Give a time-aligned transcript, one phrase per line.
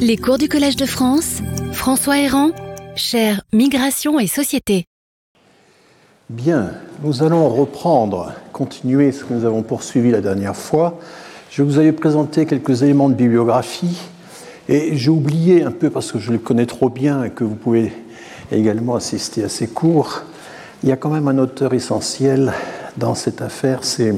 [0.00, 1.40] Les cours du Collège de France,
[1.72, 2.50] François Héran,
[2.96, 4.84] cher Migration et Société.
[6.30, 10.98] Bien, nous allons reprendre, continuer ce que nous avons poursuivi la dernière fois.
[11.50, 13.98] Je vous avais présenté quelques éléments de bibliographie
[14.68, 17.54] et j'ai oublié un peu parce que je le connais trop bien et que vous
[17.56, 17.92] pouvez
[18.52, 20.22] également assister à ces cours.
[20.82, 22.52] Il y a quand même un auteur essentiel
[22.96, 24.14] dans cette affaire, c'est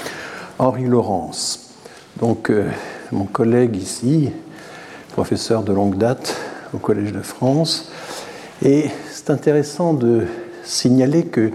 [0.58, 1.74] Henri Laurence.
[2.18, 2.68] Donc, euh,
[3.12, 4.30] mon collègue ici,
[5.10, 6.36] professeur de longue date
[6.74, 7.90] au Collège de France.
[8.62, 10.26] Et c'est intéressant de
[10.64, 11.50] signaler que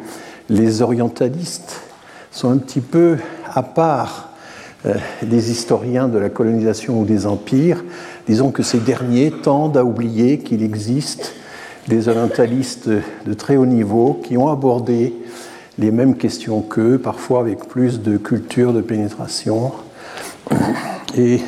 [0.49, 1.81] les orientalistes
[2.31, 3.17] sont un petit peu
[3.53, 4.29] à part
[4.85, 4.93] euh,
[5.23, 7.83] des historiens de la colonisation ou des empires.
[8.27, 11.33] Disons que ces derniers tendent à oublier qu'il existe
[11.87, 15.13] des orientalistes de très haut niveau qui ont abordé
[15.77, 19.71] les mêmes questions qu'eux, parfois avec plus de culture, de pénétration.
[21.17, 21.41] Et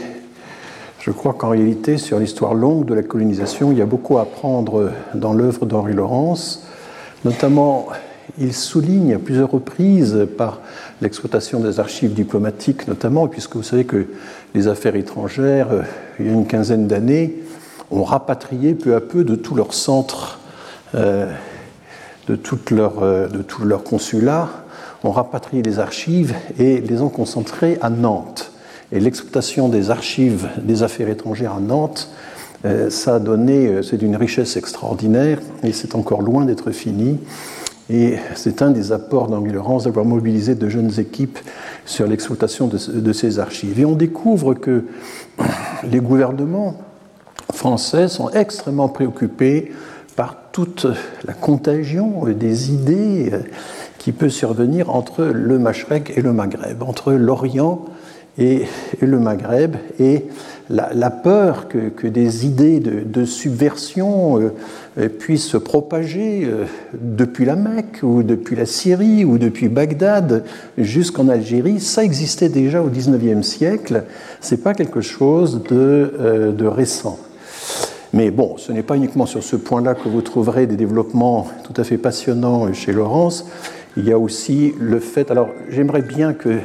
[1.08, 4.24] je crois qu'en réalité, sur l'histoire longue de la colonisation, il y a beaucoup à
[4.24, 6.68] apprendre dans l'œuvre d'Henri Laurence.
[7.24, 7.88] Notamment,
[8.38, 10.60] il souligne à plusieurs reprises par
[11.00, 14.08] l'exploitation des archives diplomatiques, notamment, puisque vous savez que
[14.54, 15.84] les affaires étrangères, euh,
[16.20, 17.36] il y a une quinzaine d'années,
[17.90, 20.40] ont rapatrié peu à peu de tous leurs centres,
[20.94, 21.32] euh,
[22.28, 22.38] de,
[22.74, 24.50] euh, de tous leurs consulats,
[25.06, 28.52] ont rapatrié les archives et les ont concentrées à Nantes.
[28.92, 32.10] Et l'exploitation des archives des affaires étrangères à Nantes,
[32.66, 37.20] euh, ça a donné, euh, c'est d'une richesse extraordinaire et c'est encore loin d'être fini.
[37.90, 41.40] Et c'est un des apports d'Henri Laurence d'avoir mobilisé de jeunes équipes
[41.86, 43.80] sur l'exploitation de, de, ces archives.
[43.80, 44.86] Et on découvre que
[45.90, 46.76] les gouvernements
[47.54, 49.72] français sont extrêmement préoccupés
[50.16, 50.88] par toute
[51.26, 53.32] la contagion des idées
[54.00, 57.86] qui peut survenir entre le Machrek et le Maghreb, entre l'Orient
[58.38, 58.64] et,
[59.02, 60.26] le Maghreb, et
[60.70, 64.52] la, peur que, des idées de, subversion
[64.98, 70.44] euh, puissent se propager euh, depuis la Mecque, ou depuis la Syrie, ou depuis Bagdad,
[70.78, 74.04] jusqu'en Algérie, ça existait déjà au XIXe siècle,
[74.42, 77.18] c'est pas quelque chose de, euh, de récent.
[78.14, 81.80] Mais bon, ce n'est pas uniquement sur ce point-là que vous trouverez des développements tout
[81.80, 83.50] à fait passionnants chez Laurence.
[83.98, 85.30] Il y a aussi le fait.
[85.30, 86.60] Alors, j'aimerais bien que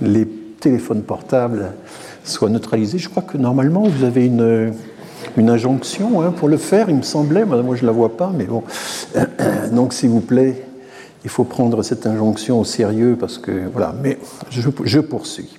[0.00, 0.24] les
[0.66, 1.72] téléphones portables
[2.24, 2.98] soient neutralisés.
[2.98, 4.72] Je crois que normalement, vous avez une,
[5.36, 7.44] une injonction hein, pour le faire, il me semblait.
[7.44, 8.64] Moi, je ne la vois pas, mais bon.
[9.72, 10.66] Donc, s'il vous plaît,
[11.22, 13.94] il faut prendre cette injonction au sérieux parce que, voilà.
[14.02, 14.18] Mais
[14.50, 15.56] je, je poursuis.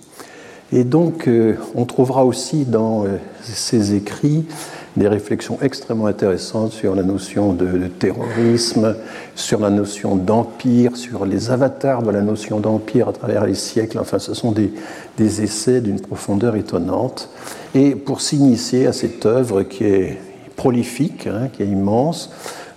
[0.74, 4.46] Et donc, euh, on trouvera aussi dans euh, ces écrits
[4.98, 8.96] des réflexions extrêmement intéressantes sur la notion de, terrorisme,
[9.36, 14.00] sur la notion d'empire, sur les avatars de la notion d'empire à travers les siècles.
[14.00, 14.72] Enfin, ce sont des,
[15.20, 17.30] essais d'une profondeur étonnante.
[17.76, 20.18] Et pour s'initier à cette œuvre qui est
[20.56, 22.32] prolifique, hein, qui est immense,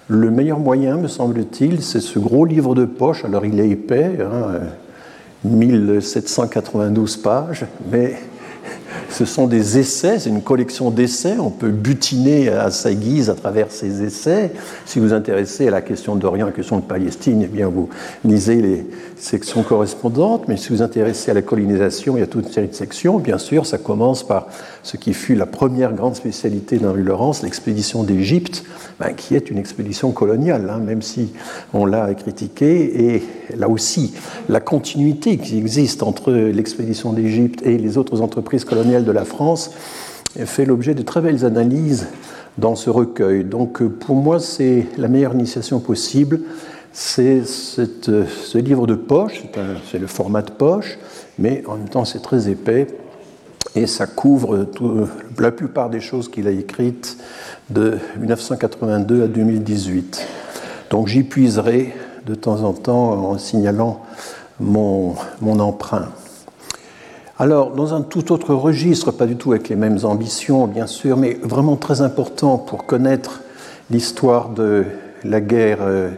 [0.07, 3.25] le meilleur moyen, me semble-t-il, c'est ce gros livre de poche.
[3.25, 4.61] Alors, il est épais, hein,
[5.45, 8.17] 1792 pages, mais
[9.09, 11.37] ce sont des essais, c'est une collection d'essais.
[11.39, 14.53] On peut butiner à sa guise à travers ces essais.
[14.87, 17.89] Si vous vous intéressez à la question d'Orient, la question de Palestine, eh bien vous
[18.25, 18.87] lisez les
[19.17, 20.49] sections correspondantes.
[20.49, 22.75] Mais si vous vous intéressez à la colonisation, il y a toute une série de
[22.75, 23.19] sections.
[23.19, 24.47] Bien sûr, ça commence par
[24.83, 28.65] ce qui fut la première grande spécialité d'Henri Laurence, l'expédition d'Égypte,
[28.99, 31.33] ben, qui est une expédition coloniale, hein, même si
[31.73, 33.15] on l'a critiquée.
[33.15, 33.23] Et
[33.57, 34.15] là aussi,
[34.49, 39.71] la continuité qui existe entre l'expédition d'Égypte et les autres entreprises coloniales de la France
[40.45, 42.07] fait l'objet de très belles analyses
[42.59, 43.45] dans ce recueil.
[43.45, 46.41] Donc pour moi, c'est la meilleure initiation possible.
[46.93, 49.45] C'est ce livre de poche,
[49.91, 50.99] c'est le format de poche,
[51.39, 52.89] mais en même temps c'est très épais
[53.77, 54.67] et ça couvre
[55.39, 57.17] la plupart des choses qu'il a écrites
[57.69, 60.27] de 1982 à 2018.
[60.91, 61.95] Donc j'y puiserai
[62.27, 64.01] de temps en temps en signalant
[64.59, 65.15] mon
[65.47, 66.09] emprunt.
[67.41, 71.17] Alors, dans un tout autre registre, pas du tout avec les mêmes ambitions, bien sûr,
[71.17, 73.41] mais vraiment très important pour connaître
[73.91, 74.85] l'histoire de
[75.25, 76.11] la guerre euh,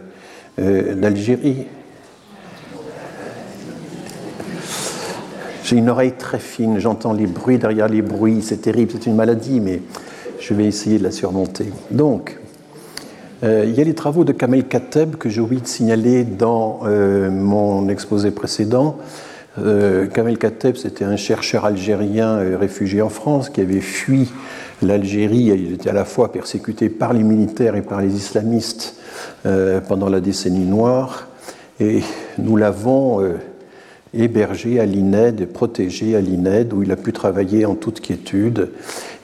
[0.59, 1.69] euh, d'Algérie.
[5.63, 9.15] J'ai une oreille très fine, j'entends les bruits derrière les bruits, c'est terrible, c'est une
[9.15, 9.81] maladie, mais
[10.41, 11.67] je vais essayer de la surmonter.
[11.93, 12.41] Donc,
[13.45, 16.81] euh, il y a les travaux de Kamel Kateb que j'ai oublié de signaler dans
[17.31, 18.97] mon exposé précédent.
[19.59, 24.33] Euh, Kamel Kateb, c'était un chercheur algérien euh, réfugié en France qui avait fui
[24.81, 25.53] l'Algérie.
[25.55, 28.97] Il était à la fois persécuté par les militaires et par les islamistes
[29.45, 31.29] euh, pendant la décennie noire.
[31.81, 32.01] Et
[32.39, 33.21] nous l'avons
[34.15, 38.71] hébergé à l'INED, protégé à l'INED, où il a pu travailler en toute quiétude.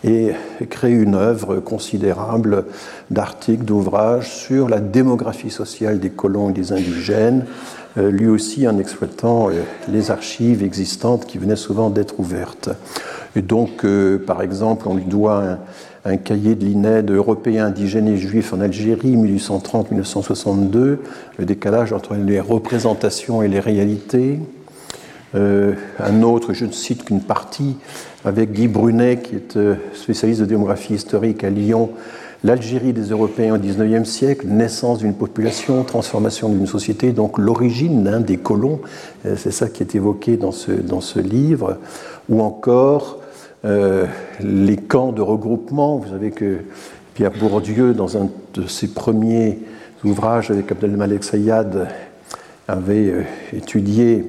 [0.02, 0.32] et
[0.70, 2.64] créé une œuvre considérable
[3.10, 7.44] d'articles, d'ouvrages sur la démographie sociale des colons et des indigènes,
[7.96, 12.70] lui aussi en exploitant euh, les archives existantes qui venaient souvent d'être ouvertes.
[13.35, 15.58] Et donc, euh, par exemple, on lui doit
[16.05, 20.99] un, cahier de l'INED européen indigènes et juifs en Algérie, 1830-1962,
[21.38, 24.38] le décalage entre les représentations et les réalités.
[25.34, 27.76] un autre, je ne cite qu'une partie,
[28.25, 29.58] avec Guy Brunet, qui est
[29.93, 31.91] spécialiste de démographie historique à Lyon,
[32.44, 38.37] l'Algérie des Européens au XIXe siècle, naissance d'une population, transformation d'une société, donc l'origine des
[38.37, 38.81] colons,
[39.26, 41.79] euh, c'est ça qui est évoqué dans ce, livre,
[42.29, 43.19] ou encore
[43.64, 44.06] euh,
[44.40, 45.96] les camps de regroupement.
[45.96, 46.58] Vous savez que
[47.14, 49.58] Pierre Bourdieu, dans un de ses premiers
[50.05, 51.88] ouvrages avec Abdelmalek Sayad,
[52.69, 54.25] avait euh, étudié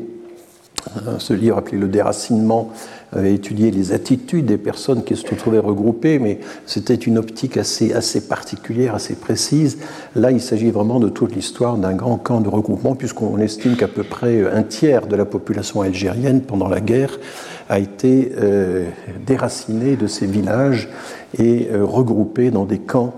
[1.20, 2.72] ce livre appelé Le déracinement
[3.12, 7.94] avait étudié les attitudes des personnes qui se trouvaient regroupées, mais c'était une optique assez,
[7.94, 9.80] assez particulière, assez précise.
[10.16, 13.88] Là, il s'agit vraiment de toute l'histoire d'un grand camp de regroupement, puisqu'on estime qu'à
[13.88, 17.18] peu près un tiers de la population algérienne pendant la guerre
[17.70, 18.86] a été euh,
[19.26, 20.90] déracinée de ces villages
[21.38, 23.14] et euh, regroupée dans des camps.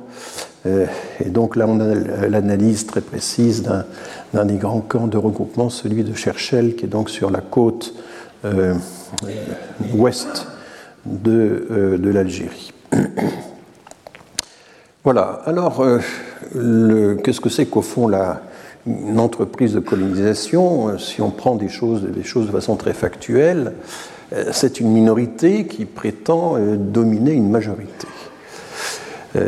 [0.66, 0.86] Euh,
[1.24, 1.96] et donc là, on a
[2.28, 3.64] l'analyse très précise
[4.34, 7.96] d'un des grands camps de regroupement, celui de Cherchel, qui est donc sur la côte
[9.94, 10.48] ouest
[11.06, 12.74] de, de l'Algérie.
[15.04, 18.42] voilà, alors euh, qu'est-ce que c'est qu'au fond la,
[18.86, 23.74] une entreprise de colonisation Si on prend des choses, des choses de façon très factuelle,
[24.34, 28.08] euh, c'est une minorité qui prétend dominer une majorité.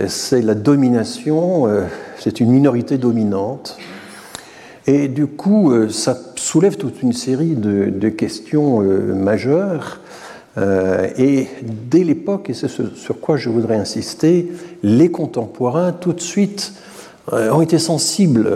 [0.08, 1.68] C'est la domination,
[2.18, 3.78] c'est une minorité dominante
[4.86, 6.18] et du coup, euh, ça
[6.54, 10.02] soulève toute une série de, questions euh, majeures.
[10.60, 14.52] Euh, et dès l'époque, et c'est sur quoi je voudrais insister,
[14.84, 16.74] les contemporains, tout de suite,
[17.32, 18.48] ont été sensibles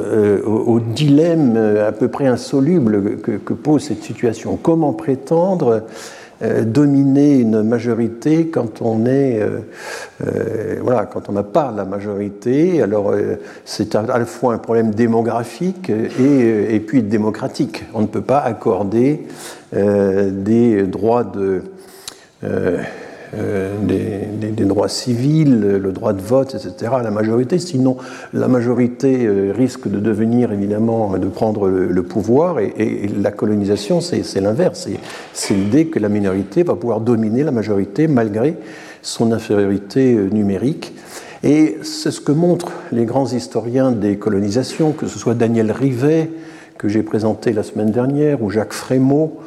[0.46, 4.60] au, dilemme à peu près insoluble que, pose cette situation.
[4.62, 5.84] Comment prétendre
[6.44, 9.62] euh, dominer une majorité quand on est euh,
[10.24, 12.82] euh, voilà quand on n'a pas la majorité.
[12.82, 13.14] Alors
[13.66, 17.86] c'est à la fois un problème démographique et, et, puis démocratique.
[17.94, 19.26] On ne peut pas accorder
[19.74, 21.64] des droits de
[23.34, 27.60] euh, des, droits civils, le droit de vote, etc., à la majorité.
[27.60, 27.98] Sinon,
[28.34, 32.60] la majorité euh, risque de devenir, évidemment, de prendre le, pouvoir.
[32.60, 34.88] Et, la colonisation, c'est l'inverse.
[35.34, 38.58] C'est l'idée que la minorité va pouvoir dominer la majorité malgré
[39.02, 40.94] son infériorité euh, numérique.
[41.44, 46.32] Et c'est ce que montrent les grands historiens des colonisations, que ce soit Daniel Rivet,
[46.78, 49.40] que j'ai présenté la semaine dernière, ou Jacques Frémaux,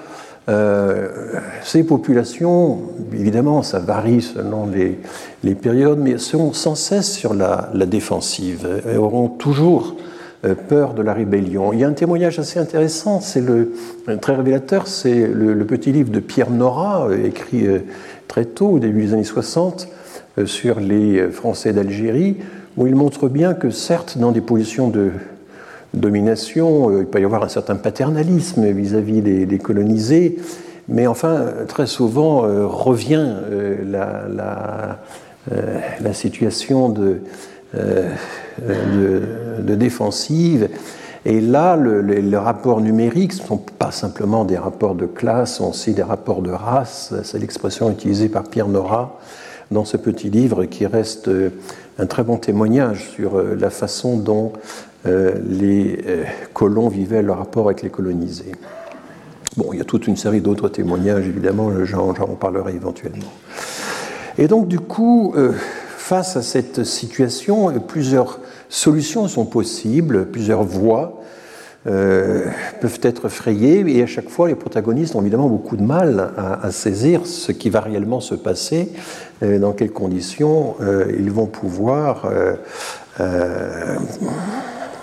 [1.63, 2.79] ces populations,
[3.13, 9.29] évidemment, ça varie selon les, périodes, mais sont sans cesse sur la, défensive et auront
[9.29, 9.97] toujours
[10.45, 11.73] euh, peur de la rébellion.
[11.73, 13.73] Il y a un témoignage assez intéressant, c'est le
[14.21, 17.67] très révélateur, c'est le, petit livre de Pierre Nora, euh, écrit
[18.27, 19.89] très tôt, au début des années 60,
[20.47, 22.37] sur les Français d'Algérie,
[22.77, 25.11] où il montre bien que certes, dans des positions de
[25.95, 30.39] domination, euh, il peut y avoir un certain paternalisme vis-à-vis des, colonisés,
[30.89, 34.99] mais enfin, très souvent euh, revient euh,
[36.01, 37.21] la, situation de,
[39.61, 40.69] défensive.
[41.27, 45.71] Et là, le, les, rapports numériques ne sont pas simplement des rapports de classe, sont
[45.71, 47.13] aussi des rapports de race.
[47.25, 49.19] C'est l'expression utilisée par Pierre Nora
[49.71, 51.31] dans ce petit livre qui reste
[51.99, 57.67] un très bon témoignage sur la façon dont euh, les euh, colons vivaient leur rapport
[57.67, 58.53] avec les colonisés.
[59.57, 63.33] Bon, il y a toute une série d'autres témoignages, évidemment, j'en parlerai éventuellement.
[64.39, 65.53] Et donc, du coup, euh,
[65.97, 71.17] face à cette situation, plusieurs solutions sont possibles, plusieurs voies
[71.85, 76.71] peuvent être frayées, et à chaque fois, les protagonistes ont évidemment beaucoup de mal à,
[76.73, 78.93] saisir ce qui va réellement se passer,
[79.41, 80.77] dans quelles conditions
[81.19, 82.29] ils vont pouvoir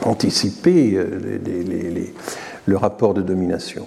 [0.05, 1.19] anticiper euh,
[2.65, 3.85] le rapport de domination.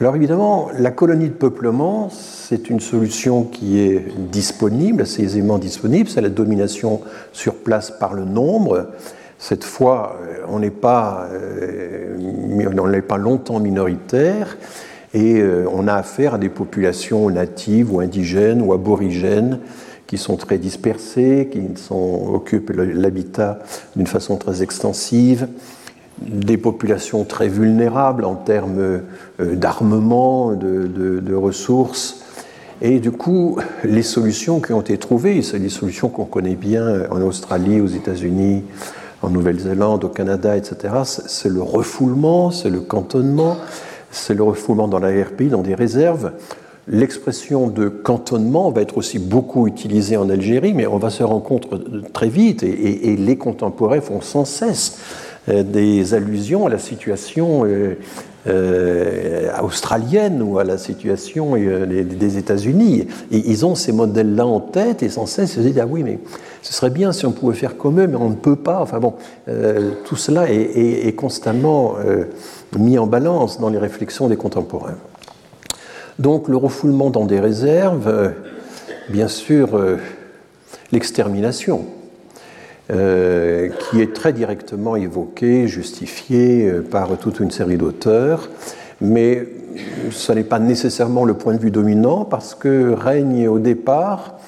[0.00, 6.08] Alors évidemment, la colonie de peuplement, c'est une solution qui est disponible, assez aisément disponible,
[6.08, 8.88] c'est la domination sur place par le nombre.
[9.38, 14.56] Cette fois, euh, on n'est pas, euh, pas longtemps minoritaire
[15.12, 19.58] et on a affaire à des populations natives ou indigènes ou aborigènes
[20.10, 21.60] qui sont très dispersés, qui
[21.92, 23.60] occupent l'habitat
[23.94, 25.46] d'une façon très extensive,
[26.20, 32.24] des populations très vulnérables en termes euh, d'armement, de, ressources,
[32.82, 37.08] Et du coup, les solutions qui ont été trouvées, c'est des solutions qu'on connaît bien
[37.12, 38.64] en Australie, aux États-Unis,
[39.22, 43.58] en Nouvelle-Zélande, au Canada, etc., c'est le refoulement, c'est le cantonnement,
[44.10, 46.32] c'est le refoulement dans la RPI, dans des réserves.
[46.92, 51.44] L'expression de cantonnement va être aussi beaucoup utilisée en Algérie, mais on va se rendre
[51.44, 51.68] compte
[52.12, 54.98] très vite, et, les contemporains font sans cesse
[55.48, 57.96] euh, des allusions à la situation euh,
[58.48, 63.06] euh, australienne ou à la situation des États-Unis.
[63.30, 66.18] Ils ont ces modèles-là en tête et sans cesse se disent Ah oui, mais
[66.60, 68.80] ce serait bien si on pouvait faire comme eux, mais on ne peut pas.
[68.80, 69.14] Enfin bon,
[70.04, 71.94] tout cela est, constamment
[72.76, 74.96] mis en balance dans les réflexions des contemporains.
[76.20, 78.32] Donc le refoulement dans des réserves,
[79.08, 79.80] bien sûr,
[80.92, 81.86] l'extermination
[82.90, 88.48] euh, qui est très directement évoqué, justifié euh, par toute une série d'auteurs,
[89.00, 89.46] mais
[90.10, 94.39] ce n'est pas nécessairement le point de vue dominant parce que règne au départ,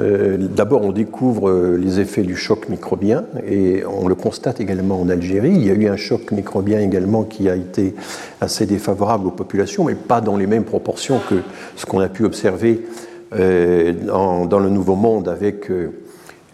[0.00, 5.08] euh, d'abord on découvre les effets du choc microbien et on le constate également en
[5.08, 5.52] Algérie.
[5.54, 7.94] Il y a eu un choc microbien également qui a été
[8.40, 11.36] assez défavorable aux populations, mais pas dans les mêmes proportions que
[11.76, 12.82] ce qu'on a pu observer
[13.32, 15.68] dans, le Nouveau Monde avec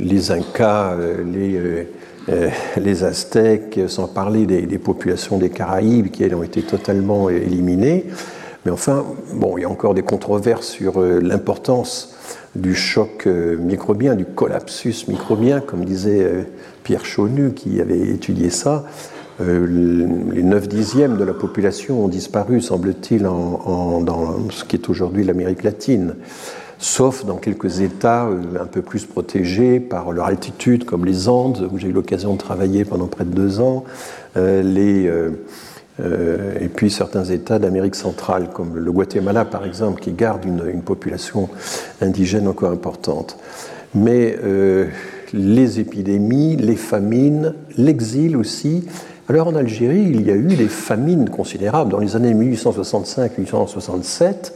[0.01, 1.85] les Incas, euh, les, euh,
[2.29, 8.07] euh, Aztèques, sans parler des, populations des Caraïbes qui elles, ont été totalement éliminées.
[8.65, 12.15] Mais enfin, bon, il y a encore des controverses sur l'importance
[12.55, 16.47] du choc microbien, du collapsus microbien, comme disait
[16.83, 18.85] Pierre Chaunu qui avait étudié ça.
[19.39, 25.63] les 9 dixièmes de la population ont disparu, semble-t-il, dans ce qui est aujourd'hui l'Amérique
[25.63, 26.17] latine
[26.81, 31.69] sauf dans quelques États euh, un peu plus protégés par leur altitude, comme les Andes,
[31.71, 33.85] où j'ai eu l'occasion de travailler pendant près de deux ans,
[34.37, 35.31] euh, les, euh,
[36.61, 41.49] et puis certains États d'Amérique centrale, comme le Guatemala par exemple, qui garde une, population
[42.01, 43.37] indigène encore importante.
[43.95, 44.37] Mais
[45.33, 48.85] les épidémies, les famines, l'exil aussi.
[49.29, 51.91] Alors en Algérie, il y a eu des famines considérables.
[51.91, 54.53] Dans les années 1865-1867,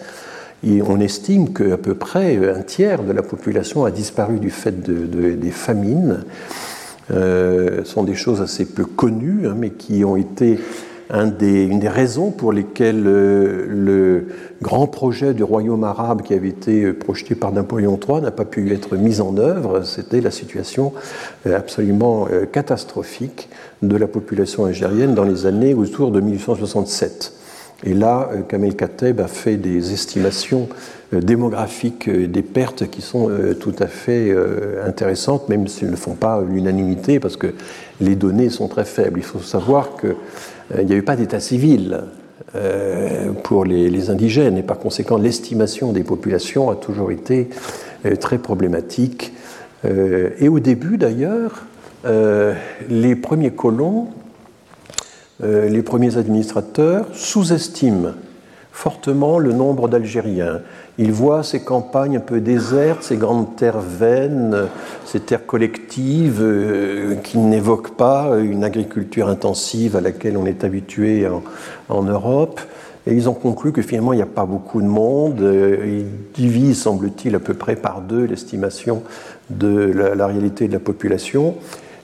[0.87, 5.51] on estime qu'à peu près un tiers de la population a disparu du fait des
[5.51, 6.25] famines.
[7.11, 10.59] Euh, ce sont des choses assez peu connues, hein, mais qui ont été
[11.13, 14.29] une des raisons pour lesquelles euh, le
[14.63, 18.73] grand projet du royaume arabe qui avait été projeté par Napoléon III n'a pas pu
[18.73, 19.83] être mis en œuvre.
[19.83, 20.93] C'était la situation
[21.47, 23.49] euh, absolument catastrophique
[23.83, 27.33] de la population algérienne dans les années autour de 1867.
[27.85, 30.69] Et là, euh, Kamel Kateb a fait des estimations
[31.13, 33.31] euh, démographiques euh, des pertes qui sont
[33.61, 34.35] tout à fait
[34.85, 37.55] intéressantes, même s'ils ne font pas l'unanimité, parce que
[38.01, 39.19] les données sont très faibles.
[39.19, 39.91] Il faut savoir
[40.73, 42.03] qu'il n'y avait pas d'état civil
[43.43, 47.49] pour les, indigènes, et par conséquent, l'estimation des populations a toujours été
[48.21, 49.33] très problématique.
[49.85, 51.65] Et au début, d'ailleurs,
[52.89, 54.09] les premiers colons
[55.43, 58.13] euh, les premiers administrateurs sous-estiment
[58.75, 60.61] fortement le nombre d'Algériens.
[60.99, 64.67] Ils voient ces campagnes un peu désertes, ces grandes terres vaines,
[65.05, 71.25] ces terres collectives euh, qui n'évoquent pas une agriculture intensive à laquelle on est habitué
[71.89, 72.61] en, Europe.
[73.07, 75.41] Et ils ont conclu que finalement il n'y a pas beaucoup de monde.
[75.41, 79.05] Euh, ils divisent, semble-t-il, à peu près par deux l'estimation
[79.51, 81.55] de la, réalité de la population.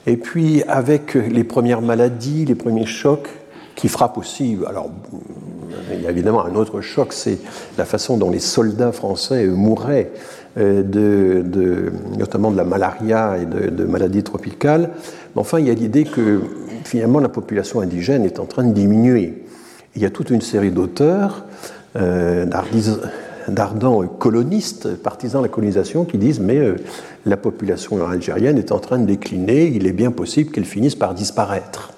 [0.07, 3.29] Et puis, avec les premières maladies, les premiers chocs
[3.75, 4.89] qui frappent aussi, alors
[5.93, 7.39] il y a évidemment un autre choc, c'est
[7.77, 10.11] la façon dont les soldats français mouraient,
[10.57, 11.41] euh,
[12.17, 14.89] notamment de la malaria et de, maladies tropicales.
[15.35, 16.41] Mais enfin, il y a l'idée que
[16.83, 19.45] finalement la population indigène est en train de diminuer.
[19.95, 21.45] Il y a toute une série d'auteurs,
[21.95, 22.45] euh,
[23.47, 26.75] d'ardents colonistes, partisans de la colonisation, qui disent mais euh,
[27.25, 31.13] la population algérienne est en train de décliner, il est bien possible qu'elle finisse par
[31.13, 31.93] disparaître.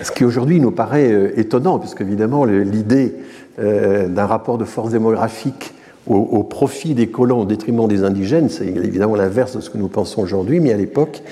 [0.00, 3.14] Ce qui aujourd'hui nous paraît euh, étonnant, puisque évidemment l'idée
[3.58, 5.74] euh, d'un rapport de force démographique
[6.08, 9.86] au, profit des colons au détriment des indigènes, c'est évidemment l'inverse de ce que nous
[9.86, 11.22] pensons aujourd'hui, mais à l'époque,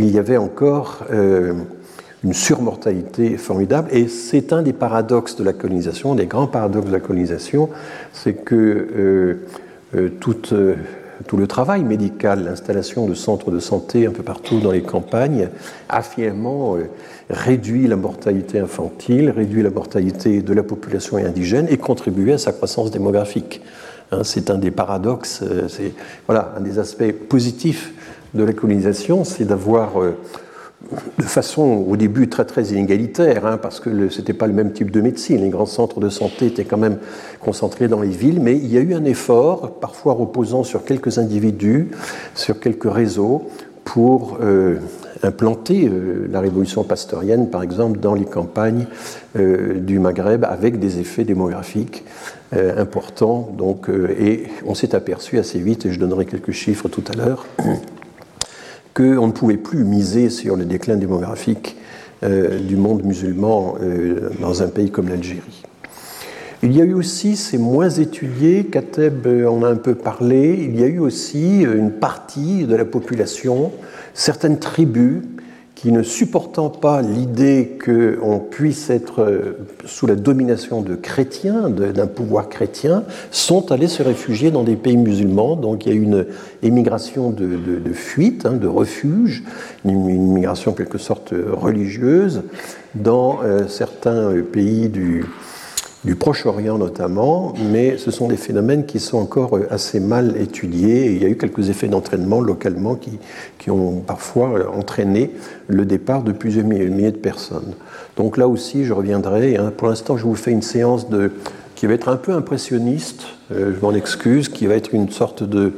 [0.00, 1.04] il y avait encore
[2.24, 3.88] une surmortalité formidable.
[3.92, 7.68] Et c'est un des paradoxes de la colonisation, des grands paradoxes de la colonisation,
[8.12, 9.46] c'est que euh,
[9.94, 10.10] euh,
[10.52, 10.74] euh,
[11.26, 15.48] tout le travail médical, l'installation de centres de santé un peu partout dans les campagnes,
[15.88, 16.76] a finalement
[17.30, 22.52] réduit la mortalité infantile, réduit la mortalité de la population indigène et contribué à sa
[22.52, 23.62] croissance démographique.
[24.12, 25.92] Hein, c'est un des paradoxes, c'est
[26.26, 27.92] voilà, un des aspects positifs
[28.34, 29.92] de la colonisation, c'est d'avoir
[31.18, 34.72] de façon au début très très inégalitaire, hein, parce que ce n'était pas le même
[34.72, 35.40] type de médecine.
[35.42, 36.98] Les grands centres de santé étaient quand même
[37.40, 41.18] concentrés dans les villes, mais il y a eu un effort, parfois reposant sur quelques
[41.18, 41.90] individus,
[42.34, 43.48] sur quelques réseaux,
[43.84, 44.76] pour euh,
[45.22, 48.86] implanter euh, la révolution pastorienne, par exemple, dans les campagnes
[49.36, 52.04] euh, du Maghreb, avec des effets démographiques
[52.50, 53.50] importants.
[53.58, 57.44] Donc, et on s'est aperçu assez vite, et je donnerai quelques chiffres tout à l'heure,
[58.94, 61.76] qu'on ne pouvait plus miser sur le déclin démographique
[62.22, 63.74] du monde musulman
[64.40, 65.67] dans un pays comme l'Algérie.
[66.62, 70.78] Il y a eu aussi, c'est moins étudié, Kateb en a un peu parlé, il
[70.78, 73.70] y a eu aussi une partie de la population
[74.12, 75.22] certaines tribus
[75.76, 82.08] qui ne supportant pas l'idée qu'on puisse être euh, sous la domination de chrétiens, d'un
[82.08, 85.54] pouvoir chrétien, sont allés se réfugier dans des pays musulmans.
[85.54, 86.26] Donc il y a eu une
[86.64, 89.44] émigration de, fuite, hein, de refuge,
[89.84, 92.42] une, immigration en quelque sorte religieuse
[92.96, 95.26] dans euh, certains euh, pays du,
[96.04, 101.10] du Proche-Orient notamment, mais ce sont des phénomènes qui sont encore euh, assez mal étudiés.
[101.12, 103.18] il y a eu quelques effets d'entraînement localement qui,
[103.58, 105.32] qui, ont parfois euh, entraîné
[105.66, 107.74] le départ de plusieurs milliers de personnes.
[108.16, 109.56] Donc là aussi, je reviendrai.
[109.56, 109.72] Hein.
[109.76, 111.32] Pour l'instant, je vous fais une séance de,
[111.74, 115.42] qui va être un peu impressionniste, euh, je m'en excuse, qui va être une sorte
[115.42, 115.72] de,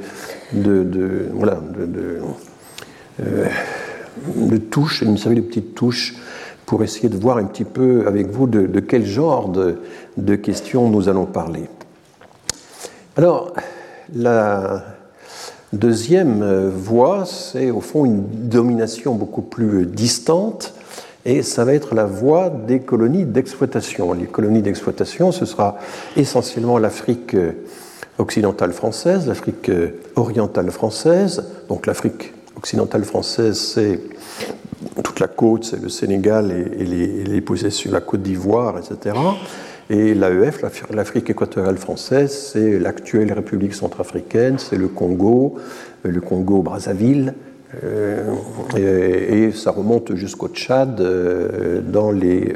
[0.53, 2.21] de, de voilà, de,
[4.27, 6.15] de, touche, une série de petites touches
[6.71, 11.09] pour essayer de voir un petit peu avec vous de, quel genre de, questions nous
[11.09, 11.65] allons parler.
[13.17, 13.53] Alors,
[14.15, 14.85] la
[15.73, 20.73] deuxième voie, c'est au fond une domination beaucoup plus distante,
[21.25, 24.12] et ça va être la voie des colonies d'exploitation.
[24.12, 25.77] Les colonies d'exploitation, ce sera
[26.17, 27.35] essentiellement l'Afrique
[28.17, 29.73] occidentale française, l'Afrique
[30.15, 33.99] orientale française, donc l'Afrique occidentale française, c'est
[35.21, 39.17] la côte, c'est le Sénégal et, les, possessions, la Côte d'Ivoire, etc.
[39.89, 45.57] Et l'AEF, l'Afrique équatoriale française, c'est l'actuelle République centrafricaine, c'est le Congo,
[46.07, 47.35] euh, le Congo-Brazzaville,
[47.85, 48.35] euh,
[48.77, 52.52] et, ça remonte jusqu'au Tchad euh, dans les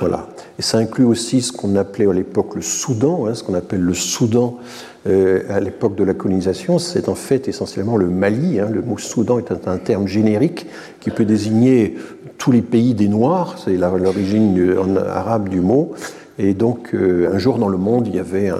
[0.00, 0.28] voilà.
[0.58, 3.82] Et ça inclut aussi ce qu'on appelait à l'époque le Soudan, hein, ce qu'on appelle
[3.82, 4.58] le Soudan
[5.06, 8.60] euh, à l'époque de la colonisation, c'est en fait essentiellement le Mali.
[8.60, 8.68] Hein.
[8.72, 10.66] Le mot Soudan est un, terme générique
[11.00, 11.96] qui peut désigner
[12.38, 15.92] tous les pays des Noirs, c'est l'origine arabe du mot.
[16.38, 18.50] Et donc, euh, un jour dans le monde, il y avait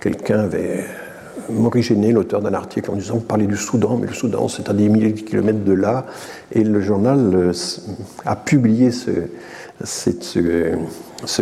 [0.00, 0.84] quelqu'un avait
[1.50, 4.72] m'originer l'auteur d'un article en disant Vous parlez du Soudan, mais le Soudan, c'est à
[4.72, 6.06] des milliers de kilomètres de là.
[6.52, 7.52] Et le journal euh,
[8.24, 9.10] a publié ce,
[9.84, 10.74] ce,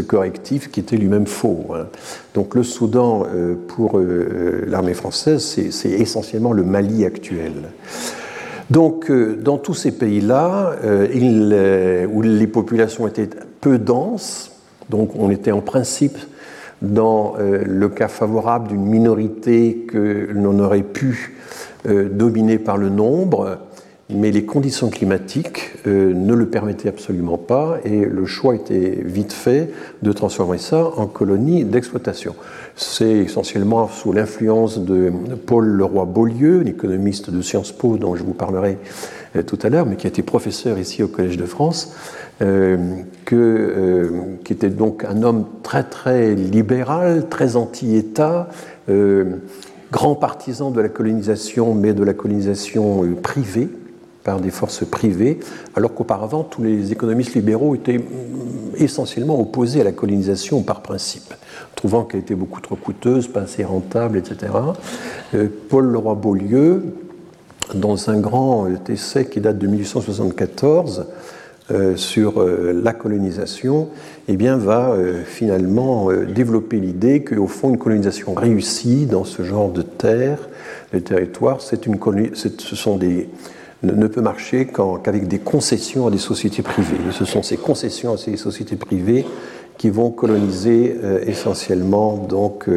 [0.01, 1.67] correctif qui était lui-même faux.
[1.75, 1.87] Hein.
[2.35, 7.53] Donc le Soudan, euh, pour euh, l'armée française, c'est essentiellement le Mali actuel.
[8.71, 10.77] Donc dans tous ces pays-là,
[12.13, 14.53] où les populations étaient peu denses,
[14.91, 16.19] donc on était en principe
[16.83, 21.37] dans euh, le cas favorable d'une minorité que l'on aurait pu
[21.89, 23.59] euh, dominer par le nombre,
[24.11, 29.33] mais les conditions climatiques euh, ne le permettaient absolument pas et le choix était vite
[29.33, 29.71] fait
[30.03, 32.35] de transformer ça en colonie d'exploitation.
[32.77, 35.13] C'est essentiellement sous l'influence de
[35.47, 38.79] Paul Leroy-Beaulieu, l'économiste de Sciences Po dont je vous parlerai
[39.47, 41.95] tout à l'heure, mais qui a été professeur ici au Collège de France,
[42.41, 42.77] euh,
[43.25, 44.11] que, euh,
[44.45, 48.49] qui était donc un homme très très libéral, très anti-État,
[48.89, 49.25] euh,
[49.91, 53.69] grand partisan de la colonisation, mais de la colonisation privée
[54.29, 55.41] par des forces privées,
[55.75, 57.99] alors qu'auparavant tous les économistes libéraux étaient
[58.77, 61.33] essentiellement opposés à la colonisation par principe,
[61.77, 64.53] trouvant qu'elle était beaucoup trop coûteuse, pas assez rentable, etc.
[65.71, 66.83] Paul Leroy-Beaulieu,
[67.75, 71.07] dans un grand essai qui date de 1874,
[71.71, 73.89] euh, sur euh, la colonisation,
[74.29, 79.71] eh bien, va euh, finalement développer l'idée qu'au fond, une colonisation réussie dans ce genre
[79.71, 80.51] de terre,
[80.93, 81.97] de territoire, c'est une
[82.35, 83.31] ce sont des,
[83.83, 86.99] ne peut marcher qu'avec des concessions à des sociétés privées.
[87.13, 89.25] ce sont ces concessions à ces sociétés privées
[89.77, 92.69] qui vont coloniser essentiellement donc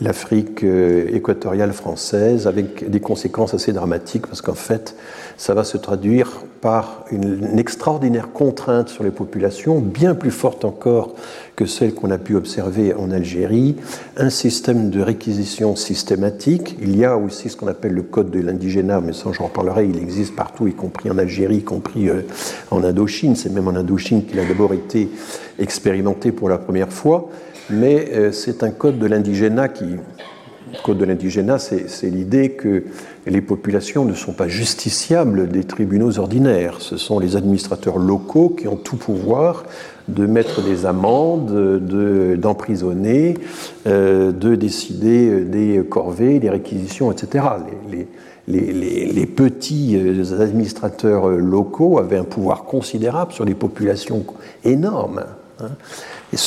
[0.00, 4.94] l'Afrique équatoriale française avec des conséquences assez dramatiques parce qu'en fait,
[5.36, 11.14] ça va se traduire par une, extraordinaire contrainte sur les populations, bien plus forte encore
[11.54, 13.76] que celle qu'on a pu observer en Algérie,
[14.16, 16.76] un système de réquisition systématique.
[16.80, 19.86] Il y a aussi ce qu'on appelle le code de l'indigénat, mais ça j'en reparlerai,
[19.86, 22.22] il existe partout, y compris en Algérie, y compris euh,
[22.70, 23.36] en Indochine.
[23.36, 25.08] C'est même en Indochine qu'il a d'abord été
[25.58, 27.30] expérimenté pour la première fois,
[27.70, 29.96] mais euh, c'est un code de l'indigénat qui
[30.82, 32.84] code de l'indigénat, c'est l'idée que
[33.26, 36.76] les populations ne sont pas justiciables des tribunaux ordinaires.
[36.80, 39.64] Ce sont les administrateurs locaux qui ont tout pouvoir
[40.08, 41.80] de mettre des amendes,
[42.36, 43.34] d'emprisonner,
[43.86, 47.44] euh, de, décider des corvées, des réquisitions, etc.
[48.48, 54.24] Les, petits euh, administrateurs locaux avaient un pouvoir considérable sur les populations
[54.64, 55.24] énormes.
[55.60, 55.70] Hein.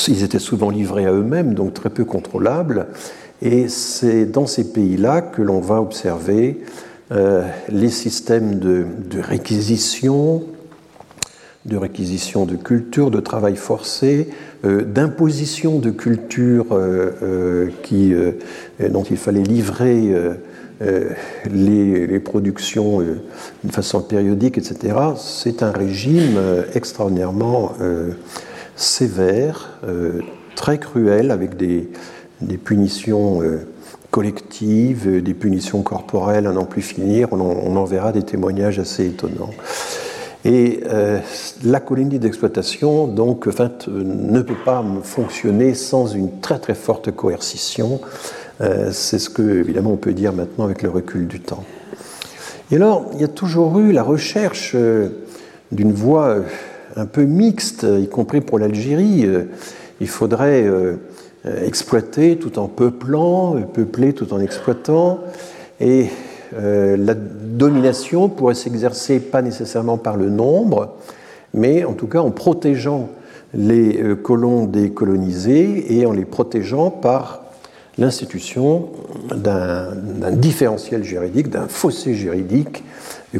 [0.07, 2.87] Ils étaient souvent livrés à eux-mêmes, donc très peu contrôlables.
[3.41, 6.59] Et c'est dans ces pays-là que l'on va observer
[7.11, 8.85] euh, les systèmes de,
[9.19, 10.43] réquisition,
[11.65, 14.29] de réquisition de culture, de travail forcé,
[14.65, 18.13] euh, d'imposition de culture euh, qui,
[18.91, 20.13] dont il fallait livrer
[21.49, 24.95] les, les, productions de façon périodique, etc.
[25.17, 26.37] C'est un régime
[26.75, 27.73] extraordinairement
[28.79, 29.79] sévère,
[30.55, 31.89] très cruel, avec des,
[32.41, 33.67] des punitions euh,
[34.11, 37.29] collectives, euh, des punitions corporelles à n'en plus finir.
[37.31, 39.51] On en, verra des témoignages assez étonnants.
[40.45, 41.19] Et euh,
[41.63, 47.99] la colonie d'exploitation, donc, ne peut pas fonctionner sans une très très forte coercition.
[48.91, 51.63] C'est ce que, évidemment, on peut dire maintenant avec le recul du temps.
[52.71, 54.75] Et alors, il y a toujours eu la recherche
[55.71, 56.39] d'une voie
[56.95, 59.25] un peu mixte, y compris pour l'Algérie.
[60.01, 60.67] Il faudrait
[61.45, 65.19] euh, exploiter tout en peuplant, euh, peupler tout en exploitant.
[65.79, 66.07] Et
[66.53, 70.97] euh, la domination pourrait s'exercer pas nécessairement par le nombre,
[71.53, 73.07] mais en tout cas en protégeant
[73.53, 77.43] les colons décolonisés et en les protégeant par
[77.97, 78.89] l'institution
[79.33, 79.93] d'un
[80.33, 82.83] différentiel juridique, d'un fossé juridique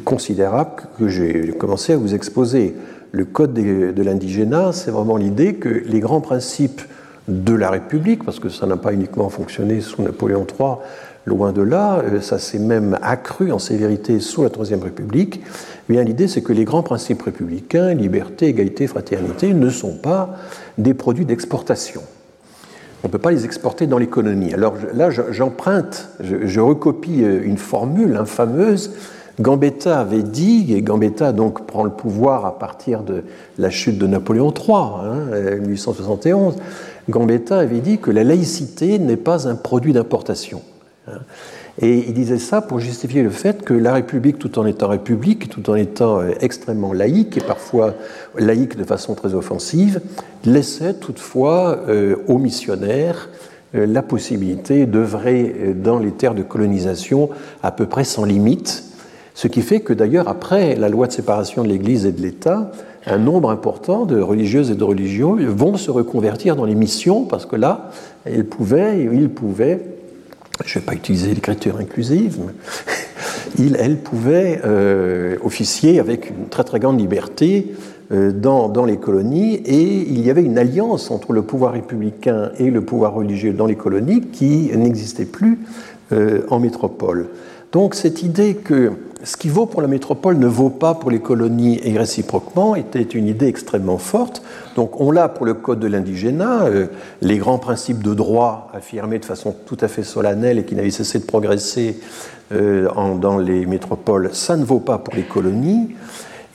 [0.04, 2.76] considérable que j'ai commencé à vous exposer.
[3.12, 6.82] Le code de l'indigénat, c'est vraiment l'idée que les grands principes
[7.28, 10.76] de la République, parce que ça n'a pas uniquement fonctionné sous Napoléon III,
[11.26, 15.42] loin de là, euh, ça s'est même accru en sévérité sous la Troisième République.
[15.90, 20.36] Eh bien, l'idée, c'est que les grands principes républicains, liberté, égalité, fraternité, ne sont pas
[20.78, 22.02] des produits d'exportation.
[23.04, 24.54] On ne peut pas les exporter dans l'économie.
[24.54, 28.92] Alors là, j'emprunte, je, recopie euh, une formule infameuse.
[29.40, 33.24] Gambetta avait dit, et Gambetta donc prend le pouvoir à partir de
[33.58, 36.62] la chute de Napoléon III, 1871, hein,
[37.10, 40.62] Gambetta avait dit que la laïcité n'est pas un produit d'importation.
[41.82, 45.48] Et il disait ça pour justifier le fait que la République, tout en étant République,
[45.48, 47.94] tout en étant euh, extrêmement laïque, et parfois
[48.38, 50.02] laïque de façon très offensive,
[50.44, 53.30] laissait toutefois euh, aux missionnaires
[53.76, 57.30] euh, la possibilité d'œuvrer dans les terres de colonisation
[57.64, 58.84] à peu près sans limite,
[59.40, 62.74] ce qui fait que d'ailleurs après la loi de séparation de l'Église et de l'État,
[63.06, 67.46] un nombre important de religieuses et de religieux vont se reconvertir dans les missions parce
[67.46, 67.90] que là,
[68.26, 69.80] elles pouvaient, ils pouvaient,
[70.66, 72.38] je ne vais pas utiliser l'écriture inclusive,
[73.58, 77.74] mais elles pouvaient euh, officier avec une très très grande liberté
[78.12, 82.52] euh, dans, dans, les colonies et il y avait une alliance entre le pouvoir républicain
[82.60, 85.60] et le pouvoir religieux dans les colonies qui n'existait plus
[86.12, 87.30] euh, en métropole.
[87.72, 91.20] Donc cette idée que ce qui vaut pour la métropole ne vaut pas pour les
[91.20, 94.42] colonies et réciproquement était une idée extrêmement forte.
[94.76, 96.88] Donc on l'a pour le code de l'indigénat, euh,
[97.22, 100.90] les grands principes de droit affirmés de façon tout à fait solennelle et qui n'avaient
[100.90, 102.00] cessé de progresser
[102.54, 105.96] euh, dans les métropoles, ça ne vaut pas pour les colonies.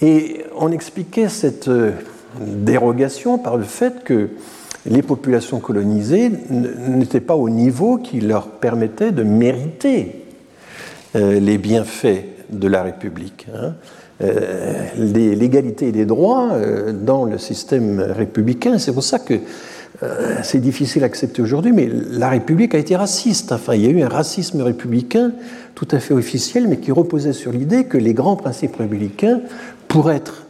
[0.00, 1.92] Et on expliquait cette euh,
[2.40, 4.30] dérogation par le fait que
[4.86, 10.23] les populations colonisées n'étaient pas au niveau qui leur permettait de mériter
[11.14, 13.46] les bienfaits de la République.
[13.54, 13.74] Hein.
[14.22, 19.34] Euh, l'égalité des droits euh, dans le système républicain, c'est pour ça que
[20.04, 23.50] euh, c'est difficile à accepter aujourd'hui, mais la République a été raciste.
[23.50, 25.32] Enfin, il y a eu un racisme républicain
[25.74, 29.40] tout à fait officiel, mais qui reposait sur l'idée que les grands principes républicains,
[29.88, 30.46] pour être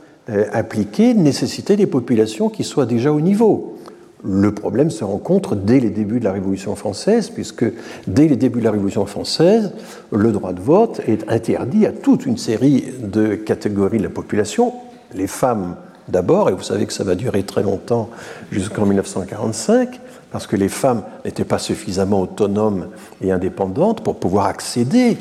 [0.52, 3.78] appliqués, nécessitaient des populations qui soient déjà au niveau.
[4.26, 7.66] Le problème se rencontre dès les débuts de la Révolution française, puisque
[8.06, 9.72] dès les débuts de la Révolution française,
[10.10, 14.72] le droit de vote est interdit à toute une série de catégories de la population,
[15.14, 15.76] les femmes
[16.08, 18.08] d'abord, et vous savez que ça va durer très longtemps
[18.50, 22.88] jusqu'en 1945, parce que les femmes n'étaient pas suffisamment autonomes
[23.20, 25.18] et indépendantes pour pouvoir accéder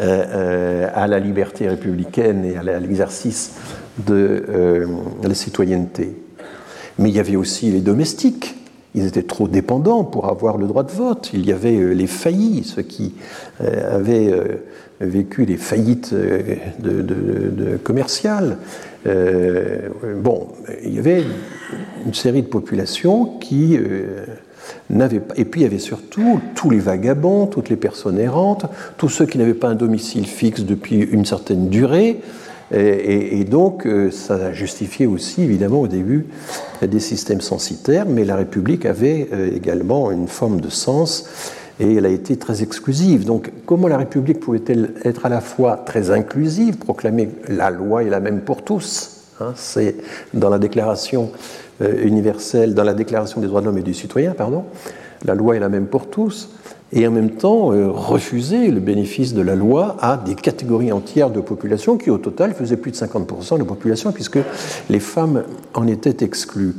[0.00, 3.52] euh, euh, à la liberté républicaine et à l'exercice
[4.06, 4.86] de euh,
[5.22, 6.21] la citoyenneté.
[6.98, 8.54] Mais il y avait aussi les domestiques.
[8.94, 11.30] Ils étaient trop dépendants pour avoir le droit de vote.
[11.32, 13.14] Il y avait euh, les faillis, ceux qui
[13.62, 14.56] euh, avaient euh,
[15.00, 16.14] vécu les faillites
[17.82, 18.58] commerciales.
[19.04, 20.48] bon,
[20.84, 21.24] il y avait
[22.06, 23.76] une série de populations qui
[24.90, 25.34] n'avaient pas.
[25.36, 29.26] Et puis il y avait surtout tous les vagabonds, toutes les personnes errantes, tous ceux
[29.26, 32.20] qui n'avaient pas un domicile fixe depuis une certaine durée.
[32.74, 36.26] Et, donc, euh, ça a justifié aussi, évidemment, au début,
[36.80, 41.28] des systèmes censitaires, mais la République avait euh, également une forme de sens
[41.80, 43.24] et elle a été très exclusive.
[43.24, 48.10] Donc, comment la République pouvait-elle être à la fois très inclusive, proclamer la loi est
[48.10, 49.96] la même pour tous hein, C'est
[50.32, 51.30] dans la Déclaration
[51.82, 54.64] euh, universelle, dans la Déclaration des droits de l'homme et du citoyen, pardon,
[55.24, 56.48] la loi est la même pour tous
[56.92, 61.30] et en même temps euh, refuser le bénéfice de la loi à des catégories entières
[61.30, 64.38] de population qui au total faisaient plus de 50% de la population puisque
[64.90, 66.74] les femmes en étaient exclues.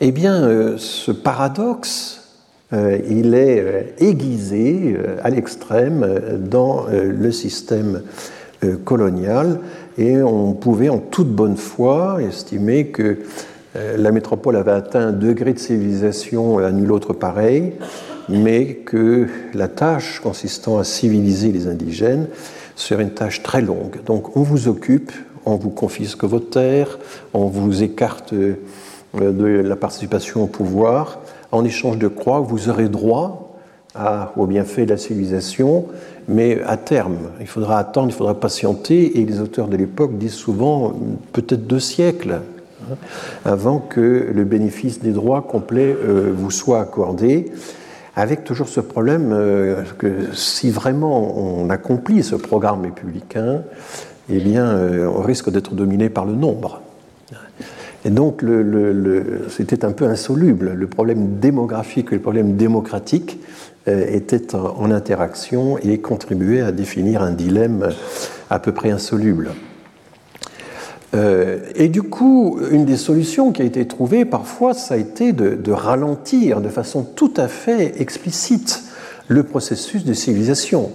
[0.00, 2.22] Eh bien, euh, ce paradoxe,
[2.72, 8.02] euh, il est aiguisé à l'extrême dans le système
[8.84, 9.60] colonial
[9.98, 13.18] et on pouvait en toute bonne foi estimer que
[13.74, 17.74] la métropole avait atteint un degré de civilisation à nul autre pareil,
[18.28, 22.26] mais que la tâche consistant à civiliser les indigènes
[22.74, 24.02] serait une tâche très longue.
[24.04, 25.12] Donc on vous occupe,
[25.44, 26.98] on vous confisque vos terres,
[27.34, 28.56] on vous écarte euh,
[29.14, 31.20] de la participation au pouvoir.
[31.52, 33.56] En échange de croix, vous aurez droit
[33.94, 35.86] à, au bienfait de la civilisation,
[36.28, 40.34] mais à terme, il faudra attendre, il faudra patienter, et les auteurs de l'époque disent
[40.34, 40.92] souvent
[41.32, 42.40] peut-être deux siècles
[42.90, 42.96] hein,
[43.44, 47.52] avant que le bénéfice des droits complets euh, vous soit accordé
[48.16, 53.62] avec toujours ce problème euh, que si vraiment on accomplit ce programme républicain,
[54.30, 56.80] eh bien, euh, on risque d'être dominé par le nombre.
[58.04, 58.42] Et donc,
[59.48, 60.72] c'était un peu insoluble.
[60.74, 63.40] Le problème démographique et le problème démocratique
[63.88, 67.90] euh, étaient en interaction et contribuaient à définir un dilemme
[68.48, 69.50] à peu près insoluble.
[71.14, 75.32] Euh, et du coup, une des solutions qui a été trouvée parfois, ça a été
[75.32, 78.82] de, ralentir de façon tout à fait explicite
[79.28, 80.90] le processus de civilisation.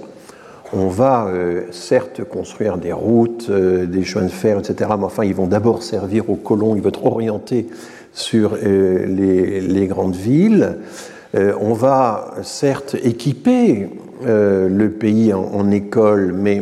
[0.74, 5.26] On va euh, certes construire des routes, euh, des chemins de fer, etc., mais enfin,
[5.26, 7.68] ils vont d'abord servir aux colons, ils vont être orientés
[8.14, 10.80] sur les, grandes villes.
[11.34, 13.88] on va certes équiper
[14.26, 16.62] le pays en, en écoles, mais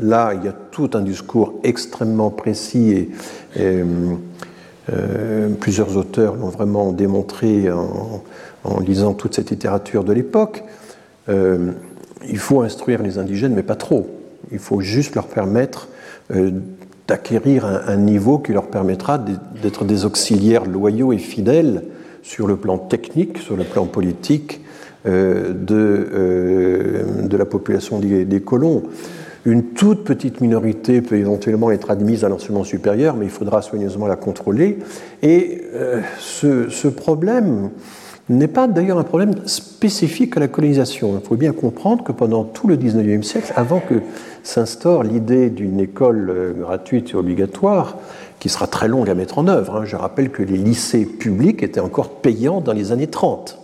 [0.00, 3.10] là, il y a tout un discours extrêmement précis et,
[3.58, 8.22] euh, plusieurs auteurs l'ont vraiment démontré en,
[8.80, 10.62] lisant toute cette littérature de l'époque.
[11.28, 11.72] Euh,
[12.28, 14.08] il faut instruire les indigènes, mais pas trop.
[14.52, 15.88] Il faut juste leur permettre
[16.30, 16.52] euh,
[17.08, 21.82] d'acquérir un, niveau qui leur permettra d'être des auxiliaires loyaux et fidèles
[22.22, 24.60] sur le plan technique, sur le plan politique
[25.04, 26.06] de,
[27.32, 28.84] la population des colons.
[29.44, 34.06] Une toute petite minorité peut éventuellement être admise à l'enseignement supérieur, mais il faudra soigneusement
[34.06, 34.78] la contrôler.
[35.22, 37.70] Et euh, ce, problème
[38.28, 41.18] n'est pas d'ailleurs un problème spécifique à la colonisation.
[41.22, 44.02] Il faut bien comprendre que pendant tout le 19e siècle, avant que
[44.42, 47.96] s'instaure l'idée d'une école euh, gratuite et obligatoire,
[48.40, 51.62] qui sera très longue à mettre en œuvre, hein, je rappelle que les lycées publics
[51.62, 53.57] étaient encore payants dans les années 30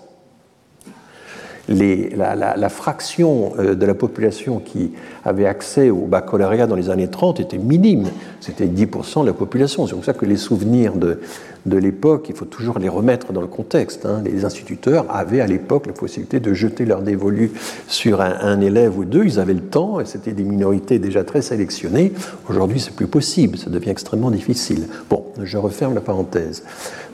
[1.68, 4.92] la, fraction euh, de la population qui
[5.24, 8.08] avait accès au baccalauréat dans les années 30 était minime.
[8.40, 9.86] C'était 10% de la population.
[9.86, 11.18] C'est pour ça que les souvenirs de,
[11.66, 14.04] l'époque, il faut toujours les remettre dans le contexte.
[14.04, 14.22] Hein.
[14.24, 17.52] Les instituteurs avaient à l'époque la possibilité de jeter leur dévolu
[17.88, 19.24] sur un, élève ou deux.
[19.24, 22.12] Ils avaient le temps et c'était des minorités déjà très sélectionnées.
[22.48, 23.56] Aujourd'hui, c'est plus possible.
[23.56, 24.88] Ça devient extrêmement difficile.
[25.08, 26.64] Bon, je referme la parenthèse.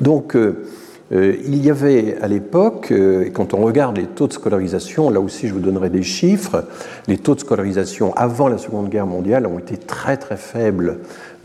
[0.01, 0.65] Donc, euh,
[1.13, 5.21] euh, il y avait à l'époque, euh, quand on regarde les taux de scolarisation, là
[5.21, 6.65] aussi je vous donnerai des chiffres,
[7.09, 10.99] les taux de scolarisation avant la Seconde Guerre mondiale ont été très très faibles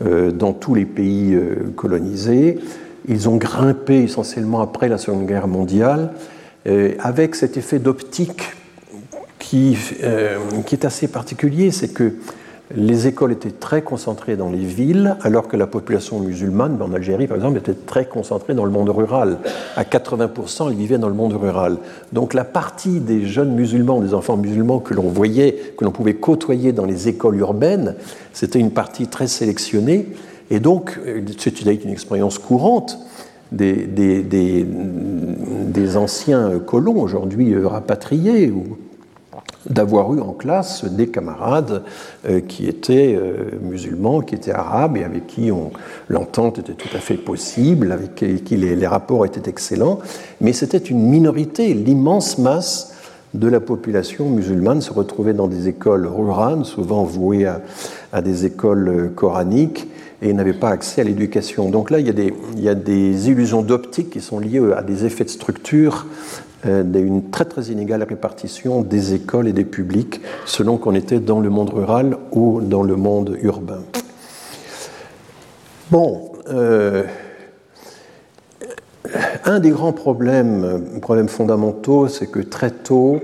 [0.04, 1.36] euh, dans tous les pays
[1.74, 2.60] colonisés.
[3.08, 6.10] Ils ont grimpé essentiellement après la Seconde Guerre mondiale,
[6.98, 8.42] avec cet effet d'optique
[9.38, 9.78] qui,
[10.66, 12.14] qui est assez particulier, c'est que
[12.74, 17.28] les écoles étaient très concentrées dans les villes, alors que la population musulmane, en Algérie
[17.28, 19.38] par exemple, était très concentrée dans le monde rural.
[19.76, 21.76] À 80%, ils vivaient dans le monde rural.
[22.12, 26.14] Donc la partie des jeunes musulmans, des enfants musulmans que l'on voyait, que l'on pouvait
[26.14, 27.94] côtoyer dans les écoles urbaines,
[28.32, 30.08] c'était une partie très sélectionnée.
[30.50, 30.98] Et donc,
[31.38, 32.98] c'est une expérience courante
[33.52, 38.76] des, des anciens colons, aujourd'hui rapatriés ou
[39.68, 41.82] d'avoir eu en classe des camarades
[42.28, 45.50] euh, qui étaient euh, musulmans, qui étaient arabes et avec qui
[46.08, 49.98] l'entente était tout à fait possible, avec qui les, rapports étaient excellents,
[50.40, 51.74] mais c'était une minorité.
[51.74, 52.94] L'immense masse
[53.34, 57.46] de la population musulmane se retrouvait dans des écoles rurales, souvent vouées
[58.12, 59.88] à, des écoles coraniques,
[60.22, 61.68] et n'avait pas accès à l'éducation.
[61.68, 65.30] Donc là, il y a des illusions d'optique qui sont liées à des effets de
[65.30, 66.06] structure
[66.66, 71.40] euh, d'une très très inégale répartition des écoles et des publics selon qu'on était dans
[71.40, 73.82] le monde rural ou dans le monde urbain.
[75.90, 77.04] Bon, euh,
[79.44, 83.20] un des grands problèmes, problèmes fondamentaux, c'est que très tôt,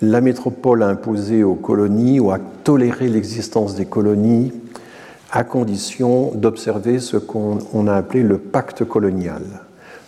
[0.00, 4.52] la métropole a imposé aux colonies ou a toléré l'existence des colonies
[5.30, 9.42] à condition d'observer ce qu'on a appelé le pacte colonial.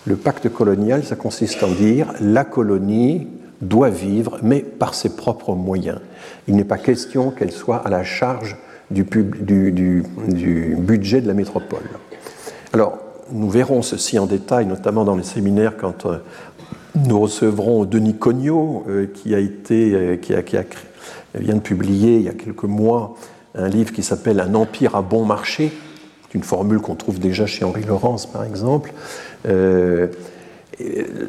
[0.08, 3.26] Le pacte colonial, ça consiste en dire la colonie
[3.60, 6.00] doit vivre, mais par ses propres moyens.
[6.46, 8.56] Il n'est pas question qu'elle soit à la charge
[8.90, 10.00] du, budget
[11.20, 11.82] de la métropole.
[12.72, 12.96] Alors,
[13.32, 16.20] nous verrons ceci en détail, notamment dans les séminaires, quand euh,
[16.94, 20.62] nous recevrons Denis Cognot, euh, qui, euh,
[21.34, 23.14] vient de publier il y a quelques mois
[23.54, 25.70] un livre qui s'appelle Un empire à bon marché,
[26.32, 28.94] une formule qu'on trouve déjà chez Henri Laurence, par exemple.
[29.46, 30.08] Euh,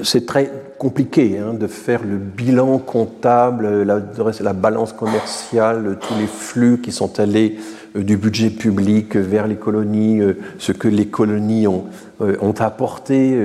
[0.03, 3.99] c'est très compliqué hein, de faire le bilan comptable, la,
[4.41, 7.57] la, balance commerciale, tous les flux qui sont allés
[7.95, 11.85] euh, du budget public vers les colonies, euh, ce que les colonies ont,
[12.19, 13.35] ont apporté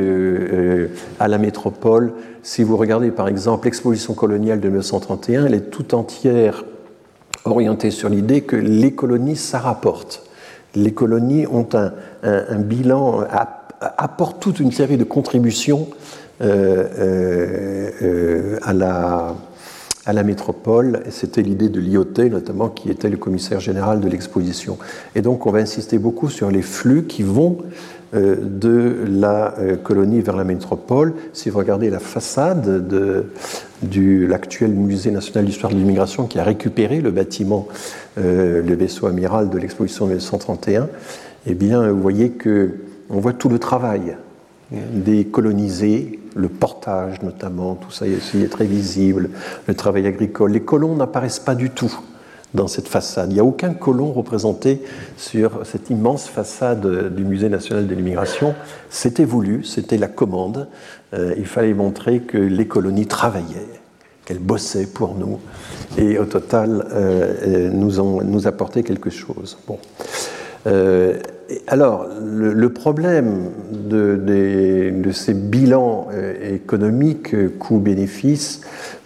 [1.20, 2.12] à la métropole.
[2.42, 6.64] Si vous regardez par exemple l'exposition coloniale de 1931, elle est tout entière
[7.44, 10.28] orientée sur l'idée que les colonies, ça rapporte.
[10.74, 11.92] Les colonies ont un,
[12.24, 13.63] un bilan à
[13.98, 15.88] apporte toute une série de contributions
[16.40, 21.04] euh, euh, euh, à, la, métropole.
[21.10, 24.76] C'était l'idée de Lyoté, notamment, qui était le commissaire général de l'exposition.
[25.14, 27.58] Et donc, on va insister beaucoup sur les flux qui vont
[28.12, 31.14] de la colonie vers la métropole.
[31.32, 33.26] Si vous regardez la façade de,
[33.82, 37.66] de l'actuel musée national d'histoire de l'immigration qui a récupéré le bâtiment,
[38.16, 40.88] le vaisseau amiral de l'exposition de 1931,
[41.46, 42.74] eh bien, vous voyez que
[43.10, 44.16] on voit tout le travail
[44.70, 49.30] des colonisés, le portage notamment, tout ça ici est très visible,
[49.66, 50.52] le travail agricole.
[50.52, 51.94] Les colons n'apparaissent pas du tout
[52.54, 53.30] dans cette façade.
[53.30, 54.80] Il n'y a aucun colon représenté
[55.16, 58.54] sur cette immense façade du Musée national de l'immigration.
[58.90, 60.68] C'était voulu, c'était la commande.
[61.14, 63.80] Euh, il fallait montrer que les colonies travaillaient,
[64.24, 65.40] qu'elles bossaient pour nous
[65.98, 69.58] et au total euh, euh, nous, ont, nous apportaient quelque chose.
[69.66, 69.78] Bon
[71.66, 78.62] alors, le, problème de, ces bilans euh, économiques, euh, coûts-bénéfices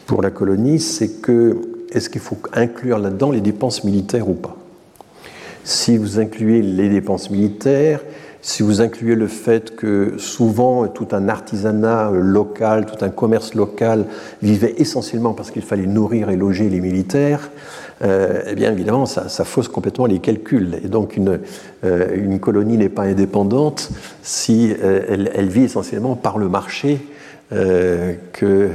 [0.06, 1.56] pour la colonie, c'est que
[1.92, 4.56] est-ce qu'il faut inclure là-dedans les dépenses militaires ou pas?
[5.64, 8.00] Si vous incluez les dépenses militaires,
[8.40, 13.54] si vous incluez le fait que souvent tout un artisanat euh, local, tout un commerce
[13.54, 14.06] local
[14.42, 17.50] vivait essentiellement parce qu'il fallait nourrir et loger les militaires,
[18.02, 20.78] euh, eh bien évidemment, ça, fausse complètement les calculs.
[20.84, 21.40] Et donc une,
[21.84, 23.90] euh, une colonie n'est pas indépendante
[24.22, 27.00] si euh, elle, vit essentiellement par le marché
[27.50, 28.68] que,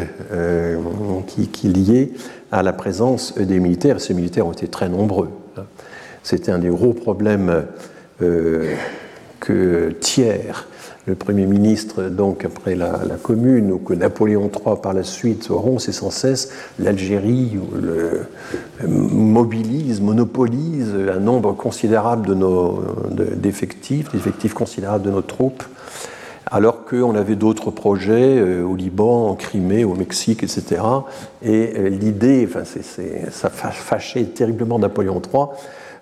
[1.27, 2.13] qui, est lié
[2.51, 4.01] à la présence des militaires.
[4.01, 5.29] ces militaires ont été très nombreux.
[6.23, 7.65] C'était un des gros problèmes
[8.19, 10.65] que Thiers
[11.05, 15.77] le Premier ministre, donc après la, Commune, ou que Napoléon III par la suite auront,
[15.77, 17.59] c'est sans cesse l'Algérie
[18.87, 25.63] mobilise, monopolise un nombre considérable de nos d'effectifs, d'effectifs considérables de nos troupes,
[26.53, 30.81] alors qu'on avait d'autres projets euh, au Liban, en Crimée, au Mexique, etc.
[31.43, 32.63] Et euh, l'idée, enfin,
[33.31, 35.45] ça fâchait terriblement Napoléon III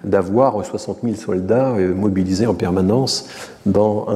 [0.03, 3.27] d'avoir 60 000 soldats euh, mobilisés en permanence
[3.65, 4.07] dans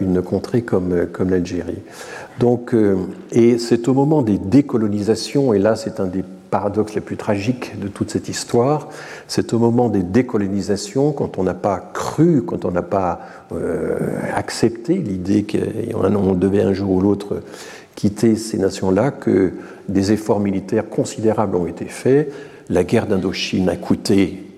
[0.00, 1.82] une contrée comme, comme l'Algérie.
[2.38, 2.96] Donc, euh,
[3.30, 7.78] et c'est au moment des décolonisations, et là c'est un des paradoxes les plus tragiques
[7.80, 8.88] de toute cette histoire,
[9.26, 13.20] c'est au moment des décolonisations, quand on n'a pas cru, quand on n'a pas
[13.52, 13.96] euh,
[14.34, 17.40] accepté l'idée qu'on devait un jour ou l'autre
[17.94, 19.52] quitter ces nations-là, que
[19.88, 22.32] des efforts militaires considérables ont été faits.
[22.68, 24.51] La guerre d'Indochine a coûté euh,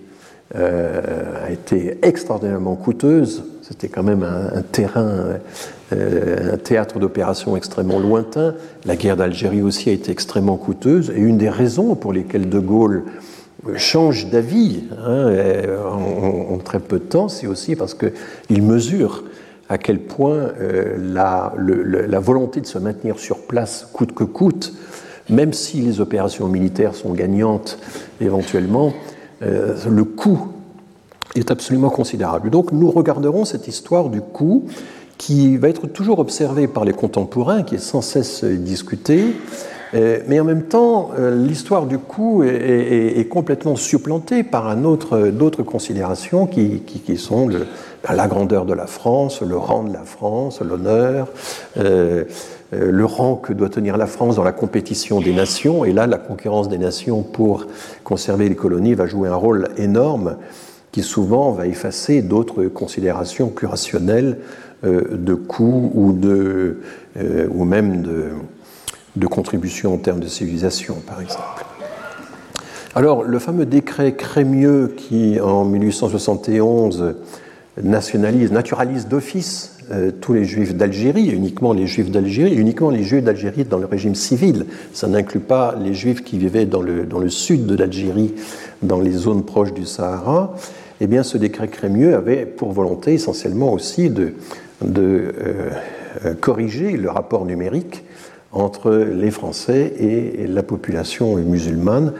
[0.54, 3.44] a été extraordinairement coûteuse.
[3.66, 5.38] C'était quand même un, terrain,
[5.94, 8.54] euh, un théâtre d'opération extrêmement lointain.
[8.84, 11.10] La guerre d'Algérie aussi a été extrêmement coûteuse.
[11.16, 13.04] Et une des raisons pour lesquelles De Gaulle
[13.76, 15.32] change d'avis hein,
[16.50, 19.24] en, très peu de temps, c'est aussi parce qu'il mesure
[19.70, 24.74] à quel point euh, la, volonté de se maintenir sur place coûte que coûte,
[25.30, 27.78] même si les opérations militaires sont gagnantes
[28.20, 30.48] éventuellement, euh, le coût
[31.34, 32.50] est absolument considérable.
[32.50, 34.64] Donc nous regarderons cette histoire du coût
[35.18, 39.36] qui va être toujours observée par les contemporains, qui est sans cesse discutée,
[39.92, 47.46] mais en même temps, l'histoire du coup est, complètement supplantée par d'autres considérations qui, sont
[47.46, 47.66] le,
[48.12, 51.28] la grandeur de la France, le rang de la France, l'honneur,
[51.78, 52.24] euh, euh,
[52.78, 55.84] le rang que doit tenir la France dans la compétition des nations.
[55.84, 57.66] Et là, la concurrence des nations pour
[58.02, 60.36] conserver les colonies va jouer un rôle énorme
[60.92, 64.38] qui souvent va effacer d'autres considérations plus rationnelles
[64.84, 66.78] euh, de coûts ou, de,
[67.50, 68.30] ou même de,
[69.16, 71.64] de contribution en termes de civilisation, par exemple.
[72.94, 77.14] Alors, le fameux décret Crémieux qui, en 1871,
[77.82, 83.22] nationalise, naturalise d'office euh, tous les juifs d'Algérie, uniquement les juifs d'Algérie, uniquement les juifs
[83.22, 84.66] d'Algérie dans le régime civil.
[84.92, 88.34] Ça n'inclut pas les juifs qui vivaient dans le, dans le sud de l'Algérie,
[88.82, 90.54] dans les zones proches du Sahara.
[91.00, 94.34] Eh bien, ce décret Crémieux avait pour volonté essentiellement aussi de,
[94.82, 95.32] de
[96.24, 98.04] euh, corriger le rapport numérique
[98.52, 102.12] entre les Français et la population musulmane.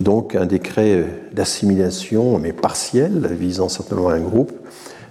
[0.00, 4.52] Donc un décret d'assimilation, mais partiel, visant certainement un groupe,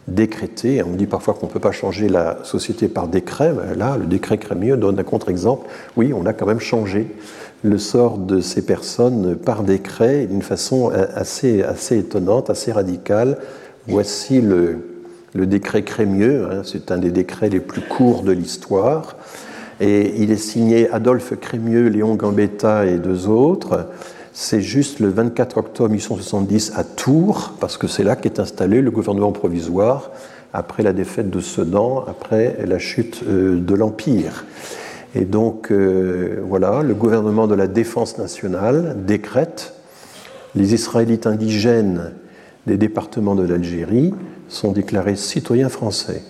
[0.07, 0.83] décrété.
[0.83, 3.53] On dit parfois qu'on ne peut pas changer la société par décret.
[3.75, 5.67] Là, le décret Crémieux donne un contre-exemple.
[5.95, 7.07] Oui, on a quand même changé
[7.63, 13.37] le sort de ces personnes par décret d'une façon assez, assez étonnante, assez radicale.
[13.87, 14.77] Voici le,
[15.33, 16.47] le décret Crémieux.
[16.51, 16.61] Hein.
[16.63, 19.15] C'est un des décrets les plus courts de l'histoire.
[19.79, 23.87] Et il est signé Adolphe Crémieux, Léon Gambetta et deux autres
[24.37, 28.91] c'est juste le 24 octobre 1870 à Tours, parce que c'est là qu'est installé le
[28.91, 30.11] gouvernement provisoire
[30.51, 34.43] après la défaite de Sedan, après la chute euh, de l'Empire.
[35.15, 39.73] Et donc, euh, voilà, le gouvernement de la défense nationale décrète
[40.53, 42.11] les Israélites indigènes
[42.67, 44.13] des départements de l'Algérie
[44.49, 46.23] sont déclarés citoyens français.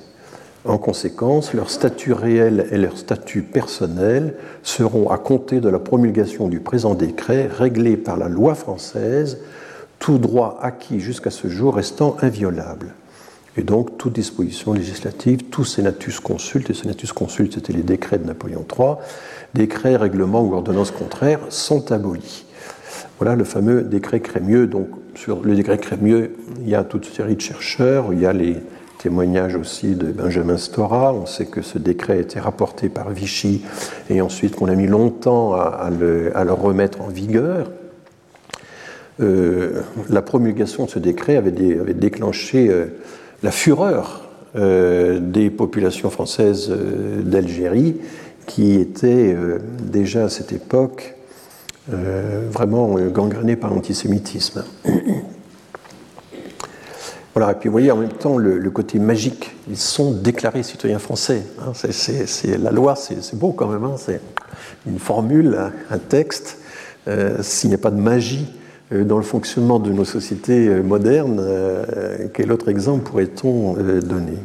[0.66, 6.48] En conséquence, leur statut réel et leur statut personnel seront, à compter de la promulgation
[6.48, 9.40] du présent décret, réglés par la loi française,
[10.00, 12.96] tout droit acquis jusqu'à ce jour restant inviolable.
[13.58, 18.26] Et donc, toute disposition législative, tout senatus consulte, et senatus consulte, c'était les décrets de
[18.26, 18.96] Napoléon III,
[19.54, 22.46] décrets, règlements ou ordonnances contraires sont abolis.
[23.20, 24.68] Voilà le fameux décret Crémieux.
[24.68, 28.26] Donc, sur le décret Crémieux, il y a toute une série de chercheurs, il y
[28.26, 28.58] a les
[29.06, 31.14] témoignage aussi de Benjamin Stora.
[31.14, 33.62] On sait que ce décret a été rapporté par Vichy
[34.10, 37.70] et ensuite qu'on a mis longtemps à, le, remettre en vigueur.
[39.22, 42.86] Euh, la promulgation de ce décret avait, déclenché euh,
[43.44, 46.76] la fureur euh, des populations françaises
[47.24, 47.98] d'Algérie
[48.48, 49.38] qui étaient
[49.84, 51.14] déjà à cette époque
[51.88, 54.64] vraiment gangrénées par l'antisémitisme.
[57.36, 59.54] Voilà, et puis vous voyez en même temps le, côté magique.
[59.68, 61.46] Ils sont déclarés citoyens français.
[61.60, 61.74] Hein.
[61.74, 63.84] c'est, la loi, c'est, beau quand même.
[63.84, 63.96] Hein.
[63.98, 64.22] c'est
[64.88, 65.60] une formule,
[65.90, 66.60] un, texte.
[67.10, 68.48] Euh, s'il n'y a pas de magie
[68.94, 71.46] euh, dans le fonctionnement de nos sociétés euh, modernes,
[72.34, 74.40] quel autre exemple pourrait-on donner?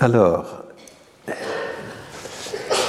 [0.00, 0.64] Alors,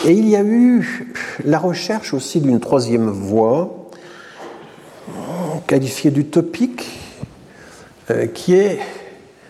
[0.06, 3.85] et il y a eu la recherche aussi d'une troisième voie
[5.68, 6.86] qualifié d'utopique,
[8.11, 8.80] euh, qui est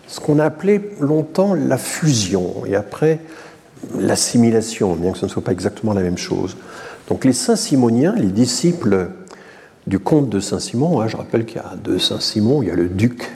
[0.07, 3.19] ce qu'on a appelé longtemps la fusion, et après
[3.97, 6.57] l'assimilation, bien que ce ne soit pas exactement la même chose.
[7.07, 9.09] Donc les Saint-Simoniens, les disciples
[9.87, 12.75] du comte de Saint-Simon, hein, je rappelle qu'il y a deux Saint-Simon, il y a
[12.75, 13.29] le duc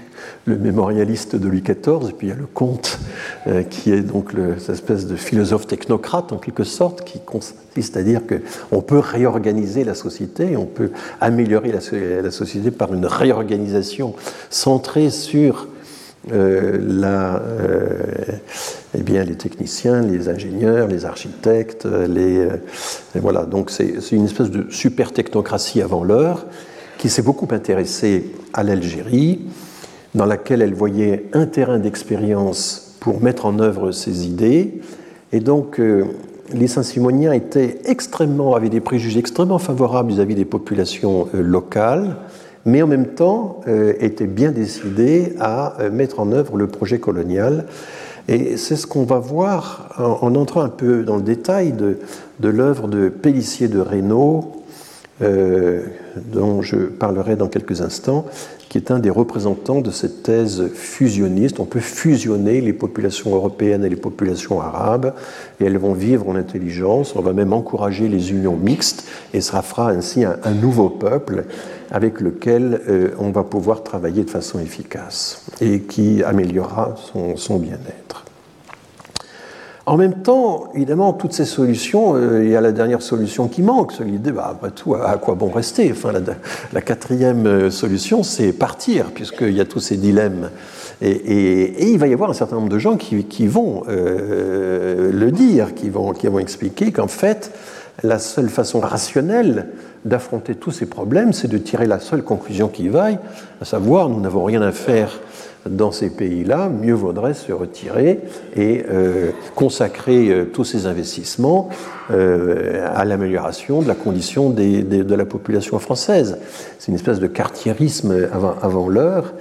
[0.50, 3.00] le mémorialiste de Louis XIV, et puis il y a le comte,
[3.48, 8.04] euh, qui est donc cette espèce de philosophe technocrate en quelque sorte, qui consiste à
[8.04, 10.92] dire qu'on peut réorganiser la société, on peut
[11.22, 14.16] améliorer la, société par une réorganisation
[14.50, 15.68] centrée sur
[16.34, 17.98] euh, euh,
[18.94, 21.88] eh les techniciens, les ingénieurs, les architectes,
[23.16, 23.46] voilà.
[23.46, 26.46] Donc c'est une espèce de super technocratie avant l'heure
[26.98, 29.40] qui s'est beaucoup intéressée à l'Algérie,
[30.16, 34.82] dans laquelle elle voyait un terrain d'expérience pour mettre en œuvre ses idées.
[35.32, 36.06] Et donc, euh,
[36.54, 42.16] les Saint-Simoniens étaient extrêmement, avaient des préjugés extrêmement favorables vis-à-vis des populations euh, locales,
[42.66, 47.66] mais en même temps euh, étaient bien décidés à mettre en œuvre le projet colonial.
[48.28, 51.98] Et c'est ce qu'on va voir en, entrant un peu dans le détail de,
[52.40, 54.52] de l'œuvre de Pellissier de Reynaud,
[55.20, 58.26] dont je parlerai dans quelques instants,
[58.70, 61.60] qui est un des représentants de cette thèse fusionniste.
[61.60, 65.14] On peut fusionner les populations européennes et les populations arabes,
[65.60, 67.16] et elles vont vivre en intelligence.
[67.16, 71.46] On va même encourager les unions mixtes, et ça fera ainsi un, nouveau peuple
[71.90, 77.58] avec lequel euh, on va pouvoir travailler de façon efficace et qui améliorera son, son
[77.58, 78.26] bien-être.
[79.86, 83.62] En même temps, évidemment, toutes ces solutions, euh, il y a la dernière solution qui
[83.62, 85.92] manque, c'est l'idée, bah, après tout, à quoi bon rester?
[85.92, 86.12] Enfin,
[86.74, 90.50] la, quatrième euh, solution, c'est partir, puisqu'il y a tous ces dilemmes.
[91.02, 95.74] Et, il va y avoir un certain nombre de gens qui, vont euh, le dire,
[95.74, 97.52] qui vont, qui vont expliquer qu'en fait,
[98.04, 99.68] la seule façon rationnelle
[100.06, 103.18] d'affronter tous ces problèmes, c'est de tirer la seule conclusion qui vaille,
[103.62, 105.20] à savoir, nous n'avons rien à faire
[105.66, 108.20] dans ces pays-là, mieux vaudrait se retirer
[108.56, 111.70] et euh, consacrer euh, tous ces investissements
[112.12, 116.38] euh, à l'amélioration de la condition de la population française.
[116.78, 118.30] C'est une espèce de quartiérisme
[118.62, 119.34] avant, l'heure,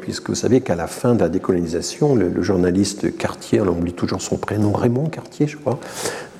[0.00, 4.22] puisque vous savez qu'à la fin de la décolonisation, le, journaliste Cartier, on oublie toujours
[4.22, 5.78] son prénom, Raymond Cartier, je crois,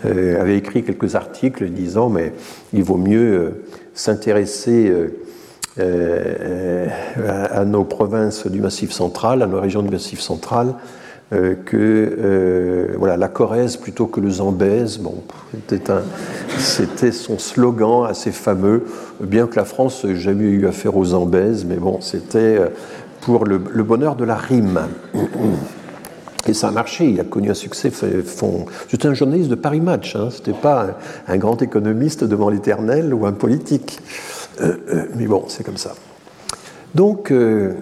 [0.05, 2.33] avait écrit quelques articles disant mais
[2.73, 3.65] il vaut mieux
[3.95, 4.91] s'intéresser
[5.79, 10.75] à, nos provinces du Massif central, à nos régions du Massif central,
[11.33, 14.99] euh, que euh, voilà, la Corrèze plutôt que le Zambèze.
[14.99, 15.15] Bon,
[16.59, 18.85] c'était son slogan assez fameux,
[19.21, 22.61] bien que la France n'ait jamais eu affaire aux Zambèze, mais bon, c'était
[23.25, 24.81] pour le, bonheur de la rime.
[26.47, 27.91] Et ça a marché, il a connu un succès.
[27.91, 33.25] C'était un journaliste de Paris Match, hein, c'était pas un, grand économiste devant l'éternel ou
[33.25, 33.99] un politique.
[34.61, 35.95] Euh, euh, mais bon, c'est comme ça.
[36.95, 37.73] Donc, euh,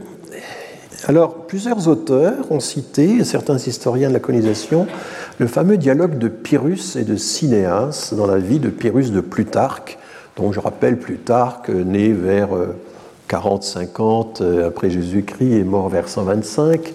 [1.06, 4.86] alors, plusieurs auteurs ont cité, certains historiens de la colonisation,
[5.38, 9.98] le fameux dialogue de Pyrrhus et de Cinéas dans la vie de Pyrrhus de Plutarque,
[10.36, 12.50] dont je rappelle Plutarque, né vers
[13.28, 16.94] 40-50 après Jésus-Christ et mort vers 125,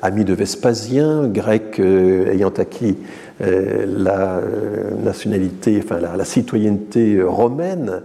[0.00, 2.96] ami de Vespasien, grec ayant acquis
[3.40, 8.02] la euh, nationalité, enfin la, citoyenneté romaine,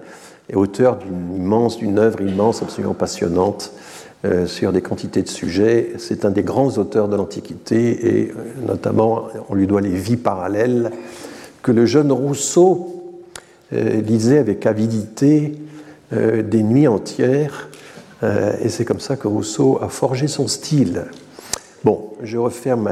[0.49, 3.71] est auteur d'une immense, d'une œuvre immense, absolument passionnante
[4.25, 5.93] euh, sur des quantités de sujets.
[5.97, 8.33] C'est un des grands auteurs de l'Antiquité et
[8.67, 10.91] notamment on lui doit les vies parallèles
[11.61, 12.97] que le jeune Rousseau
[13.71, 15.53] lisait avec avidité
[16.11, 17.69] des nuits entières.
[18.21, 21.05] et c'est comme ça que Rousseau a forgé son style.
[21.85, 22.91] Bon, je referme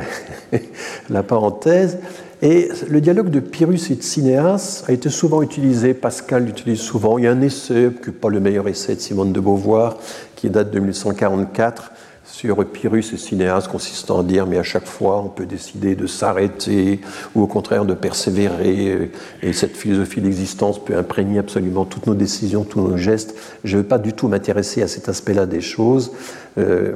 [1.10, 1.98] la parenthèse.
[2.42, 7.18] Et le dialogue de Pyrrhus et de Cinéas a été souvent utilisé, Pascal l'utilise souvent.
[7.18, 9.98] Il y a un essai, qui n'est pas le meilleur essai de Simone de Beauvoir,
[10.38, 11.92] qui date de 1844,
[12.32, 16.08] sur Pyrrhus et Cinéas, consistant à dire mais à chaque fois on peut décider de
[16.08, 17.02] s'arrêter
[17.36, 19.12] ou au contraire de persévérer
[19.42, 23.36] et cette philosophie d'existence peut imprégner absolument toutes nos décisions, tous nos gestes.
[23.64, 26.12] Je ne veux pas du tout m'intéresser à cet aspect-là des choses.
[26.60, 26.93] Euh,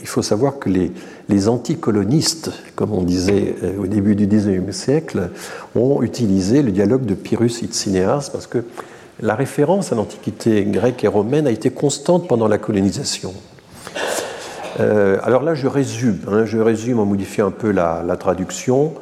[0.00, 5.30] il faut savoir que les, anticolonistes, comme on disait euh, au début du XIXe siècle,
[5.74, 8.64] ont utilisé le dialogue de Pyrrhus Cinéas parce que
[9.20, 13.34] la référence à l'Antiquité grecque et romaine a été constante pendant la colonisation.
[14.78, 18.94] Euh, alors là, je résume, hein, je résume en modifiant un peu la, traduction.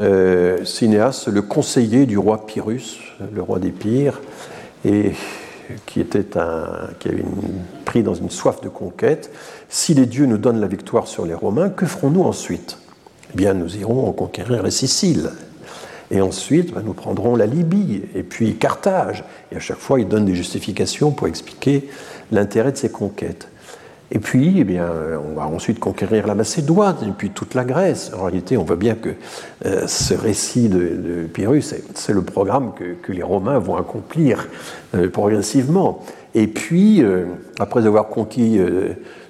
[0.00, 4.20] Euh, le conseiller du roi Pyrrhus, le roi des Pires,
[4.84, 5.12] et
[5.86, 7.24] qui avait
[7.84, 9.30] pris dans une soif de conquête.
[9.68, 12.78] Si les dieux nous donnent la victoire sur les Romains, que ferons-nous ensuite?
[13.32, 15.30] Eh bien, nous irons conquérir la Sicile.
[16.10, 19.24] Et ensuite, ben, nous prendrons la Libye et puis Carthage.
[19.50, 21.88] Et à chaque fois, il donne des justifications pour expliquer
[22.30, 23.48] l'intérêt de ces conquêtes.
[24.12, 24.88] Et puis, eh bien,
[25.28, 28.12] on va ensuite conquérir la Macédoine et puis toute la Grèce.
[28.16, 29.10] En réalité, on voit bien que
[29.64, 34.46] euh, ce récit de, Pyrrhus, c'est le programme que, les Romains vont accomplir
[34.94, 36.04] euh, progressivement.
[36.36, 37.24] Et puis, euh,
[37.58, 38.60] après avoir conquis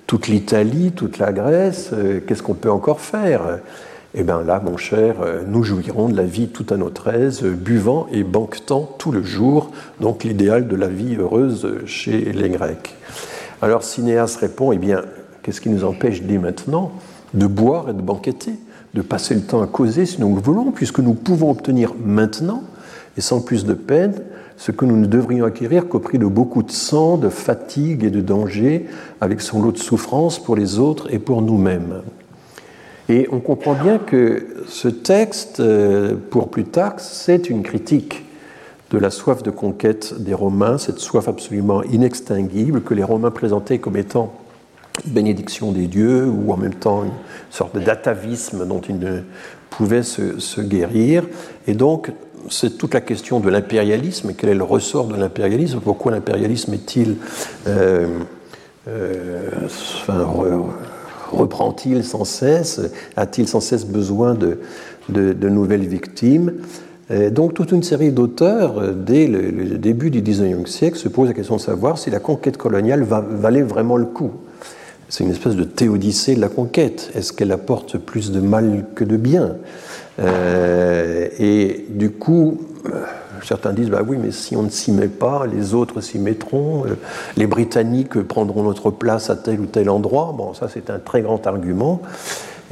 [0.07, 1.93] toute l'Italie, toute la Grèce,
[2.27, 3.61] qu'est-ce qu'on peut encore faire?
[4.14, 5.16] Eh bien là, mon cher,
[5.47, 9.70] nous jouirons de la vie tout à notre aise, buvant et banquetant tout le jour,
[10.01, 12.95] donc l'idéal de la vie heureuse chez les Grecs.
[13.63, 15.03] Alors Cinéas répond, eh bien,
[15.43, 16.93] qu'est-ce qui nous empêche dès maintenant
[17.35, 18.53] de boire et de banqueter,
[18.95, 22.63] de passer le temps à causer si nous le voulons, puisque nous pouvons obtenir maintenant,
[23.17, 24.15] et sans plus de peine,
[24.57, 28.11] ce que nous ne devrions acquérir qu'au prix de beaucoup de sang, de fatigue et
[28.11, 28.87] de danger,
[29.21, 32.03] avec son lot de souffrance pour les autres et pour nous-mêmes.
[33.09, 38.26] Et on comprend bien que ce texte, euh, pour Plutarque, c'est une critique
[38.91, 43.78] de la soif de conquête des Romains, cette soif absolument inextinguible que les Romains présentaient
[43.78, 44.32] comme étant
[45.05, 47.11] une bénédiction des dieux ou en même temps une
[47.51, 49.20] sorte d'atavisme dont ils ne
[49.70, 51.24] pouvaient se, guérir.
[51.66, 52.12] Et donc,
[52.49, 54.32] c'est toute la question de l'impérialisme.
[54.37, 55.80] Quel est le ressort de l'impérialisme?
[55.80, 57.16] Pourquoi l'impérialisme est-il.
[57.66, 58.07] Euh,
[58.89, 59.51] euh,
[61.32, 62.80] reprend-il sans cesse?
[63.16, 64.61] A-t-il sans cesse besoin de,
[65.09, 66.53] de nouvelles victimes?
[67.09, 71.35] Donc toute une série d'auteurs, euh, dès le, début du XIXe siècle, se posent la
[71.35, 74.33] question de savoir si la conquête coloniale valait vraiment le coup.
[75.09, 77.11] c'est une espèce de théodicée de la conquête.
[77.15, 79.57] Est-ce qu'elle apporte plus de mal que de bien?
[80.19, 82.59] Euh, Et du coup,
[83.47, 86.85] certains disent bah oui, mais si on ne s'y met pas, les autres s'y mettront.
[86.87, 86.97] Euh,
[87.37, 90.35] les Britanniques prendront notre place à tel ou tel endroit.
[90.37, 92.03] Bon, ça c'est un très grand argument.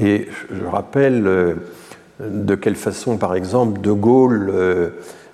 [0.02, 1.54] Et je rappelle euh,
[2.20, 4.52] de quelle façon, par exemple, De Gaulle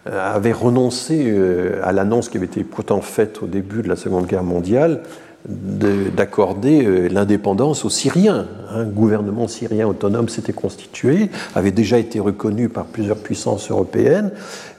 [0.06, 1.38] avait renoncé
[1.82, 5.02] à l'annonce qui avait été pourtant faite au début de la Seconde Guerre mondiale
[5.48, 8.46] d'accorder euh, l'indépendance aux Syriens.
[8.70, 14.32] Un gouvernement syrien autonome s'était constitué, avait déjà été reconnu par plusieurs puissances européennes,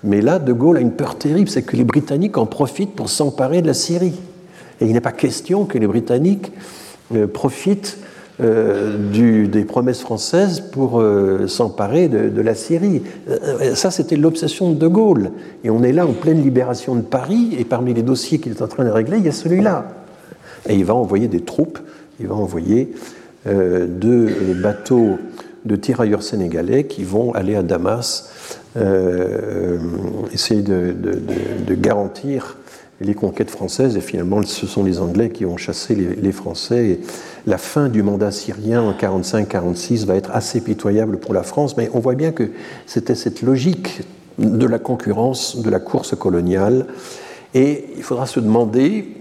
[0.03, 3.09] mais là, De Gaulle a une peur terrible, c'est que les Britanniques en profitent pour
[3.09, 4.19] s'emparer de la Syrie.
[4.79, 6.51] Et il n'est pas question que les Britanniques
[7.15, 7.97] euh, profitent
[8.41, 11.03] euh, des promesses françaises pour
[11.47, 13.03] s'emparer de, la Syrie.
[13.73, 15.31] ça, c'était l'obsession de De Gaulle.
[15.63, 18.61] Et on est là en pleine libération de Paris, et parmi les dossiers qu'il est
[18.61, 19.85] en train de régler, il y a celui-là.
[20.69, 21.79] Et il va envoyer des troupes,
[22.19, 22.93] il va envoyer
[23.47, 24.27] euh, deux
[24.61, 25.17] bateaux
[25.65, 28.31] de tirailleurs sénégalais qui vont aller à Damas
[28.77, 29.79] euh,
[30.31, 30.95] essayer de,
[31.73, 32.57] garantir
[33.01, 33.97] les conquêtes françaises.
[33.97, 36.99] Et finalement, ce sont les Anglais qui ont chassé les, Français.
[37.45, 41.75] La fin du mandat syrien en 45-46 va être assez pitoyable pour la France.
[41.77, 42.51] Mais on voit bien que
[42.85, 44.01] c'était cette logique
[44.37, 46.85] de la concurrence, de la course coloniale.
[47.53, 49.17] Et il faudra se demander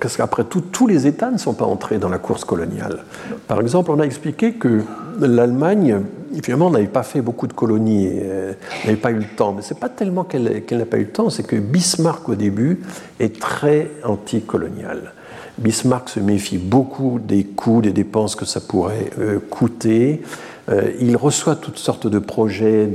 [0.00, 3.04] parce qu'après tout, tous les États ne sont pas entrés dans la course coloniale.
[3.46, 4.82] Par exemple, on a expliqué que
[5.20, 6.02] l'Allemagne,
[6.42, 8.52] finalement, n'avait pas fait beaucoup de colonies, euh,
[8.84, 9.52] n'avait pas eu le temps.
[9.52, 12.34] Mais ce n'est pas tellement qu'elle n'a pas eu le temps, c'est que Bismarck, au
[12.34, 12.80] début,
[13.20, 15.12] est très anticolonial.
[15.58, 20.22] Bismarck se méfie beaucoup des coûts, des dépenses que ça pourrait euh, coûter.
[20.68, 22.86] Euh, il reçoit toutes sortes de projets,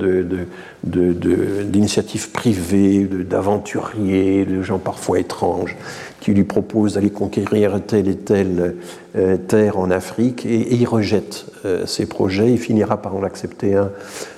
[0.83, 5.75] d'initiatives de, privées, d'aventuriers, de, gens parfois étranges,
[6.23, 8.77] qui lui proposent d'aller conquérir telle et telle
[9.17, 12.49] euh, terre en Afrique, et, il rejette euh, ces projets.
[12.49, 13.91] Il finira par en accepter un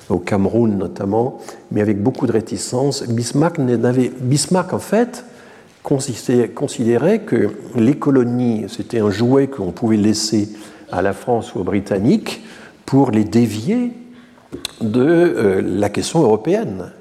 [0.09, 1.39] au Cameroun notamment,
[1.71, 3.03] mais avec beaucoup de réticence.
[3.07, 3.59] Bismarck,
[4.19, 5.25] Bismarck en fait,
[5.83, 10.49] considérait que les colonies, c'était un jouet qu'on pouvait laisser
[10.91, 12.43] à la France ou aux Britanniques,
[12.87, 13.91] pour les dévier
[14.81, 16.91] de euh, la question européenne.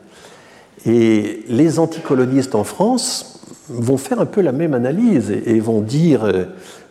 [0.84, 3.33] Et les anticolonistes en France
[3.68, 6.44] vont faire un peu la même analyse et, vont dire euh,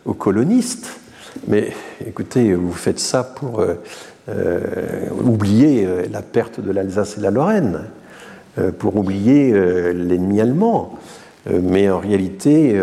[0.04, 0.98] aux colonistes,
[1.48, 1.72] mais
[2.06, 7.80] écoutez, vous faites ça pour euh, oublier la perte de l'Alsace et de la Lorraine,
[8.78, 9.52] pour oublier
[9.92, 10.96] l'ennemi allemand.
[11.50, 12.80] mais en réalité,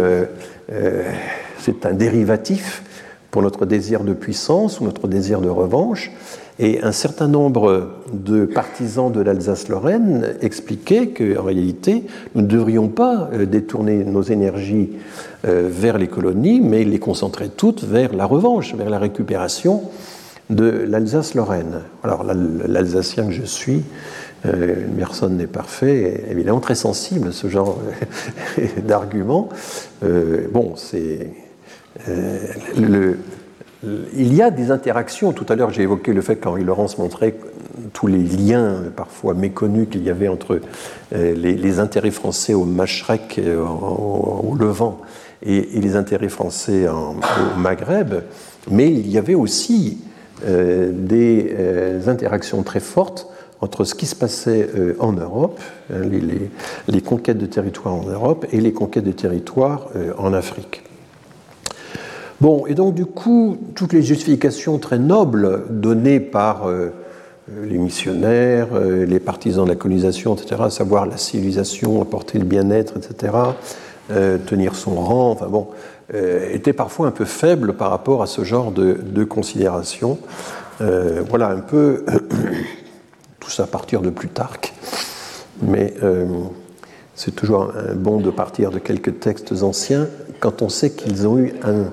[1.59, 2.83] c'est un dérivatif
[3.31, 6.11] pour notre désir de puissance ou notre désir de revanche.
[6.63, 12.03] Et un certain nombre de partisans de l'Alsace-Lorraine expliquaient qu'en réalité,
[12.35, 14.91] nous ne devrions pas euh, détourner nos énergies
[15.47, 19.81] euh, vers les colonies, mais les concentrer toutes vers la revanche, vers la récupération
[20.51, 21.81] de l'Alsace-Lorraine.
[22.03, 23.81] Alors l'Alsacien que je suis,
[24.45, 27.79] euh, personne n'est parfait, est évidemment très sensible à ce genre
[28.87, 29.49] d'argument.
[30.51, 31.27] bon, c'est
[32.77, 33.17] le,
[33.83, 35.33] il y a des interactions.
[35.33, 37.35] Tout à l'heure, j'ai évoqué le fait qu'Henri Laurence montrait
[37.93, 40.61] tous les liens parfois méconnus qu'il y avait entre
[41.13, 45.01] euh, les, intérêts français au Machrek, euh, au, Levant,
[45.43, 47.15] et, les intérêts français au
[47.59, 48.15] Maghreb.
[48.69, 49.99] Mais il y avait aussi
[50.43, 51.55] des
[52.07, 53.27] interactions très fortes
[53.59, 54.67] entre ce qui se passait
[54.97, 55.59] en Europe,
[55.93, 56.01] hein,
[56.87, 60.81] les, conquêtes de territoire en Europe, et les conquêtes de territoire en Afrique.
[62.41, 66.89] Bon, et donc du coup, toutes les justifications très nobles données par euh,
[67.47, 72.45] les missionnaires, euh, les partisans de la colonisation, etc., à savoir la civilisation, apporter le
[72.45, 73.33] bien-être, etc.,
[74.09, 75.67] euh, tenir son rang, enfin bon,
[76.51, 80.17] étaient parfois un peu faibles par rapport à ce genre de, de considération.
[80.79, 82.03] voilà un peu
[83.39, 84.73] tout ça à partir de Plutarque,
[85.61, 85.93] mais
[87.15, 90.09] c'est toujours bon de partir de quelques textes anciens
[90.41, 91.85] quand on sait qu'ils ont eu un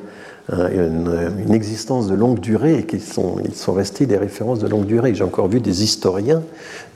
[0.51, 4.87] une, existence de longue durée et qu'ils sont, ils sont restés des références de longue
[4.87, 5.15] durée.
[5.15, 6.43] J'ai encore vu des historiens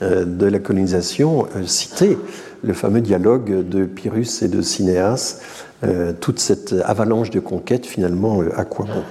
[0.01, 2.17] euh, de la colonisation euh, citer
[2.63, 5.39] le fameux dialogue de Pyrrhus et de Cinéas,
[5.83, 9.03] euh, toute cette avalanche de conquêtes finalement à quoi bon?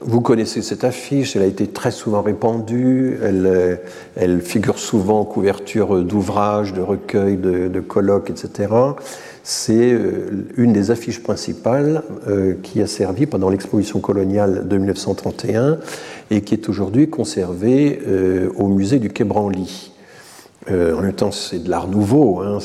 [0.00, 3.80] Vous connaissez cette affiche, elle a été très souvent répandue, elle,
[4.14, 8.68] elle figure souvent en couverture d'ouvrages, de recueils, de colloques, etc
[9.50, 15.78] c'est euh, une des affiches principales euh, qui a servi pendant l'exposition coloniale de 1931
[16.30, 19.90] et qui est aujourd'hui conservée euh, au musée du Quai Branly.
[20.70, 22.58] en même temps, c'est de l'art nouveau, hein,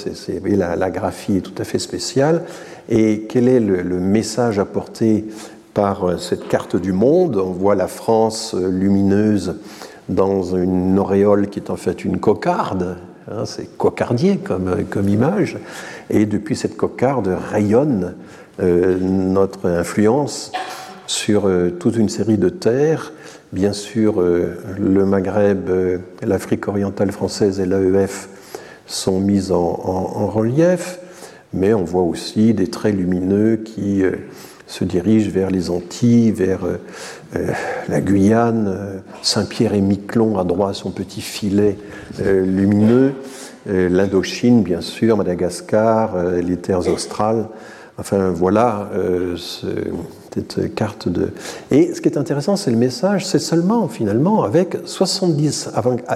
[0.46, 2.44] la, graphie est tout à fait spéciale.
[2.90, 5.24] Et quel est le, message apporté
[5.74, 7.38] par cette carte du monde?
[7.38, 9.56] On voit la France lumineuse
[10.10, 12.98] dans une auréole qui est en fait une cocarde,
[13.30, 15.58] hein, c'est cocardier comme, image,
[16.10, 18.16] et depuis cette cocarde rayonne
[18.62, 20.52] euh, notre influence
[21.08, 23.14] sur euh, toute une série de terres.
[23.52, 25.70] Bien sûr, euh, le Maghreb,
[26.22, 28.30] l'Afrique orientale française et l'AEF
[28.86, 29.74] sont mises en,
[30.28, 31.00] relief,
[31.54, 34.04] mais on voit aussi des traits lumineux qui
[34.68, 36.62] se dirigent vers les Antilles, vers
[37.90, 41.78] la Guyane, Saint-Pierre et Miquelon à droite, son petit filet
[42.20, 43.14] lumineux,
[43.66, 47.48] l'Indochine, bien sûr, Madagascar, les terres australes.
[48.00, 51.30] Enfin, voilà euh, cette carte de.
[51.70, 55.70] Et ce qui est intéressant, c'est le message, c'est seulement finalement avec 70,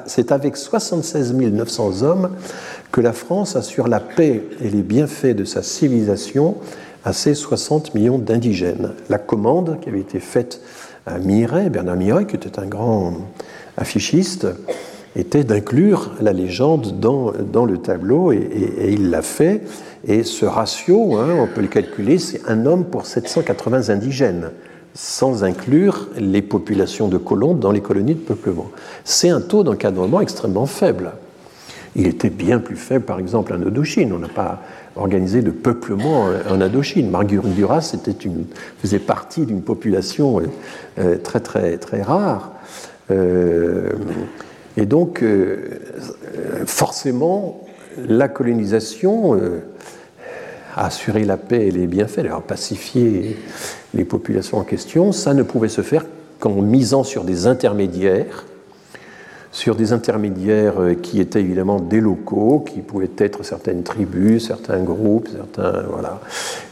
[0.07, 2.29] c'est avec 76 900 hommes
[2.91, 6.55] que la France assure la paix et les bienfaits de sa civilisation
[7.05, 8.93] à ses 60 millions d'indigènes.
[9.09, 10.63] La commande qui avait été faite à
[11.23, 13.13] Miret, Bernard Miret, qui était un grand
[13.77, 14.47] affichiste,
[15.15, 18.49] était d'inclure la légende dans, dans le tableau, et,
[18.89, 19.61] il l'a fait.
[20.07, 24.51] Et ce ratio, hein, on peut le calculer, c'est un homme pour 780 indigènes,
[24.93, 28.69] sans inclure les populations de colons dans les colonies de peuplement.
[29.03, 31.11] C'est un taux d'encadrement extrêmement faible.
[31.95, 34.13] Il était bien plus faible, par exemple, en Indochine.
[34.13, 34.61] On n'a pas
[34.97, 37.09] organisé de peuplement en Indochine.
[37.09, 37.95] Marguerite Duras
[38.81, 40.43] faisait partie d'une population euh,
[40.99, 42.53] euh, très, très, très rare.
[43.11, 43.91] Euh,
[44.75, 45.23] et donc,
[46.67, 47.65] forcément,
[47.97, 49.39] la colonisation
[50.75, 53.37] assurer la paix et les bienfaits, à pacifier
[53.95, 56.05] les populations en question, ça ne pouvait se faire
[56.39, 58.45] qu'en misant sur des intermédiaires,
[59.51, 64.81] sur des intermédiaires euh, qui étaient évidemment des locaux, qui pouvaient être certaines tribus, certains
[64.83, 66.19] groupes, certains voilà.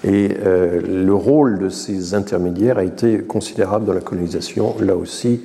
[0.04, 4.76] Et euh, le rôle de ces intermédiaires a été considérable dans la colonisation.
[4.80, 5.42] Là aussi,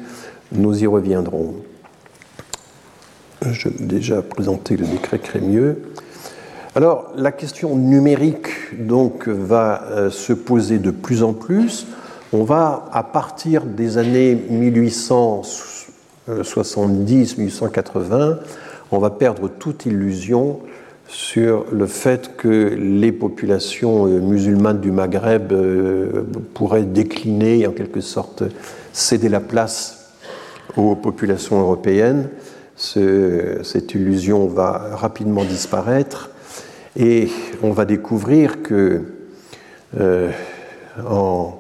[0.53, 1.55] nous y reviendrons.
[3.43, 5.83] Je vais déjà présenté le décret Crémieux.
[6.77, 11.87] Alors la question numérique donc va euh, se poser de plus en plus.
[12.33, 14.41] On va à partir des années
[16.43, 18.37] 1870-1880,
[18.93, 20.61] on va perdre toute illusion
[21.11, 26.23] sur le fait que les populations euh, musulmanes du Maghreb euh,
[26.55, 28.45] pourraient décliner, en quelque sorte
[28.93, 30.13] céder la place
[30.77, 32.29] aux populations européennes.
[32.77, 36.31] cette illusion va rapidement disparaître
[36.97, 37.29] et
[37.63, 39.03] on va découvrir que
[39.99, 40.31] euh,
[41.09, 41.60] en,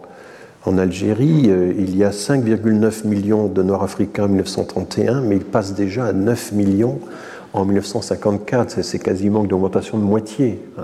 [0.67, 6.07] Algérie, euh, il y a 5,9 millions de Nord-Africains en 1931, mais il passe déjà
[6.07, 7.01] à 9 millions
[7.53, 8.83] en 1954.
[8.83, 10.61] C'est quasiment une augmentation de moitié.
[10.79, 10.83] Hein.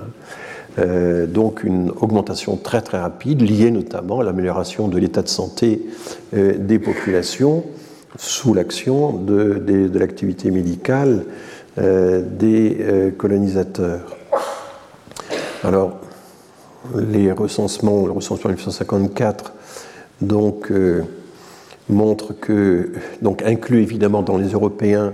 [0.78, 5.82] Euh, donc une augmentation très très rapide, liée notamment à l'amélioration de l'état de santé
[6.32, 7.64] des populations
[8.18, 11.24] sous l'action de, de l'activité médicale
[11.78, 14.16] des colonisateurs.
[15.62, 15.98] Alors,
[16.94, 19.52] les recensements, le recensement 1954,
[20.20, 21.02] donc, euh,
[21.88, 22.92] montre que,
[23.22, 25.12] donc, inclut évidemment dans les Européens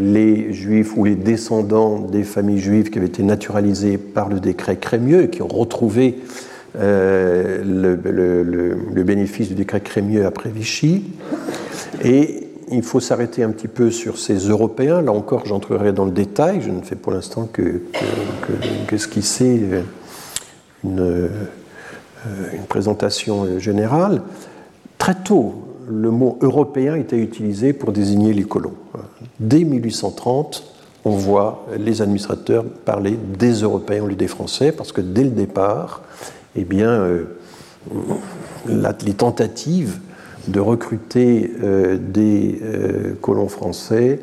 [0.00, 4.76] les juifs ou les descendants des familles juives qui avaient été naturalisées par le décret
[4.76, 6.20] Crémieux et qui ont retrouvé
[6.78, 11.04] euh, le, bénéfice du décret Crémieux après Vichy.
[12.04, 15.00] Et il faut s'arrêter un petit peu sur ces Européens.
[15.00, 16.60] Là encore, j'entrerai dans le détail.
[16.60, 18.52] Je ne fais pour l'instant que, que,
[18.86, 18.96] que,
[20.84, 21.28] une, euh,
[22.52, 24.22] une, présentation générale.
[24.98, 25.54] Très tôt,
[25.88, 28.74] le mot européen était utilisé pour désigner les colons.
[29.40, 30.64] Dès 1830,
[31.04, 35.30] on voit les administrateurs parler des Européens au lieu des Français, parce que dès le
[35.30, 36.02] départ,
[36.56, 37.24] eh bien, euh,
[38.66, 39.98] les tentatives
[40.48, 44.20] de recruter euh, des euh, colons français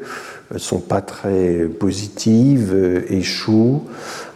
[0.58, 3.84] sont pas très positives, euh, échouent.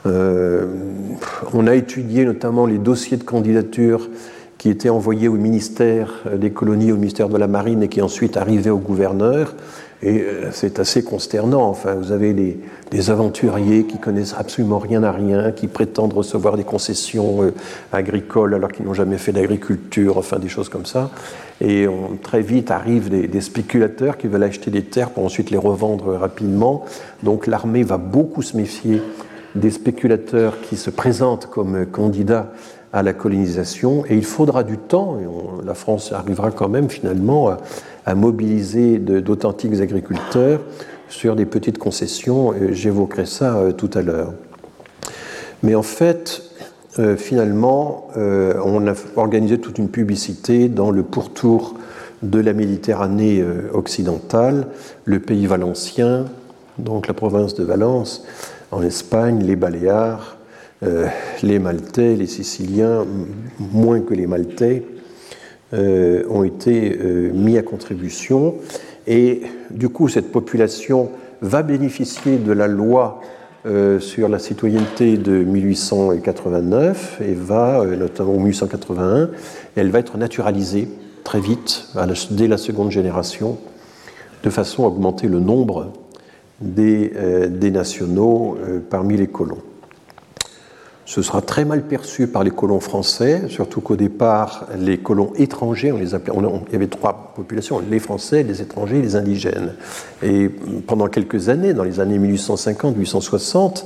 [0.06, 4.10] on a étudié notamment les dossiers de candidature
[4.58, 8.38] qui étaient envoyés au ministère des colonies, au ministère de la Marine et qui ensuite
[8.38, 9.56] arrivaient au gouverneur.
[10.02, 11.64] Et euh, c'est assez consternant.
[11.64, 16.64] Enfin, vous avez des aventuriers qui connaissent absolument rien à rien, qui prétendent recevoir des
[16.64, 17.54] concessions euh,
[17.92, 21.12] agricoles alors qu'ils n'ont jamais fait d'agriculture, enfin des choses comme ça.
[21.60, 25.58] Et on, très vite arrivent des, spéculateurs qui veulent acheter des terres pour ensuite les
[25.58, 26.86] revendre rapidement.
[27.24, 29.02] Donc l'armée va beaucoup se méfier
[29.56, 32.54] des spéculateurs qui se présentent comme candidats
[32.94, 34.06] à la colonisation.
[34.08, 35.18] Et il faudra du temps,
[35.66, 37.58] la France arrivera quand même finalement à,
[38.10, 40.62] à mobiliser d'authentiques agriculteurs
[41.10, 42.54] sur des petites concessions.
[42.72, 44.34] J'évoquerai ça tout à l'heure.
[45.64, 46.42] Mais en fait,
[47.18, 51.76] finalement, on a organisé toute une publicité dans le pourtour
[52.24, 53.44] de la Méditerranée
[53.74, 54.68] occidentale,
[55.06, 56.26] le pays valencien,
[56.80, 58.26] donc la province de Valence,
[58.72, 60.38] en Espagne, les Baléares,
[60.84, 61.08] euh,
[61.44, 63.06] les Maltais, les Siciliens,
[63.60, 64.99] moins que les Maltais, euh,
[65.74, 68.56] ont été euh, mis à contribution.
[69.08, 69.42] Et
[69.72, 71.10] du coup, cette population
[71.42, 73.22] va bénéficier de la loi
[74.00, 79.30] sur la citoyenneté de 1889 et va, notamment en 1881,
[79.76, 80.88] elle va être naturalisée
[81.26, 81.90] très vite,
[82.32, 83.58] dès la seconde génération,
[84.44, 85.92] de façon à augmenter le nombre
[86.62, 87.12] des,
[87.50, 88.58] des nationaux
[88.90, 89.62] parmi les colons.
[91.10, 95.92] Ce sera très mal perçu par les colons français, surtout qu'au départ, les colons étrangers,
[95.92, 99.74] on les appelait, il y avait trois populations, les Français, les étrangers, les indigènes.
[100.22, 100.50] Et
[100.86, 103.86] pendant quelques années, dans les années 1850-1860,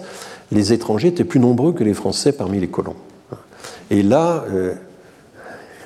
[0.52, 2.98] les étrangers étaient plus nombreux que les Français parmi les colons.
[3.90, 4.74] Et là, euh,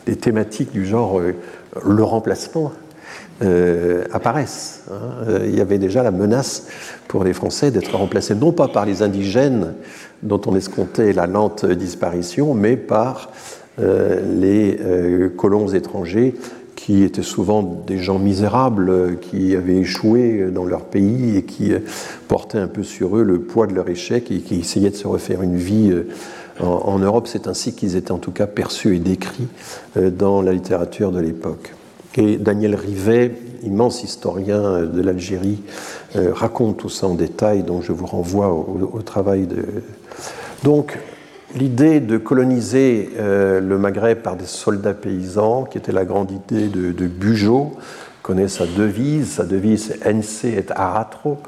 [0.08, 1.36] des thématiques du genre euh,
[1.86, 2.72] le remplacement
[3.44, 4.86] euh, apparaissent.
[4.92, 5.42] Hein.
[5.46, 6.66] Il y avait déjà la menace
[7.08, 9.76] pour les Français d'être remplacés non pas par les indigènes
[10.24, 13.30] dont on escomptait la lente disparition, mais par
[13.80, 16.34] euh, les euh, colons étrangers
[16.76, 21.80] qui étaient souvent des gens misérables, qui avaient échoué dans leur pays et qui euh,
[22.28, 25.08] portaient un peu sur eux le poids de leur échec et qui essayaient de se
[25.08, 25.94] refaire une vie
[26.60, 27.28] en, Europe.
[27.28, 29.48] C'est ainsi qu'ils étaient en tout cas perçus et décrits
[29.96, 31.74] dans la littérature de l'époque.
[32.16, 35.62] Et Daniel Rivet, immense historien de l'Algérie,
[36.16, 39.66] raconte tout ça en détail, donc je vous renvoie au travail de,
[40.64, 40.98] donc,
[41.56, 46.68] l'idée de coloniser euh, le Maghreb par des soldats paysans, qui était la grande idée
[46.68, 47.78] de, de Bugeaud,
[48.22, 49.32] connaît sa devise.
[49.34, 51.40] Sa devise c'est Ense et aratro.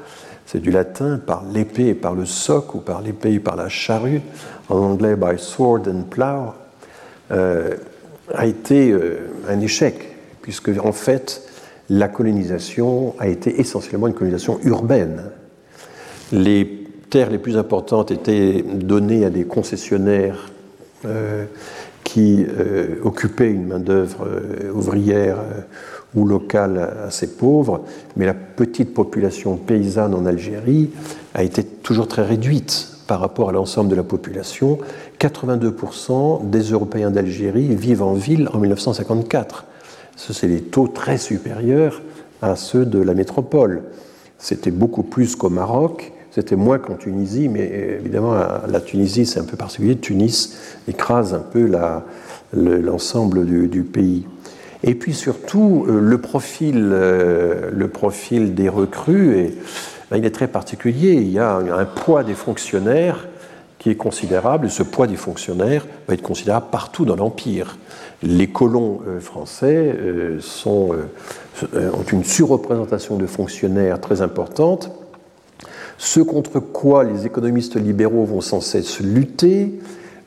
[0.46, 3.68] C'est du latin, par l'épée et par le soc, ou par l'épée et par la
[3.68, 4.20] charrue,
[4.68, 6.54] en anglais by sword and plow,
[7.30, 7.76] euh,
[8.34, 11.42] a été euh, un échec, puisque en fait,
[11.88, 15.24] la colonisation a été essentiellement une colonisation urbaine.
[16.32, 16.79] Les
[17.10, 20.50] terres les plus importantes étaient données à des concessionnaires
[21.04, 21.44] euh,
[22.04, 25.38] qui euh, occupaient une main-d'œuvre euh, ouvrière
[26.14, 27.84] ou locale assez pauvre,
[28.16, 30.90] mais la petite population paysanne en Algérie
[31.34, 34.78] a été toujours très réduite par rapport à l'ensemble de la population.
[35.20, 39.66] 82% des Européens d'Algérie vivent en ville en 1954.
[40.16, 42.02] Ce sont des taux très supérieurs
[42.42, 43.82] à ceux de la métropole.
[44.38, 48.34] C'était beaucoup plus qu'au Maroc c'était moins qu'en Tunisie, mais évidemment,
[48.68, 49.96] la Tunisie, c'est un peu particulier.
[49.96, 50.56] Tunis
[50.86, 51.68] écrase un peu
[52.52, 54.26] l'ensemble du, pays.
[54.82, 59.50] Et puis surtout, euh, le profil, euh, le profil des recrues,
[60.10, 61.12] ben, il est très particulier.
[61.12, 63.28] Il y a un, poids des fonctionnaires
[63.78, 67.76] qui est considérable, ce poids des fonctionnaires va être considérable partout dans l'Empire.
[68.22, 69.96] Les colons euh, français
[70.66, 70.94] ont
[72.12, 74.90] une surreprésentation de fonctionnaires très importante,
[76.02, 79.78] ce contre quoi les économistes libéraux vont sans cesse lutter.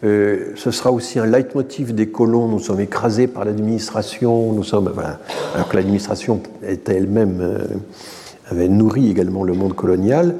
[0.03, 2.47] Euh, ce sera aussi un leitmotiv des colons.
[2.47, 4.53] Nous sommes écrasés par l'administration.
[4.53, 4.93] Nous sommes,
[5.55, 7.57] alors que l'administration était elle-même euh,
[8.51, 10.35] avait nourri également le monde colonial.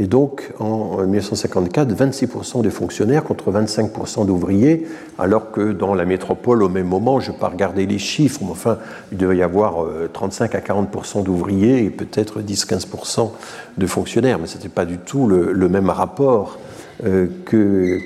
[0.00, 4.86] Et donc, en 1954, 26% des fonctionnaires contre 25% d'ouvriers,
[5.18, 8.40] alors que dans la métropole, au même moment, je ne vais pas regarder les chiffres,
[8.44, 8.78] mais enfin,
[9.10, 13.30] il devait y avoir 35 euh, à 40% d'ouvriers et peut-être 10-15%
[13.76, 16.58] de fonctionnaires, mais ce n'était pas du tout le, même rapport
[17.04, 17.26] euh,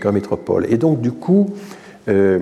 [0.02, 0.66] qu'en métropole.
[0.70, 1.50] Et donc, du coup,
[2.08, 2.38] euh,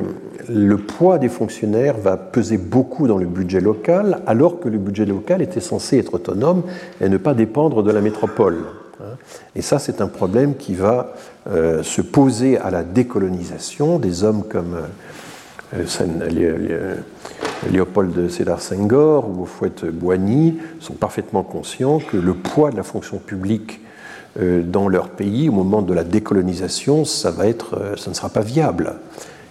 [0.49, 5.07] le poids des fonctionnaires va peser beaucoup dans le budget local, alors que le budget
[5.07, 6.63] local était censé être autonome
[7.01, 8.59] et ne pas dépendre de la métropole.
[9.57, 11.15] Et ça, c'est un problème qui va
[11.49, 14.77] euh, se poser à la décolonisation des hommes comme
[15.75, 16.97] euh,
[17.71, 23.19] Léopold Sédar Senghor ou Fouette Boigny sont parfaitement conscients que le poids de la fonction
[23.19, 23.81] publique
[24.39, 28.95] euh, dans leur pays au moment de la décolonisation, ça, ça ne sera pas viable.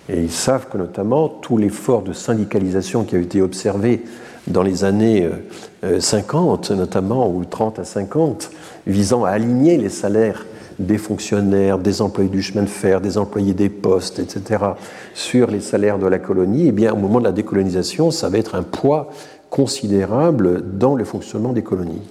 [0.08, 4.04] Et ils savent que notamment tout l'effort de syndicalisation qui a été observé
[4.50, 5.30] dans les années
[6.00, 8.52] 50, notamment, ou 30 à 50,
[8.88, 10.46] visant à aligner les salaires
[10.80, 14.64] des fonctionnaires, des employés du chemin de fer, des employés des postes, etc.,
[15.14, 18.38] sur les salaires de la colonie, eh bien, au moment de la décolonisation, ça va
[18.38, 19.10] être un poids
[19.50, 22.02] considérable dans le fonctionnement des colonies.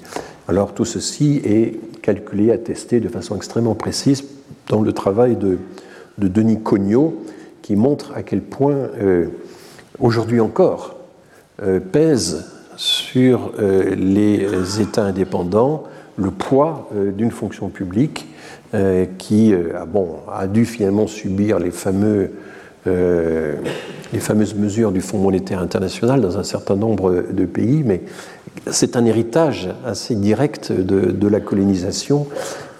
[0.49, 4.24] Alors tout ceci est calculé, attesté de façon extrêmement précise
[4.68, 5.59] dans le travail de,
[6.18, 7.22] Denis Cognot,
[7.62, 9.28] qui montre à quel point, euh,
[10.01, 10.97] aujourd'hui encore, euh,
[11.92, 12.46] pèse
[12.76, 15.84] sur euh, les États indépendants
[16.16, 18.26] le poids d'une fonction publique
[19.18, 22.30] qui a, bon, a dû finalement subir les fameuses
[24.56, 28.02] mesures du Fonds monétaire international dans un certain nombre de pays, mais
[28.70, 32.26] c'est un héritage assez direct de, la colonisation.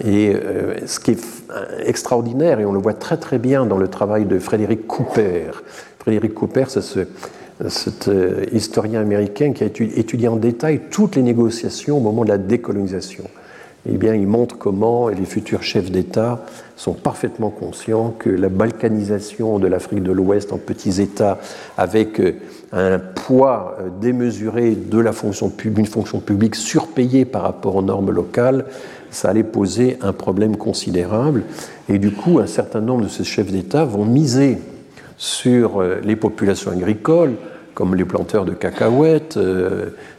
[0.05, 1.25] Et euh, ce qui est
[1.85, 5.51] extraordinaire, et on le voit très très bien dans le travail de Frédéric Cooper.
[5.99, 7.01] Frédéric Cooper, c'est ce,
[7.69, 12.29] cet euh, historien américain qui a étudié en détail toutes les négociations au moment de
[12.29, 13.25] la décolonisation
[13.91, 16.45] eh bien, il montre comment les futurs chefs d'État
[16.77, 21.39] sont parfaitement conscients que la balkanisation de l'Afrique de l'Ouest en petits États,
[21.77, 22.35] avec euh,
[22.73, 28.11] un poids euh, démesuré de la fonction publique, fonction publique surpayée par rapport aux normes
[28.11, 28.67] locales,
[29.11, 31.45] ça allait poser un problème considérable.
[31.89, 34.59] Et du coup, un certain nombre de ces chefs d'État vont miser
[35.19, 37.35] sur euh, les populations agricoles,
[37.75, 39.39] comme les planteurs de cacahuètes,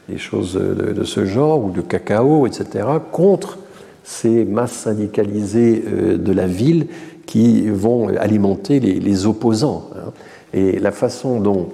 [0.07, 3.57] des choses de, ce genre, ou de cacao, etc., contre
[4.03, 6.87] ces masses syndicalisées euh, de la ville
[7.25, 9.89] qui vont alimenter les, opposants.
[9.95, 10.11] Hein.
[10.53, 11.69] Et la façon dont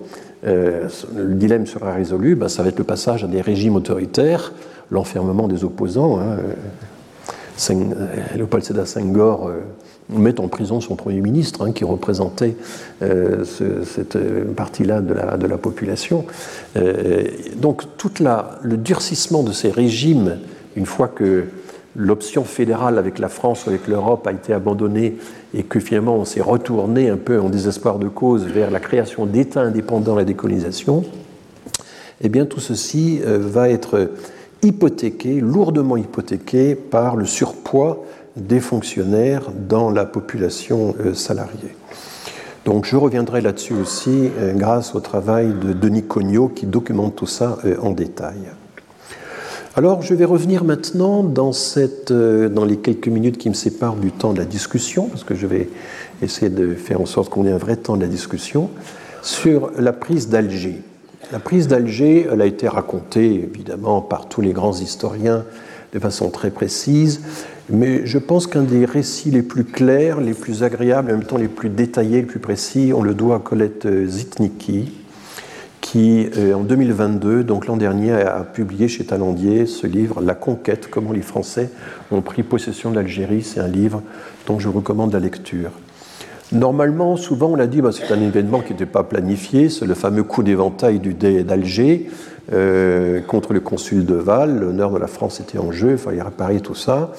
[0.45, 4.51] euh, le dilemme sera résolu, ben, ça va être le passage à des régimes autoritaires,
[4.91, 6.19] l'enfermement des opposants.
[6.19, 6.37] Hein.
[8.35, 9.49] Léopold Sédar Senghor
[10.09, 12.55] met en prison son Premier ministre, hein, qui représentait
[13.01, 14.17] euh, cette
[14.55, 15.13] partie-là de
[15.47, 16.25] la, population.
[16.77, 17.23] Euh,
[17.57, 20.37] donc tout le durcissement de ces régimes,
[20.75, 21.45] une fois que
[21.95, 25.15] l'option fédérale avec la France avec l'Europe a été abandonnée
[25.53, 29.25] et que finalement on s'est retourné un peu en désespoir de cause vers la création
[29.25, 31.05] d'États indépendants et la décolonisation,
[32.21, 34.11] eh bien tout ceci euh, va être
[34.61, 38.03] hypothéqué, lourdement hypothéqué par le surpoids
[38.35, 41.75] des fonctionnaires dans la population euh, salariée.
[42.65, 47.27] Donc je reviendrai là-dessus aussi euh, grâce au travail de Denis Cognot qui documente tout
[47.27, 48.39] ça euh, en détail.
[49.77, 51.51] Alors je vais revenir maintenant dans,
[52.09, 55.47] dans les quelques minutes qui me séparent du temps de la discussion, parce que je
[55.47, 55.69] vais
[56.21, 58.69] essayer de faire en sorte qu'on ait un vrai temps de la discussion,
[59.21, 60.81] sur la prise d'Alger.
[61.31, 65.43] La prise d'Alger, elle a été racontée évidemment par tous les grands historiens
[65.91, 67.21] de façon très précise.
[67.69, 71.37] Mais je pense qu'un des récits les plus clairs, les plus agréables, en même temps
[71.37, 74.93] les plus détaillés, les plus précis, on le doit à Colette Zitnicki,
[75.81, 80.89] qui euh, en 2022, donc l'an dernier, a publié chez Talandier ce livre La conquête,
[80.91, 81.71] comment les Français
[82.11, 83.41] ont pris possession de l'Algérie.
[83.41, 84.03] C'est un livre
[84.45, 85.71] dont je recommande la lecture.
[86.51, 89.95] Normalement, souvent on l'a dit, bah, c'est un événement qui n'était pas planifié, c'est le
[89.95, 92.11] fameux coup d'éventail du dé d'Alger
[92.53, 96.21] euh, contre le consul de Val, l'honneur de la France était en jeu, il fallait
[96.21, 97.11] réparer tout ça.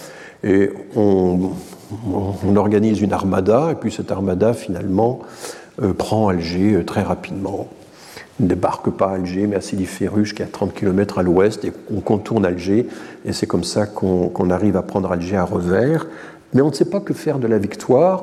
[0.46, 1.50] Et on,
[2.56, 5.20] organise une armada, et puis cette armada, finalement,
[5.82, 7.68] euh, prend Alger euh, très rapidement.
[8.38, 11.22] ne débarque pas à Alger, mais à Sidi Ferruche, qui est à 30 km à
[11.24, 12.86] l'ouest, et on contourne Alger,
[13.24, 16.06] et c'est comme ça qu'on arrive à prendre Alger à revers.
[16.54, 18.22] Mais on ne sait pas que faire de la victoire.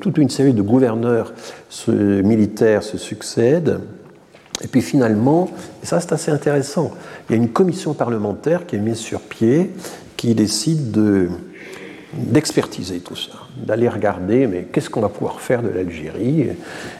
[0.00, 1.32] Toute une série de gouverneurs
[1.88, 3.80] militaires se succèdent.
[4.62, 5.48] Et puis finalement,
[5.82, 6.92] et ça c'est assez intéressant,
[7.28, 9.70] il y a une commission parlementaire qui est mise sur pied
[10.16, 11.28] qui décide de,
[12.16, 16.48] d'expertiser tout ça, d'aller regarder, mais qu'est-ce qu'on va pouvoir faire de l'Algérie?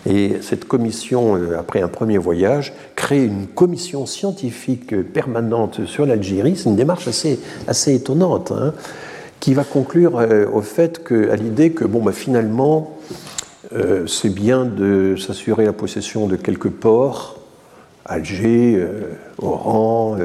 [0.08, 6.56] Et cette commission, euh, après un premier voyage, crée une commission scientifique permanente sur l'Algérie.
[6.56, 8.74] C'est une démarche assez, assez étonnante, hein,
[9.40, 12.98] qui va conclure euh, au fait que, à l'idée que, bon, bah, finalement,
[13.72, 17.40] euh, c'est bien de s'assurer la possession de quelques ports,
[18.04, 18.86] Alger,
[19.38, 20.16] Oran,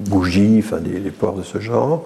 [0.00, 2.04] bougies, enfin des, ports de ce genre,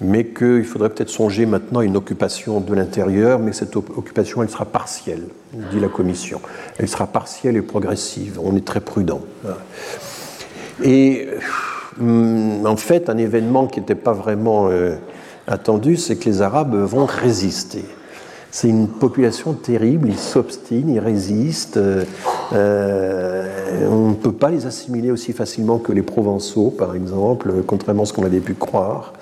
[0.00, 4.50] mais qu'il faudrait peut-être songer maintenant à une occupation de l'intérieur, mais cette occupation, elle
[4.50, 5.24] sera partielle,
[5.70, 6.40] dit la Commission.
[6.78, 8.38] Elle sera partielle et progressive.
[8.42, 9.20] On est très prudent.
[10.82, 11.28] Et
[12.00, 14.96] hum, en fait, un événement qui n'était pas vraiment euh,
[15.46, 17.84] attendu, c'est que les Arabes vont résister.
[18.54, 21.78] C'est une population terrible, ils s'obstinent, ils résistent.
[21.78, 22.04] Euh,
[22.52, 28.02] euh, on ne peut pas les assimiler aussi facilement que les Provençaux, par exemple, contrairement
[28.02, 29.14] à ce qu'on avait pu croire.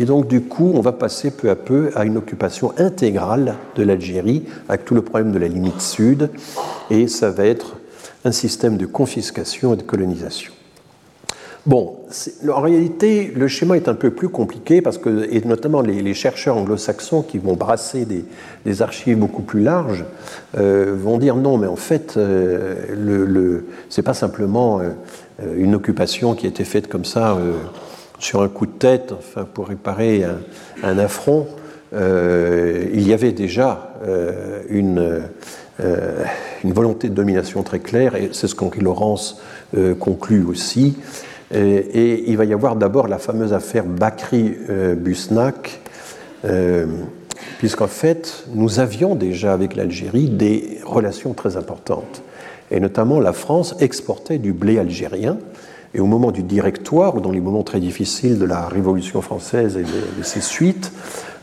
[0.00, 3.82] Et donc, du coup, on va passer peu à peu à une occupation intégrale de
[3.82, 6.30] l'Algérie, avec tout le problème de la limite sud,
[6.88, 7.76] et ça va être
[8.24, 10.52] un système de confiscation et de colonisation.
[11.64, 11.94] Bon,
[12.52, 16.56] en réalité, le schéma est un peu plus compliqué parce que, et notamment les, chercheurs
[16.56, 20.04] anglo-saxons qui vont brasser des, archives beaucoup plus larges
[20.58, 24.90] euh, vont dire non, mais en fait, euh, le, c'est pas simplement euh,
[25.56, 27.38] une occupation qui a été faite comme ça
[28.18, 30.24] sur un coup de tête, enfin pour réparer
[30.82, 31.46] un, affront.
[31.92, 33.94] il y avait déjà
[34.68, 35.22] une,
[36.64, 39.40] une volonté de domination très claire, et c'est ce qu'Henri Laurence
[39.98, 40.96] conclut aussi.
[41.52, 45.80] Et, il va y avoir d'abord la fameuse affaire Bakri-Busnak,
[47.58, 52.22] puisqu'en fait, nous avions déjà avec l'Algérie des relations très importantes.
[52.72, 55.36] Et notamment, la France exportait du blé algérien.
[55.94, 59.76] Et au moment du directoire, ou dans les moments très difficiles de la Révolution française
[59.76, 60.90] et de, ses suites,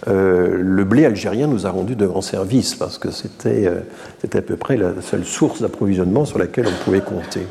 [0.07, 3.81] euh, le blé algérien nous a rendu de grands services parce que c'était euh,
[4.33, 7.41] à peu près la seule source d'approvisionnement sur laquelle on pouvait compter.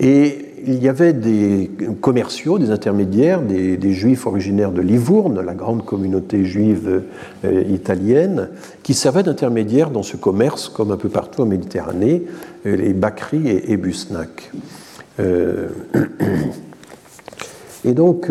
[0.00, 1.70] Et il y avait des
[2.00, 7.02] commerciaux, des intermédiaires, des, juifs originaires de Livourne, la grande communauté juive
[7.44, 8.48] euh, italienne,
[8.82, 12.24] qui servaient d'intermédiaires dans ce commerce, comme un peu partout en Méditerranée,
[12.66, 14.50] euh, les Bakri et, et Busnak.
[15.18, 15.68] Euh,
[17.84, 18.30] et donc,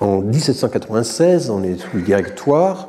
[0.00, 2.88] en 1796, on est sous le directoire.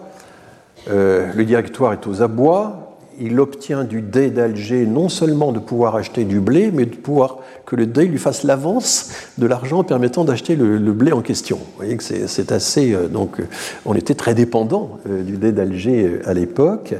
[0.87, 2.84] le directoire est aux abois
[3.19, 7.39] il obtient du Dey d'Alger non seulement de pouvoir acheter du blé, mais de pouvoir
[7.65, 11.57] que le Dey lui fasse l'avance de l'argent permettant d'acheter le, blé en question.
[11.57, 12.93] Vous voyez que c'est assez.
[12.93, 13.47] Euh, donc, euh,
[13.85, 16.95] on était très dépendant euh, du Dey d'Alger à l'époque.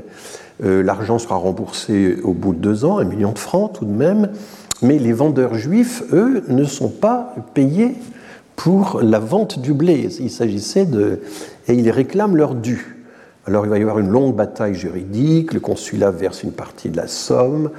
[0.60, 4.30] l'argent sera remboursé au bout de deux ans, un million de francs tout de même.
[4.82, 7.96] Mais les vendeurs juifs, eux, ne sont pas payés
[8.56, 10.10] pour la vente du blé.
[10.20, 11.20] Il s'agissait de.
[11.68, 12.95] Et ils réclament leur dû.
[13.48, 16.98] Alors il va y avoir une longue bataille juridique, le consulat verse une partie de
[16.98, 17.70] la somme,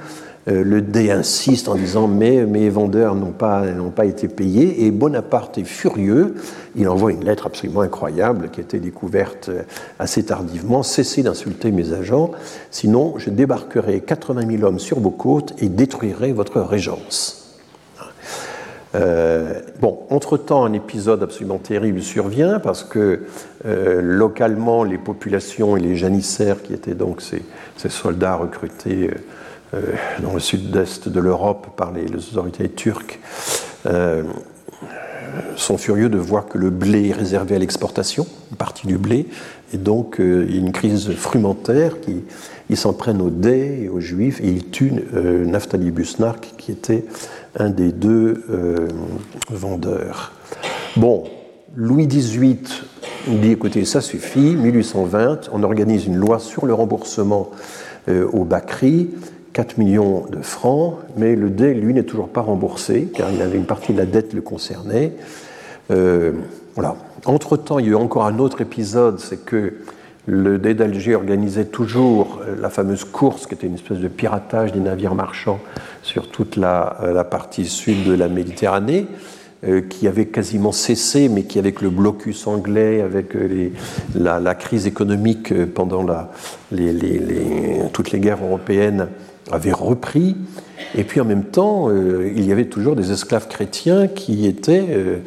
[0.47, 3.63] euh, le dé insiste en disant mais mes vendeurs n'ont pas,
[3.93, 6.35] pas été payés, et Bonaparte est furieux,
[6.77, 9.63] il envoie une lettre absolument incroyable qui a été découverte euh,
[9.99, 12.31] assez tardivement, cessez d'insulter mes agents,
[12.71, 17.46] sinon je débarquerai 80 000 hommes sur vos côtes et détruirai votre régence.
[18.95, 23.21] Euh, bon, entre-temps, un épisode absolument terrible survient parce que
[23.65, 27.43] euh, localement, les populations et les janissaires, qui étaient donc ces,
[27.89, 29.11] soldats recrutés
[29.73, 29.81] euh,
[30.21, 33.19] dans le sud-est de l'Europe par les, autorités turques,
[35.55, 39.27] sont furieux de voir que le blé est réservé à l'exportation, une partie du blé,
[39.73, 41.95] et donc il une crise frumentaire
[42.69, 47.05] ils s'en prennent aux Dés et aux Juifs et ils tuent Naftali Busnark qui était
[47.57, 48.87] un des deux euh,
[49.49, 50.33] vendeurs.
[50.95, 51.25] Bon,
[51.75, 52.59] Louis XVIII
[53.27, 57.49] dit écoutez, ça suffit, 1820, on organise une loi sur le remboursement
[58.07, 59.09] euh, au Bacri,
[59.53, 63.57] 4 millions de francs, mais le dé, lui, n'est toujours pas remboursé, car il avait
[63.57, 65.13] une partie de la dette le concernait.
[65.91, 66.33] Euh,
[66.75, 66.95] voilà.
[67.25, 69.73] Entre-temps, il y a eu encore un autre épisode, c'est que
[70.27, 74.73] le dé d'Alger organisait toujours euh, la fameuse course, qui était une espèce de piratage
[74.73, 75.59] des navires marchands
[76.03, 79.07] sur toute la, euh, partie sud de la Méditerranée,
[79.65, 83.35] euh, qui avait quasiment cessé, mais qui, avec le blocus anglais, avec
[84.15, 86.05] la, crise économique pendant
[87.93, 89.07] toutes les guerres européennes,
[89.49, 90.35] avait repris.
[90.95, 95.21] Et puis en même temps, il y avait toujours des esclaves chrétiens qui étaient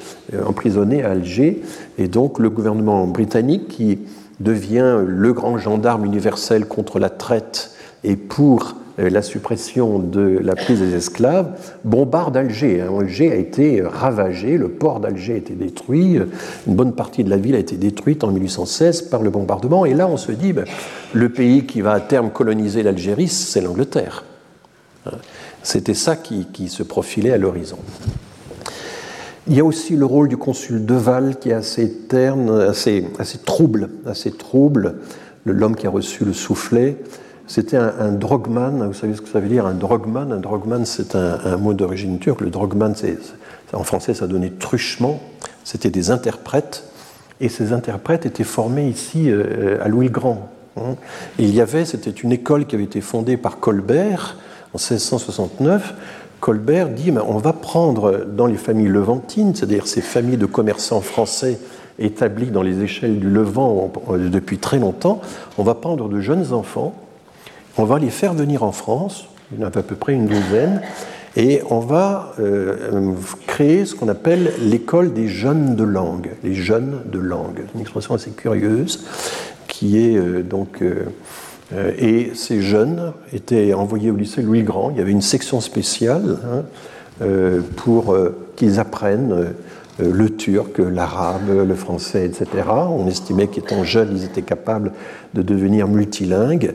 [0.46, 1.62] emprisonnés à Alger.
[1.98, 3.98] Et donc le gouvernement britannique, qui
[4.40, 7.72] devient le grand gendarme universel contre la traite
[8.02, 12.80] et pour euh, la suppression de la prise des esclaves, bombarde Alger.
[12.80, 12.98] Hein.
[12.98, 16.18] Alger a été ravagé, le port d'Alger a été détruit,
[16.66, 19.84] une bonne partie de la ville a été détruite en 1816 par le bombardement.
[19.84, 20.64] Et là, on se dit, ben,
[21.12, 24.24] le pays qui va à terme coloniser l'Algérie, c'est l'Angleterre.
[25.06, 25.12] Hein.
[25.62, 27.78] C'était ça qui, qui se profilait à l'horizon.
[29.46, 33.38] Il y a aussi le rôle du consul Deval qui est assez terne, assez, assez
[33.38, 34.96] trouble, assez trouble,
[35.46, 36.98] l'homme qui a reçu le soufflet.
[37.46, 40.30] C'était un, drogman, vous savez ce que ça veut dire un drogman?
[40.30, 42.42] Un drogman, c'est un, mot d'origine turque.
[42.42, 42.94] Le drogman,
[43.72, 45.20] en français, ça donnait truchement.
[45.64, 46.84] C'était des interprètes.
[47.40, 50.50] Et ces interprètes étaient formés ici euh, à Louis le Grand.
[50.76, 50.94] Hein.
[51.40, 54.36] il y avait, c'était une école qui avait été fondée par Colbert
[54.72, 55.94] en 1669
[56.40, 61.58] Colbert dit on va prendre dans les familles levantines, c'est-à-dire ces familles de commerçants français
[61.98, 65.20] établis dans les échelles du Levant depuis très longtemps,
[65.58, 66.94] on va prendre de jeunes enfants,
[67.76, 70.26] on va les faire venir en France, il y en a à peu près une
[70.26, 70.80] douzaine,
[71.36, 73.12] et on va euh,
[73.46, 77.60] créer ce qu'on appelle l'école des jeunes de langue, les jeunes de langue.
[77.74, 79.04] Une expression assez curieuse
[79.68, 81.06] qui est euh, donc euh, euh,
[81.98, 84.90] et ces jeunes étaient envoyés au lycée Louis Grand.
[84.90, 86.62] Il y avait une section spéciale hein,
[87.22, 89.52] euh, pour euh, qu'ils apprennent
[89.98, 92.46] le turc, l'arabe, le français, etc.
[92.70, 94.92] On estimait qu'étant jeunes, ils étaient capables
[95.34, 96.74] de devenir multilingues.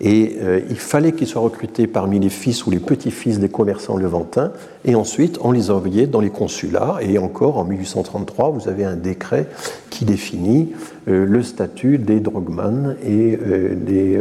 [0.00, 3.96] Et euh, il fallait qu'ils soient recrutés parmi les fils ou les petits-fils des commerçants
[3.96, 4.52] levantins.
[4.84, 6.98] Et ensuite, on les envoyait dans les consulats.
[7.00, 9.46] Et encore, en 1833, vous avez un décret
[9.88, 10.72] qui définit
[11.08, 13.38] euh, le statut des drogman et
[13.74, 14.20] des,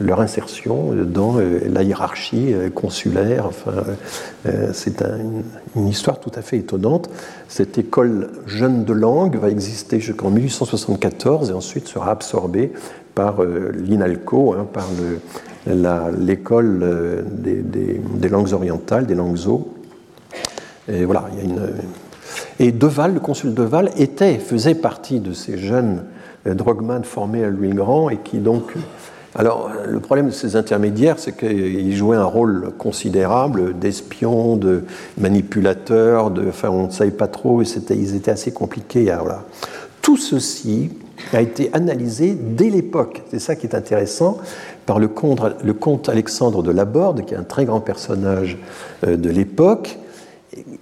[0.00, 3.48] leur insertion dans la hiérarchie consulaire.
[4.72, 5.02] C'est
[5.74, 7.08] une histoire tout à fait étonnante.
[7.48, 12.72] Cette école jeune de langue va exister jusqu'en 1874 et ensuite sera absorbée
[13.16, 14.86] par euh, l'INALCO, hein, par
[15.66, 19.74] l'école euh, des, langues orientales, des langues zo.
[20.86, 21.24] Et voilà.
[22.60, 26.04] Et Deval, le consul Deval, était, faisait partie de ces jeunes
[26.46, 28.74] euh, drogman formés à Louis Grand et qui donc.
[29.34, 34.84] Alors, le problème de ces intermédiaires, c'est qu'ils jouaient un rôle considérable d'espions, de
[35.18, 39.04] manipulateurs, de, enfin, on ne savait pas trop, et ils étaient assez compliqués.
[39.04, 39.42] voilà.
[40.00, 40.90] Tout ceci
[41.32, 43.22] a été analysé dès l'époque.
[43.30, 44.38] C'est ça qui est intéressant
[44.86, 48.58] par le comte, le comte Alexandre de Laborde, qui est un très grand personnage
[49.06, 49.98] euh, de l'époque.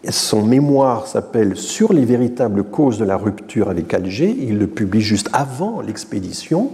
[0.08, 4.36] Son mémoire s'appelle Sur les véritables causes de la rupture avec Alger.
[4.38, 6.70] Il le publie juste avant l'expédition.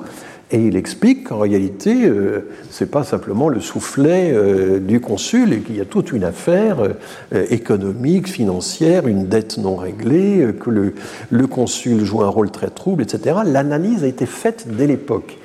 [0.53, 5.53] Et il explique qu'en réalité, euh, ce n'est pas simplement le soufflet euh, du consul
[5.53, 10.71] et qu'il y a toute une affaire euh, économique, financière, une dette non réglée, que
[10.71, 10.95] le,
[11.31, 13.39] le, consul joue un rôle très trouble, etc.
[13.47, 15.39] L'analyse a été faite dès l'époque.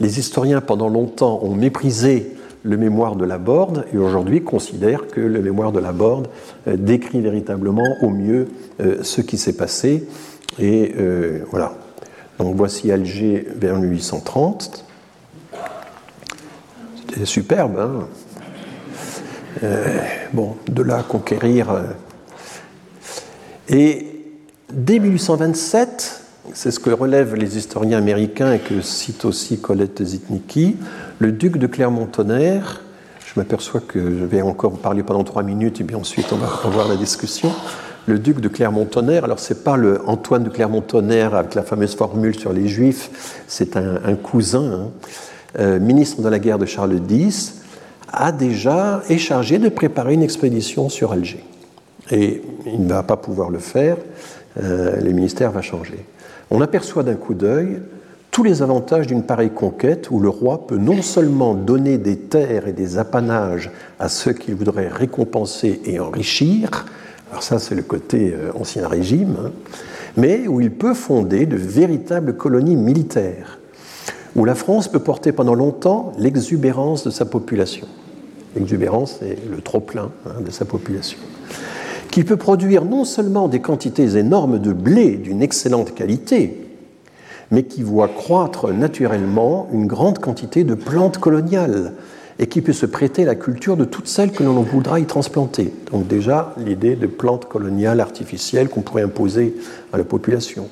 [0.00, 5.20] Les historiens, pendant longtemps, ont méprisé le mémoire de la Borde et aujourd'hui considèrent que
[5.20, 6.28] le mémoire de la Borde
[6.66, 8.48] décrit véritablement au mieux
[9.02, 10.06] ce qui s'est passé.
[10.58, 10.92] Et
[11.50, 11.72] voilà.
[12.38, 14.84] Donc voici Alger vers 1830.
[17.00, 17.78] C'était superbe.
[17.78, 18.06] Hein
[19.62, 19.98] euh,
[20.32, 21.70] bon, de là conquérir.
[21.70, 21.82] Euh.
[23.68, 24.06] Et
[24.72, 26.22] dès 1827,
[26.54, 30.76] c'est ce que relèvent les historiens américains et que cite aussi Colette Zitnicki,
[31.18, 32.82] le duc de Clermont-Tonnerre,
[33.26, 36.46] je m'aperçois que je vais encore parler pendant trois minutes et puis ensuite on va
[36.46, 37.52] revoir la discussion,
[38.08, 42.38] le duc de Clermont-Tonnerre, alors c'est pas le Antoine de Clermont-Tonnerre avec la fameuse formule
[42.38, 44.90] sur les Juifs, c'est un, cousin, hein,
[45.58, 47.56] euh, ministre de la guerre de Charles X,
[48.10, 51.44] a déjà est chargé de préparer une expédition sur Alger.
[52.10, 53.98] Et il ne va pas pouvoir le faire,
[54.62, 56.04] euh, le ministère va changer.
[56.50, 57.82] On aperçoit d'un coup d'œil
[58.30, 62.68] tous les avantages d'une pareille conquête où le roi peut non seulement donner des terres
[62.68, 66.86] et des apanages à ceux qu'il voudrait récompenser et enrichir,
[67.30, 69.50] alors ça c'est le côté euh, ancien régime, hein.
[70.16, 73.58] mais où il peut fonder de véritables colonies militaires,
[74.34, 77.86] où la France peut porter pendant longtemps l'exubérance de sa population.
[78.56, 81.18] L'exubérance, c'est le trop-plein hein, de sa population.
[82.10, 86.66] Qu'il peut produire non seulement des quantités énormes de blé d'une excellente qualité,
[87.50, 91.92] mais qui voit croître naturellement une grande quantité de plantes coloniales,
[92.38, 95.04] et qui peut se prêter à la culture de toutes celles que l'on voudra y
[95.04, 95.72] transplanter.
[95.90, 99.56] Donc déjà, l'idée de plantes coloniales artificielles qu'on pourrait imposer
[99.92, 100.68] à la population.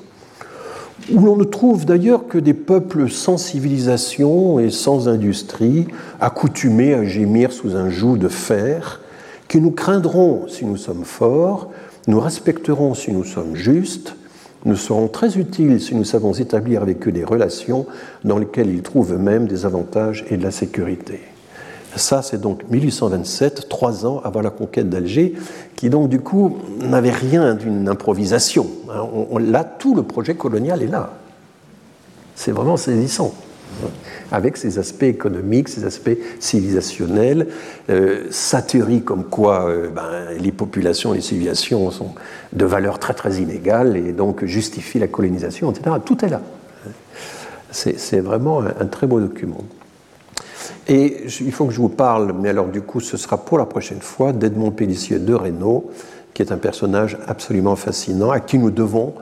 [1.12, 5.86] Où l'on ne trouve d'ailleurs que des peuples sans civilisation et sans industrie,
[6.20, 9.00] accoutumés à gémir sous un joug de fer,
[9.48, 11.70] qui nous craindront si nous sommes forts,
[12.06, 14.14] nous respecterons si nous sommes justes,
[14.64, 17.86] nous serons très utiles si nous savons établir avec eux des relations
[18.24, 21.20] dans lesquelles ils trouvent eux-mêmes des avantages et de la sécurité.
[21.96, 25.34] Ça, c'est donc 1827, trois ans avant la conquête d'Alger,
[25.76, 28.66] qui donc du coup n'avait rien d'une improvisation.
[28.90, 29.08] Hein,
[29.40, 31.10] là, tout le projet colonial est là.
[32.34, 33.32] C'est vraiment saisissant
[34.32, 37.48] avec ses aspects économiques, ses aspects civilisationnels,
[37.90, 42.14] euh, satiriques comme quoi euh, ben, les populations les civilisations sont
[42.52, 45.96] de valeurs très très inégales et donc justifient la colonisation, etc.
[46.04, 46.40] Tout est là.
[47.70, 49.62] C'est vraiment un très beau document.
[50.88, 53.66] Et il faut que je vous parle, mais alors du coup ce sera pour la
[53.66, 55.90] prochaine fois, d'Edmond Pellissier de Reynaud,
[56.34, 59.14] qui est un personnage absolument fascinant, à qui nous devons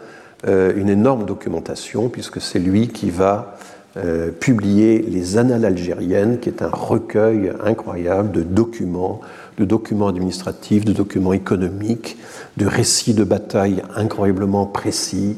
[0.46, 3.56] euh, une énorme documentation, puisque c'est lui qui va
[3.96, 9.20] euh, publier Les Annales algériennes, qui est un recueil incroyable de documents,
[9.56, 12.18] de documents administratifs, de documents économiques,
[12.56, 15.36] de récits de batailles incroyablement précis,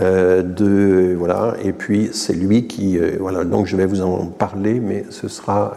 [0.00, 2.98] de, voilà, et puis c'est lui qui.
[2.98, 5.76] Euh, voilà, donc je vais vous en parler, mais ce sera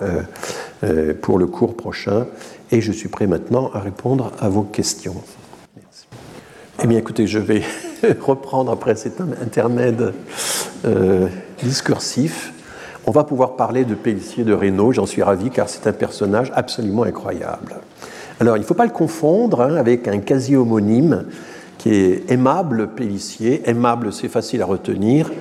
[0.84, 2.26] euh, pour le cours prochain.
[2.72, 5.16] Et je suis prêt maintenant à répondre à vos questions.
[5.76, 6.08] Merci.
[6.84, 7.62] Eh bien, écoutez, je vais
[8.22, 10.14] reprendre après cet intermède
[11.62, 12.54] discursif.
[13.06, 16.52] On va pouvoir parler de Pellissier de Reynaud, j'en suis ravi, car c'est un personnage
[16.56, 17.78] absolument incroyable.
[18.40, 21.24] Alors, il ne faut pas le confondre hein, avec un quasi-homonyme
[22.30, 23.62] aimable Pélissier.
[23.66, 25.32] Aimable, c'est facile à retenir.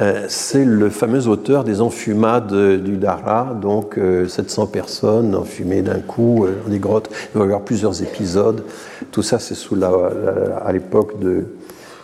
[0.00, 3.98] euh, c'est le fameux auteur des enfumades du Dara, donc
[4.28, 7.10] 700 personnes enfumées d'un coup dans des grottes.
[7.34, 8.62] Il va y avoir plusieurs épisodes.
[9.10, 9.90] Tout ça, c'est sous la,
[10.64, 11.46] à l'époque de,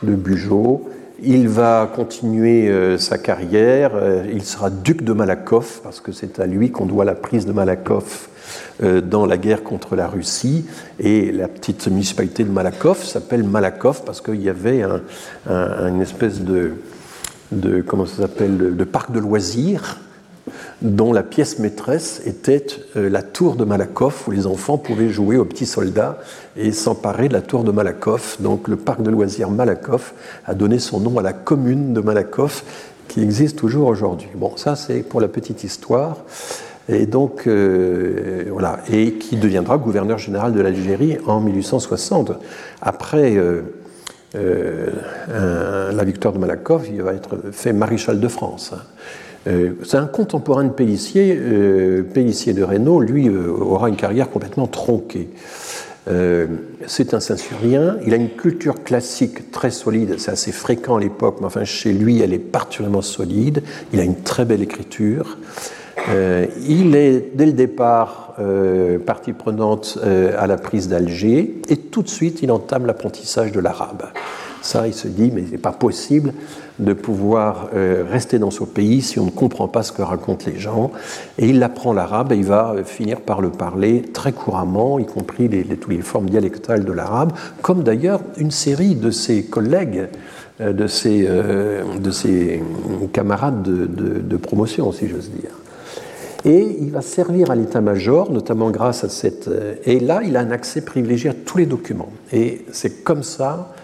[0.02, 0.88] de Bugeaud.
[1.22, 3.92] Il va continuer sa carrière.
[4.30, 7.52] il sera duc de Malakoff, parce que c'est à lui qu'on doit la prise de
[7.52, 8.28] Malakoff
[8.82, 10.66] euh, dans la guerre contre la Russie.
[11.00, 14.82] Et la petite municipalité de Malakoff s'appelle Malakoff parce qu'il y avait
[15.46, 16.74] une espèce de
[17.86, 19.98] comment ça s'appelle, de parc de loisirs
[20.82, 22.66] dont la pièce maîtresse était
[22.96, 26.18] euh, la tour de Malakoff, où les enfants pouvaient jouer aux petits soldats
[26.56, 28.40] et s'emparer de la tour de Malakoff.
[28.40, 32.64] Donc le parc de loisirs Malakoff a donné son nom à la commune de Malakoff,
[33.08, 34.28] qui existe toujours aujourd'hui.
[34.34, 36.18] Bon, ça c'est pour la petite histoire
[36.88, 42.32] et donc euh, voilà, et qui deviendra gouverneur général de l'Algérie en 1860.
[42.82, 43.62] Après euh,
[45.92, 48.74] la victoire de Malakoff, il va être fait maréchal de France.
[49.84, 51.38] C'est un contemporain de Pélissier.
[52.12, 55.28] Pélissier de Reynaud, lui, aura une carrière complètement tronquée.
[56.86, 57.98] c'est un Saint-Surien.
[58.04, 60.16] Il a une culture classique très solide.
[60.18, 63.62] C'est assez fréquent à l'époque, mais enfin chez lui, elle est particulièrement solide.
[63.92, 65.38] Il a une très belle écriture.
[66.08, 71.76] Euh, il est dès le départ euh, partie prenante euh, à la prise d'Alger et
[71.76, 74.04] tout de suite il entame l'apprentissage de l'arabe.
[74.62, 76.32] Ça, il se dit, mais n'est pas possible
[76.78, 80.58] de pouvoir rester dans son pays si on ne comprend pas ce que racontent les
[80.58, 80.90] gens.
[81.38, 85.48] Et il apprend l'arabe et il va finir par le parler très couramment, y compris
[85.48, 87.32] les, toutes les formes dialectales de l'arabe,
[87.62, 90.08] comme d'ailleurs une série de ses collègues
[90.60, 92.62] de ses, de ses
[93.12, 95.52] camarades de, de promotion, si j'ose dire.
[96.46, 99.48] Et il va servir à l'état-major, notamment grâce à cette...
[99.48, 102.10] Euh, et là, il a un accès privilégié à tous les documents.
[102.32, 103.74] Et c'est comme ça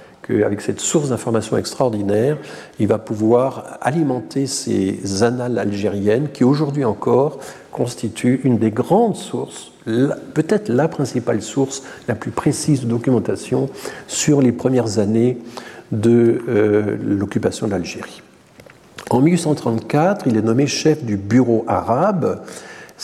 [0.40, 2.38] qu'avec cette source d'information extraordinaire,
[2.78, 7.38] il va pouvoir alimenter ces annales algériennes qui aujourd'hui encore
[7.70, 9.72] constituent une des grandes sources,
[10.34, 13.68] peut-être la principale source la plus précise de documentation
[14.06, 15.38] sur les premières années
[15.90, 18.22] de euh, l'occupation de l'Algérie.
[19.10, 22.40] En 1834, il est nommé chef du bureau arabe.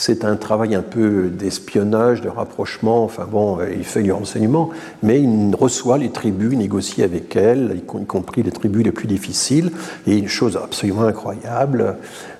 [0.01, 4.69] C'est un travail un peu d'espionnage, de rapprochement, enfin bon, il fait du renseignement,
[5.03, 9.07] mais il reçoit les tribus, il négocie avec elles, y compris les tribus les plus
[9.07, 9.71] difficiles,
[10.07, 11.97] et une chose absolument incroyable,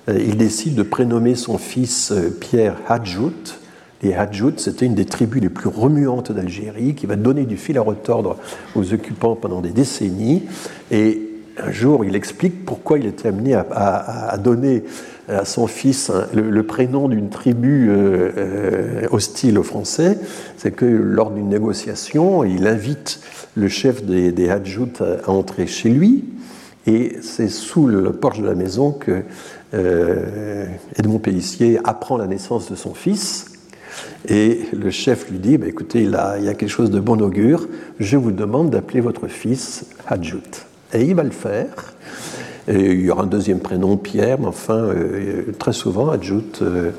[0.08, 3.58] euh, il décide de prénommer son fils euh, Pierre Hadjout,
[4.02, 7.76] les Hadjout, c'était une des tribus les plus remuantes d'Algérie, qui va donner du fil
[7.76, 8.38] à retordre
[8.74, 10.44] aux occupants pendant des décennies.
[10.90, 11.30] Et
[11.62, 14.84] un jour, il explique pourquoi il était amené à, donner
[15.30, 20.18] à son fils le, prénom d'une tribu euh, euh, hostile aux Français.
[20.56, 23.20] C'est que lors d'une négociation, il invite
[23.54, 24.60] le chef des, des à
[25.30, 26.24] entrer chez lui.
[26.86, 29.22] Et c'est sous le porche de la maison que
[29.74, 30.64] euh,
[30.96, 33.46] Edmond Pellissier apprend la naissance de son fils.
[34.28, 37.20] Et le chef lui dit bah, écoutez, il, il y a quelque chose de bon
[37.20, 40.66] augure, je vous demande d'appeler votre fils Hadjout.
[40.92, 41.94] Et il va le faire.
[42.68, 46.90] Il y aura un deuxième prénom, Pierre, mais enfin, euh, très souvent, ajoute euh,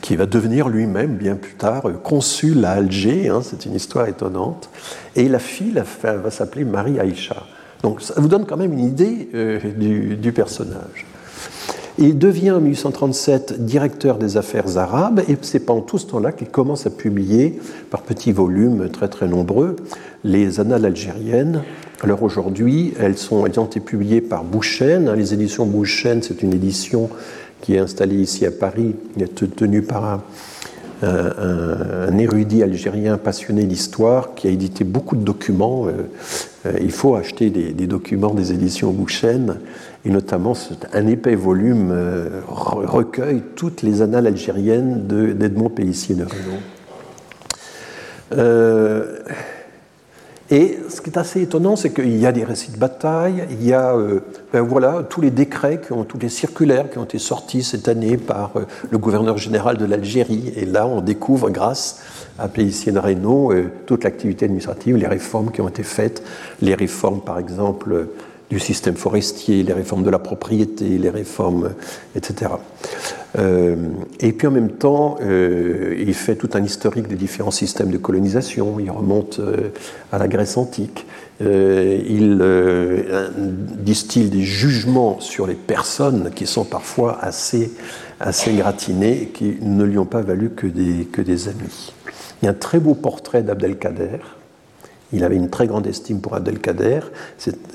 [0.00, 3.28] qui va devenir lui-même, bien plus tard, euh, consul à Alger.
[3.28, 4.68] Hein, c'est une histoire étonnante.
[5.14, 7.44] Et la fille va s'appeler Marie Aïcha.
[7.82, 9.28] Donc ça vous donne quand même une idée
[9.76, 11.06] du, personnage.
[11.98, 16.48] Il devient en 1837 directeur des affaires arabes, et c'est pendant tout ce temps-là qu'il
[16.48, 17.58] commence à publier,
[17.90, 19.76] par petits volumes très très nombreux,
[20.24, 21.62] les annales algériennes,
[22.02, 25.12] alors aujourd'hui, elles, sont, ont été publiées par Bouchen.
[25.14, 27.08] Les éditions Bouchen, c'est une édition
[27.62, 28.94] qui est installée ici à Paris,
[29.56, 30.22] tenue par un,
[31.02, 35.86] un, érudit algérien passionné d'histoire qui a édité beaucoup de documents.
[35.86, 36.08] Euh,
[36.66, 39.58] euh, il faut acheter des, documents des éditions Bouchen,
[40.04, 40.54] et notamment
[40.92, 46.60] un épais volume euh, recueille toutes les annales algériennes d'Edmond Pellissier de Renault.
[50.50, 53.66] Et ce qui est assez étonnant, c'est qu'il y a des récits de bataille, il
[53.66, 54.20] y a euh,
[54.52, 57.88] ben voilà, tous les décrets, qui ont, tous les circulaires qui ont été sortis cette
[57.88, 60.52] année par euh, le gouverneur général de l'Algérie.
[60.54, 62.00] Et là, on découvre, grâce
[62.38, 66.22] à Pélicien Reynaud, euh, toute l'activité administrative, les réformes qui ont été faites,
[66.62, 68.06] les réformes, par exemple,
[68.50, 71.70] du système forestier, les réformes de la propriété, les réformes,
[72.14, 72.52] etc.
[73.38, 73.76] Euh,
[74.20, 77.98] et puis en même temps, euh, il fait tout un historique des différents systèmes de
[77.98, 78.78] colonisation.
[78.78, 79.72] Il remonte euh,
[80.12, 81.06] à la Grèce antique.
[81.40, 82.42] il
[83.78, 87.72] distille des jugements sur les personnes qui sont parfois assez,
[88.20, 91.92] assez gratinées qui ne lui ont pas valu que des, que des amis.
[92.40, 94.18] Il y a un très beau portrait d'Abdelkader
[95.12, 97.00] Il avait une très grande estime pour Abdelkader,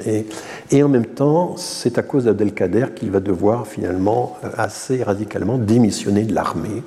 [0.05, 6.23] et, en même temps, c'est à cause d'Abdelkader qu'il va devoir finalement assez radicalement démissionner
[6.23, 6.83] de l'armée.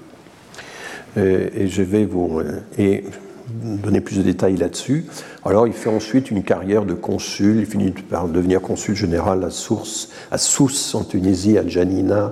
[1.17, 2.43] Et je vais vous
[2.77, 3.05] et
[3.49, 5.05] donner plus de détails là-dessus.
[5.45, 7.57] Alors, il fait ensuite une carrière de consul.
[7.59, 12.31] Il finit par devenir consul général à Sousse, à Sousse en Tunisie, à Janina euh,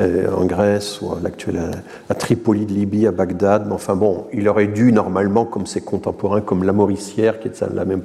[0.00, 1.60] en Grèce, ou à l'actuel
[2.08, 3.66] à, Tripoli de Libye, à Bagdad.
[3.66, 7.64] Mais enfin bon, il aurait dû normalement, comme ses contemporains, comme la Mauricière, qui est
[7.64, 8.02] de la même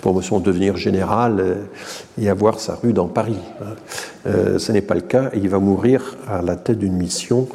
[0.00, 1.54] promotion, devenir général euh,
[2.20, 3.38] et avoir sa rue dans Paris.
[3.62, 3.74] Hein.
[4.26, 7.48] Euh, ce n'est pas le cas et il va mourir à la tête d'une mission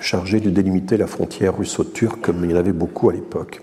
[0.00, 3.62] chargée de délimiter la frontière russo-turque, comme il y en avait beaucoup à l'époque.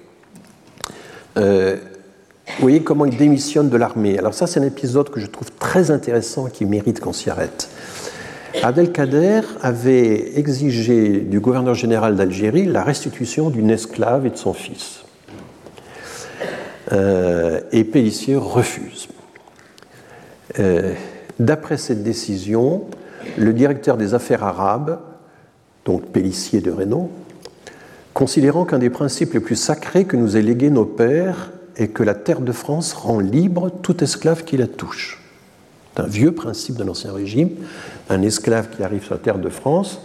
[2.48, 4.18] Vous voyez comment il démissionne de l'armée.
[4.18, 7.30] Alors ça, c'est un épisode que je trouve très intéressant et qui mérite qu'on s'y
[7.30, 7.70] arrête.
[8.64, 15.04] Abdelkader avait exigé du gouverneur général d'Algérie la restitution d'une esclave et de son fils.
[16.92, 19.08] Euh, et Pellissier refuse.
[20.60, 20.94] Euh,
[21.40, 22.86] d'après cette décision,
[23.38, 25.00] le directeur des affaires arabes,
[25.84, 27.12] donc Pellissier de Renault,
[28.14, 32.04] considérant qu'un des principes les plus sacrés que nous aient légués nos pères et que
[32.04, 35.22] la terre de France rend libre tout esclave qui la touche.
[35.96, 37.50] C'est un vieux principe de l'Ancien Régime.
[38.10, 40.00] Un esclave qui arrive sur la terre de France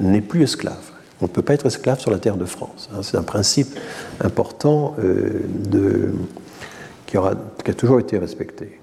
[0.00, 0.90] n'est plus esclave.
[1.20, 2.90] On ne peut pas être esclave sur la terre de France.
[2.92, 3.00] Hein.
[3.02, 3.78] C'est un principe
[4.20, 5.40] important euh,
[7.06, 8.80] qui, a toujours été respecté.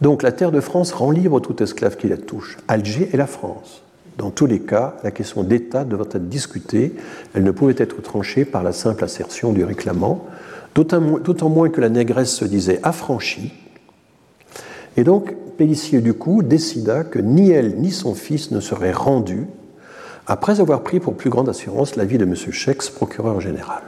[0.00, 2.56] Donc la terre de France rend libre tout esclave qui la touche.
[2.68, 3.82] Alger et la France.
[4.16, 6.94] Dans tous les cas, la question d'État devrait être discutée.
[7.34, 10.26] Elle ne pouvait être tranchée par la simple assertion du réclamant
[10.74, 13.52] d'autant moins que la négresse se disait affranchie.
[15.00, 19.46] Et donc, Pellissier, du coup, décida que ni elle ni son fils ne seraient rendus
[20.26, 22.34] après avoir pris pour plus grande assurance l'avis de M.
[22.34, 23.80] Schex, procureur général.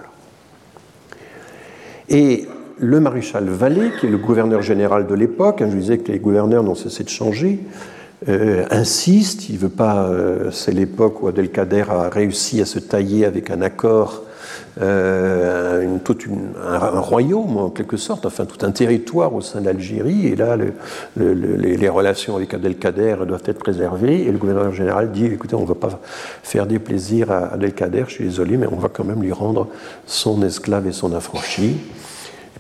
[2.09, 2.47] Et
[2.79, 6.19] le maréchal Vallée, qui est le gouverneur général de l'époque, hein, je disais que les
[6.19, 7.61] gouverneurs n'ont cessé de changer,
[8.31, 13.27] euh, insiste, il veut pas, euh, c'est l'époque où Abdelkader a réussi à se tailler
[13.27, 14.23] avec un accord
[14.81, 15.87] euh,
[16.63, 20.27] un, royaume en quelque sorte, enfin tout un territoire au sein de l'Algérie.
[20.27, 20.57] Et là,
[21.17, 24.23] les, relations avec Abdelkader doivent être préservées.
[24.23, 26.01] Et le gouverneur général dit écoutez, on ne va pas
[26.43, 29.69] faire des plaisirs à Abdelkader, je suis désolé, mais on va quand même lui rendre
[30.07, 31.77] son esclave et son affranchi.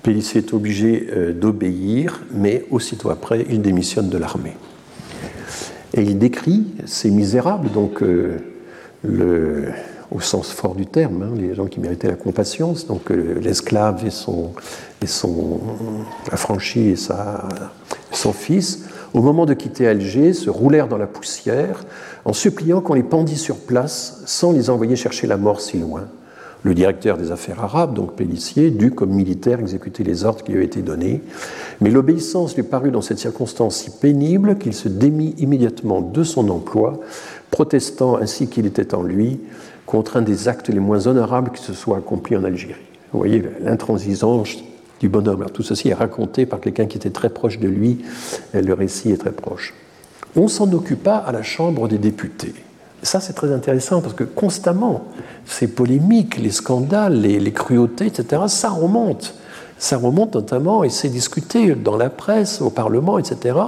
[0.02, 4.56] Pélissier est obligé euh, d'obéir, mais aussitôt après, il démissionne de l'armée.
[5.94, 8.38] Et il décrit ces misérables, donc euh,
[9.04, 9.68] le,
[10.14, 14.04] au sens fort du terme, hein, les gens qui méritaient la compassion, donc euh, l'esclave
[14.06, 14.50] et son,
[15.00, 15.60] et son
[16.30, 17.48] affranchi et sa,
[18.10, 18.84] son fils,
[19.14, 21.84] au moment de quitter Alger, se roulèrent dans la poussière
[22.24, 26.04] en suppliant qu'on les pendît sur place sans les envoyer chercher la mort si loin.
[26.64, 30.58] Le directeur des affaires arabes, donc Pellissier, dut comme militaire exécuter les ordres qui lui
[30.58, 31.20] avaient été donnés,
[31.80, 36.48] mais l'obéissance lui parut dans cette circonstance si pénible qu'il se démit immédiatement de son
[36.50, 37.00] emploi,
[37.50, 39.40] protestant ainsi qu'il était en lui
[39.92, 42.80] contre un des actes les moins honorables qui se soit accompli en Algérie.
[43.12, 44.56] Vous voyez l'intransigeance
[45.00, 45.44] du bonhomme.
[45.52, 47.98] tout ceci est raconté par quelqu'un qui était très proche de lui,
[48.54, 49.74] le récit est très proche.
[50.34, 52.54] On s'en occupa à la Chambre des députés.
[53.02, 55.04] ça, c'est très intéressant parce que constamment,
[55.44, 59.34] ces polémiques, les scandales, les, les cruautés, etc., ça remonte.
[59.76, 63.58] Ça remonte notamment et c'est discuté dans la presse, au Parlement, etc.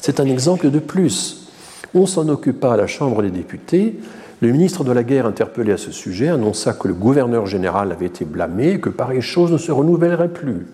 [0.00, 1.46] C'est un exemple de plus.
[1.94, 4.00] On s'en occupa à la Chambre des députés
[4.40, 8.06] le ministre de la Guerre, interpellé à ce sujet, annonça que le gouverneur général avait
[8.06, 10.66] été blâmé et que pareille chose ne se renouvellerait plus.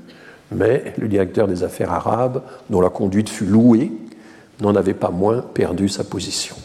[0.52, 3.90] Mais le directeur des affaires arabes, dont la conduite fut louée,
[4.60, 6.56] n'en avait pas moins perdu sa position.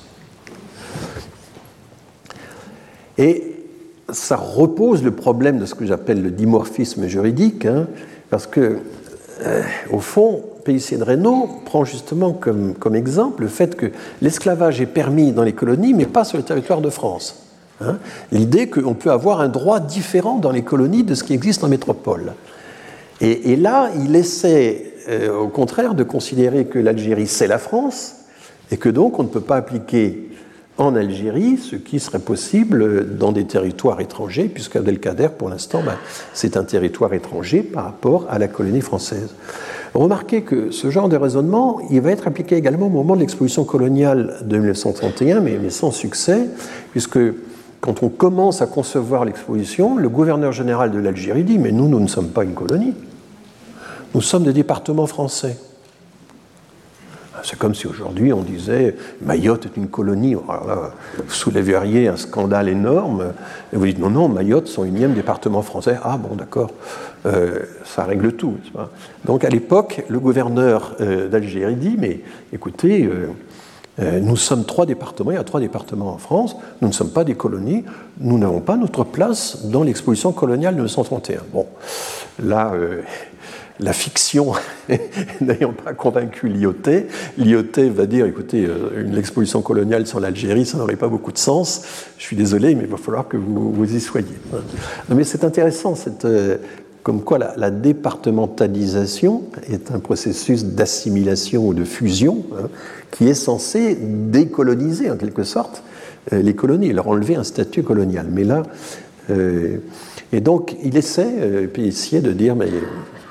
[3.17, 3.55] Et
[4.09, 7.87] ça repose le problème de ce que j'appelle le dimorphisme juridique, hein,
[8.29, 8.79] parce que,
[9.41, 9.61] euh,
[9.91, 13.87] au fond, De Reynaud prend justement comme, comme, exemple le fait que
[14.21, 17.43] l'esclavage est permis dans les colonies, mais pas sur le territoire de France.
[17.81, 17.97] Hein.
[18.31, 21.69] L'idée qu'on peut avoir un droit différent dans les colonies de ce qui existe en
[21.69, 22.33] métropole.
[23.21, 28.15] Et, là, il essaie, euh, au contraire, de considérer que l'Algérie, c'est la France,
[28.71, 30.28] et que donc on ne peut pas appliquer
[30.79, 35.95] en Algérie ce qui serait possible dans des territoires étrangers, puisque Abdelkader, pour l'instant, ben,
[36.33, 39.35] c'est un territoire étranger par rapport à la colonie française.
[39.93, 43.65] Remarquez que ce genre de raisonnement, il va être appliqué également au moment de l'exposition
[43.65, 46.47] coloniale de 1931, mais, sans succès,
[46.91, 47.19] puisque
[47.81, 51.99] quand on commence à concevoir l'exposition, le gouverneur général de l'Algérie dit Mais nous, nous
[51.99, 52.93] ne sommes pas une colonie.
[54.15, 55.57] Nous sommes des départements français.
[57.43, 60.35] C'est comme si aujourd'hui on disait Mayotte est une colonie.
[60.47, 63.33] Alors là, vous soulèveriez un scandale énorme.
[63.73, 65.97] Et vous dites non, non, Mayotte, son unième département français.
[66.03, 66.71] Ah bon, d'accord,
[67.25, 68.57] euh, ça règle tout.
[69.25, 72.21] Donc à l'époque, le gouverneur euh, d'Algérie dit Mais
[72.53, 73.09] écoutez,
[73.99, 77.11] euh, nous sommes trois départements, il y a trois départements en France, nous ne sommes
[77.11, 77.83] pas des colonies,
[78.19, 81.41] nous n'avons pas notre place dans l'exposition coloniale de 1931.
[81.51, 81.67] Bon,
[82.41, 82.71] là,
[83.79, 84.51] la fiction
[85.41, 87.07] n'ayant pas convaincu Lyoté,
[87.37, 91.37] Lyoté va dire écoutez, euh, une exposition coloniale sur l'Algérie, ça n'aurait pas beaucoup de
[91.37, 91.83] sens.
[92.17, 94.27] Je suis désolé, mais il va falloir que vous, vous y soyez.
[95.09, 96.57] Mais c'est intéressant, cette, euh,
[97.03, 102.67] comme quoi la, départementalisation est un processus d'assimilation ou de fusion hein,
[103.11, 105.83] qui est censé décoloniser en quelque sorte
[106.33, 108.27] euh, les colonies, leur enlever un statut colonial.
[108.29, 108.63] Mais là,
[110.33, 112.69] et donc il essaie, puis essayer de dire mais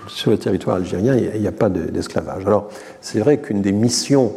[0.09, 2.47] sur le territoire algérien, il n'y a, pas d'esclavage.
[2.47, 2.69] Alors,
[3.01, 4.33] c'est vrai qu'une des missions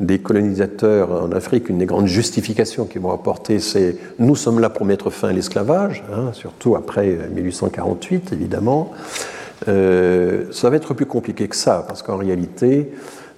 [0.00, 4.70] des colonisateurs en Afrique, une des grandes justifications qu'ils vont apporter, c'est nous sommes là
[4.70, 8.92] pour mettre fin à l'esclavage, hein, surtout après 1848, évidemment.
[9.68, 12.90] Euh, ça va être plus compliqué que ça, parce qu'en réalité,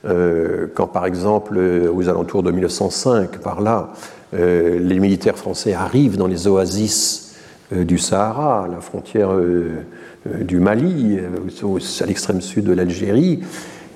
[0.05, 1.59] euh, quand par exemple,
[1.93, 3.93] aux alentours de 1905, par là,
[4.35, 7.35] euh, les militaires français arrivent dans les oasis
[7.73, 9.85] du Sahara, la frontière euh,
[10.27, 13.41] du Mali, euh, à l'extrême sud de l'Algérie,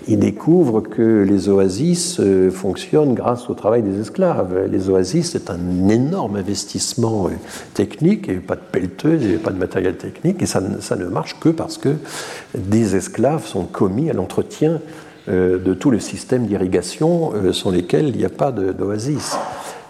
[0.09, 4.69] ils découvrent que les oasis euh, fonctionnent grâce au travail des esclaves.
[4.71, 7.31] Les oasis, c'est un énorme investissement
[7.75, 10.47] technique, il n'y avait pas de pelleteuse, il n'y avait pas de matériel technique, et
[10.47, 11.95] ça, ça, ne marche que parce que
[12.57, 14.81] des esclaves sont commis à l'entretien
[15.29, 19.37] de tout le système d'irrigation sans lesquels il n'y a pas d'oasis.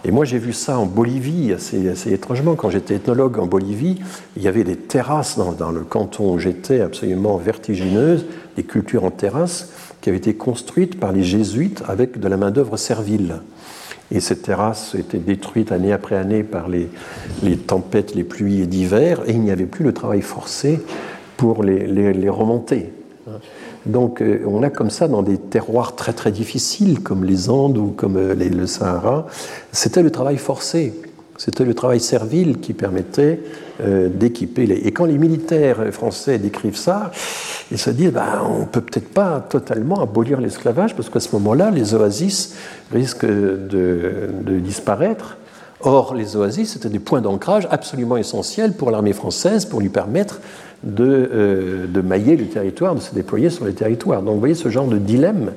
[0.07, 2.55] Et moi, j'ai vu ça en Bolivie, assez, étrangement.
[2.55, 3.99] Quand j'étais ethnologue en Bolivie,
[4.37, 8.25] il y avait des terrasses dans, le canton où j'étais, absolument vertigineuses,
[8.55, 12.77] des cultures en terrasse qui avaient été construites par les jésuites avec de la main-d'œuvre
[12.77, 13.41] servile.
[14.09, 16.87] Et ces terrasses étaient détruites année après année par les,
[17.57, 20.79] tempêtes, les pluies d'hiver, et il n'y avait plus le travail forcé
[21.35, 22.93] pour les remonter.
[23.87, 27.77] Donc euh, on a comme ça dans des terroirs très très difficiles comme les Andes
[27.77, 29.27] ou comme euh, le Sahara,
[29.71, 30.93] c'était le travail forcé,
[31.37, 33.39] c'était le travail servile qui permettait
[33.81, 34.75] euh, d'équiper les...
[34.75, 37.11] Et quand les militaires français décrivent ça,
[37.71, 41.29] ils se disent ben, on ne peut peut-être pas totalement abolir l'esclavage parce qu'à ce
[41.33, 42.55] moment-là, les oasis
[42.91, 45.37] risquent de, de disparaître.
[45.81, 50.41] Or, les oasis, c'était des points d'ancrage absolument essentiels pour l'armée française pour lui permettre
[50.83, 54.21] de, euh, de, mailler le territoire, de se déployer sur le territoire.
[54.21, 55.51] Donc vous voyez ce genre de dilemme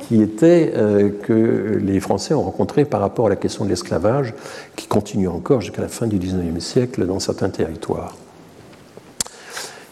[0.00, 4.34] qui était euh, que les Français ont rencontré par rapport à la question de l'esclavage,
[4.76, 8.16] qui continue encore jusqu'à la fin du XIXe siècle dans certains territoires.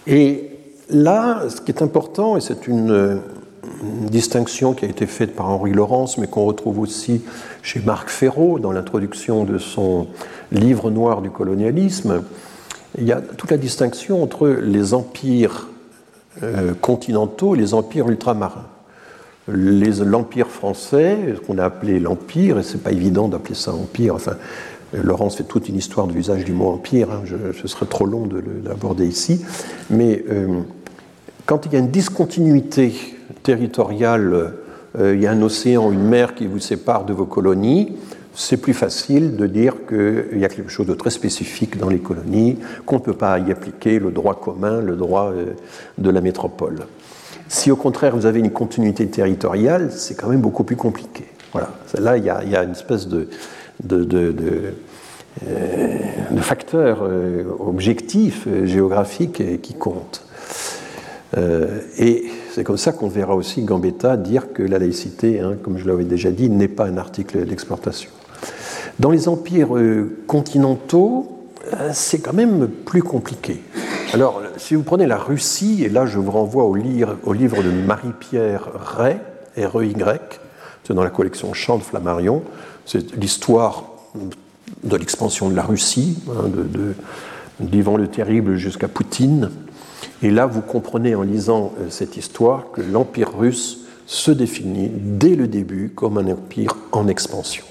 [0.06, 0.50] Et
[0.90, 3.20] là, ce qui est important, et c'est une,
[3.82, 7.22] une, distinction qui a été faite par Henri Laurence, mais qu'on retrouve aussi
[7.62, 10.08] chez Marc Ferraud dans l'introduction de son
[10.50, 12.22] livre noir du colonialisme,
[12.98, 15.68] il y a toute la distinction entre les empires
[16.42, 18.66] euh, continentaux et les empires ultramarins.
[19.48, 24.36] L'empire français, ce qu'on a appelé l'empire, et c'est pas évident d'appeler ça empire, enfin,
[24.92, 28.06] Laurence fait toute une histoire de l'usage du mot empire, hein, je, ce serait trop
[28.06, 29.44] long de l'aborder ici,
[29.90, 30.60] mais euh,
[31.46, 32.94] quand il y a une discontinuité
[33.42, 34.52] territoriale,
[34.98, 37.96] euh, il y a un océan, une mer qui vous sépare de vos colonies,
[38.34, 41.98] c'est plus facile de dire qu'il y a quelque chose de très spécifique dans les
[41.98, 45.52] colonies, qu'on ne peut pas y appliquer le droit commun, le droit euh,
[45.98, 46.86] de la métropole.
[47.48, 51.24] Si au contraire vous avez une continuité territoriale, c'est quand même beaucoup plus compliqué.
[51.52, 51.70] Voilà.
[51.98, 53.28] Là, il y a, une espèce de,
[53.84, 54.74] de, de, de,
[55.46, 55.98] euh,
[56.38, 60.24] facteur euh, objectif, géographique qui compte.
[61.98, 65.86] et c'est comme ça qu'on verra aussi Gambetta dire que la laïcité, hein, comme je
[65.86, 68.10] l'avais déjà dit, n'est pas un article d'exportation.
[68.98, 71.32] Dans les empires euh, continentaux,
[71.72, 73.62] euh, c'est quand même plus compliqué.
[74.12, 78.68] Alors, si vous prenez la Russie, et là je vous renvoie au, livre, de Marie-Pierre
[78.74, 79.16] Ray,
[79.56, 80.40] R-E-Y,
[80.84, 82.42] c'est dans la collection Chant de Flammarion,
[82.84, 83.84] c'est l'histoire
[84.84, 86.94] de l'expansion de la Russie, hein, de,
[87.60, 89.50] d'Ivan le Terrible jusqu'à Poutine.
[90.22, 95.36] Et là, vous comprenez en lisant euh, cette histoire que l'Empire russe se définit dès
[95.36, 97.64] le début comme un empire en expansion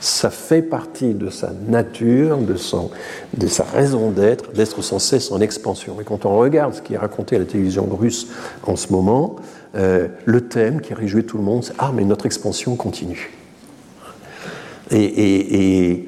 [0.00, 2.90] ça fait partie de sa nature, de, son,
[3.36, 6.00] de sa raison d'être, d'être sans cesse en expansion.
[6.00, 8.28] Et quand on regarde ce qui est raconté à la télévision russe
[8.62, 9.36] en ce moment,
[9.74, 13.32] euh, le thème qui réjouit tout le monde, c'est Ah, mais notre expansion continue.
[14.90, 16.06] Et,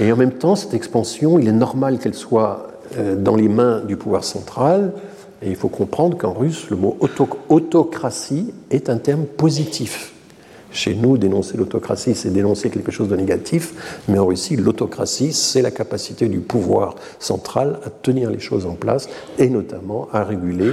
[0.00, 3.80] et, en même temps, cette expansion, il est normal qu'elle soit euh, dans les mains
[3.80, 4.92] du pouvoir central.
[5.42, 6.96] Et il faut comprendre qu'en russe, le mot
[7.48, 10.14] autocratie est un terme positif
[10.72, 15.60] Chez nous, dénoncer l'autocratie, c'est dénoncer quelque chose de négatif, mais en Russie, l'autocratie, c'est
[15.60, 19.08] la capacité du pouvoir central à tenir les choses en place
[19.38, 20.72] et notamment à réguler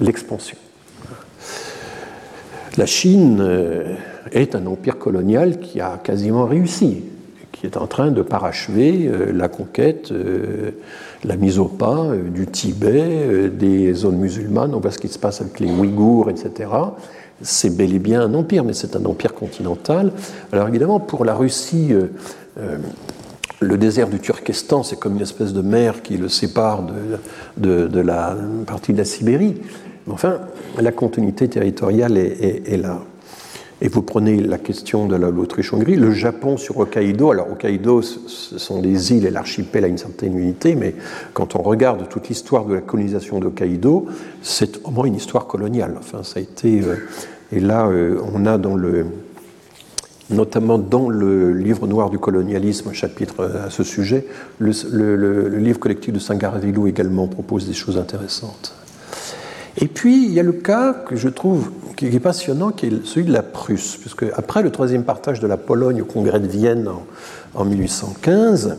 [0.00, 0.56] l'expansion.
[2.76, 3.94] La Chine euh,
[4.32, 7.04] est un empire colonial qui a quasiment réussi,
[7.52, 10.72] qui est en train de parachever euh, la conquête, euh,
[11.24, 14.74] la mise au pas du Tibet, des zones musulmanes.
[14.74, 16.68] On voit ce qui se passe avec les Ouïghours, etc
[17.42, 20.12] c'est bel et bien un empire, mais c'est un empire continental.
[20.52, 22.06] Alors évidemment, pour la Russie, euh,
[22.58, 22.78] euh,
[23.60, 26.82] le désert du Turkestan, c'est comme une espèce de mer qui le sépare
[27.56, 28.36] de, la
[28.66, 29.60] partie de la Sibérie.
[30.06, 30.38] Mais enfin,
[30.78, 33.00] la continuité territoriale est là.
[33.82, 37.30] Et vous prenez la question de l'Autriche-Hongrie, le Japon sur Hokkaido.
[37.30, 40.94] Alors Hokkaido, ce sont des îles et l'archipel a une certaine unité, mais
[41.32, 44.06] quand on regarde toute l'histoire de la colonisation d'Hokkaido,
[44.42, 45.94] c'est au moins une histoire coloniale.
[45.98, 46.82] Enfin, ça a été.
[46.82, 46.96] Euh,
[47.52, 49.06] et là, euh, on a dans le
[50.28, 54.26] notamment dans le livre noir du colonialisme, un chapitre à ce sujet,
[54.60, 54.70] le,
[55.16, 58.79] le livre collectif de Sangaravillou également propose des choses intéressantes.
[59.82, 63.06] Et puis, il y a le cas que je trouve qui est passionnant, qui est
[63.06, 66.46] celui de la Prusse, puisque après le troisième partage de la Pologne au congrès de
[66.46, 66.88] Vienne
[67.54, 68.76] en, 1815,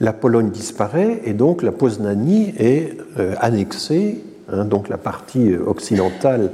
[0.00, 4.22] la Pologne disparaît et donc la Poznanie est euh, annexée,
[4.52, 6.52] hein, donc la partie occidentale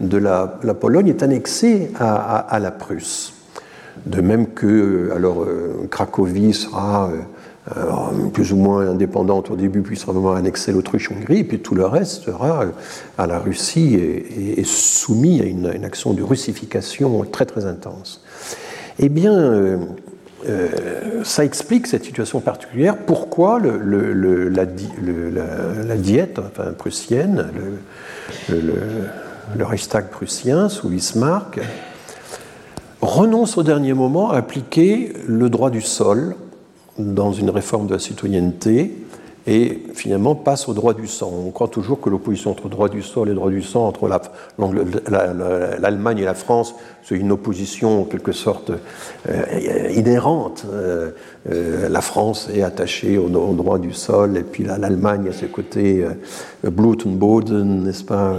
[0.00, 0.46] de la,
[0.78, 3.32] Pologne est annexée à, la Prusse.
[4.06, 7.22] De même que alors euh, Cracovie sera euh, euh,
[8.32, 12.62] plus ou moins indépendante au début, puis vraiment annexée l'Autriche-Hongrie, puis tout le reste sera
[12.62, 12.70] euh,
[13.16, 18.22] à la Russie et, soumis à une, action de russification très très intense.
[18.98, 19.78] Eh bien, euh,
[21.24, 22.98] ça explique cette situation particulière.
[22.98, 24.66] Pourquoi la,
[25.96, 27.46] diète enfin, prussienne,
[28.50, 31.60] le, Reichstag prussien sous Bismarck,
[33.00, 36.34] renonce au dernier moment à appliquer le droit du sol
[36.98, 38.92] dans une réforme de la citoyenneté
[39.46, 41.30] et finalement passe au droit du sang.
[41.46, 44.08] On croit toujours que l'opposition entre droit du sol et droit du sang, entre
[45.08, 48.72] l'Allemagne et la France, c'est une opposition en quelque sorte
[49.28, 50.64] euh, inhérente.
[50.72, 51.10] Euh,
[51.50, 56.06] euh, la France est attachée au, droit du sol, et puis l'Allemagne à ses côtés,
[56.62, 58.34] Blutenboden, n'est-ce pas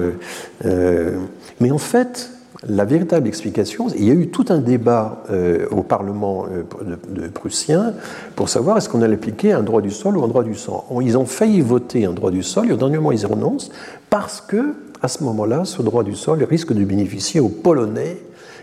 [1.59, 2.31] Mais en fait,
[2.63, 6.63] la véritable explication, il y a eu tout un débat euh, au Parlement euh,
[7.09, 7.93] de, prussien
[8.35, 10.85] pour savoir est-ce qu'on allait appliquer un droit du sol ou un droit du sang.
[11.01, 13.71] Ils ont failli voter un droit du sol et au dernier moment ils renoncent
[14.09, 18.17] parce que, à ce moment-là, ce droit du sol risque de bénéficier aux Polonais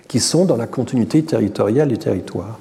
[0.08, 2.58] qui sont dans la continuité territoriale du territoire.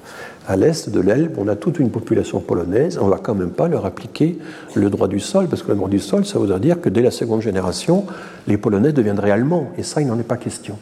[0.47, 3.51] À l'est de l'Elbe, on a toute une population polonaise, on ne va quand même
[3.51, 4.37] pas leur appliquer
[4.73, 7.01] le droit du sol, parce que le droit du sol, ça voudrait dire que dès
[7.01, 8.05] la seconde génération,
[8.47, 10.77] les Polonais deviendraient allemands, et ça, il n'en est pas question.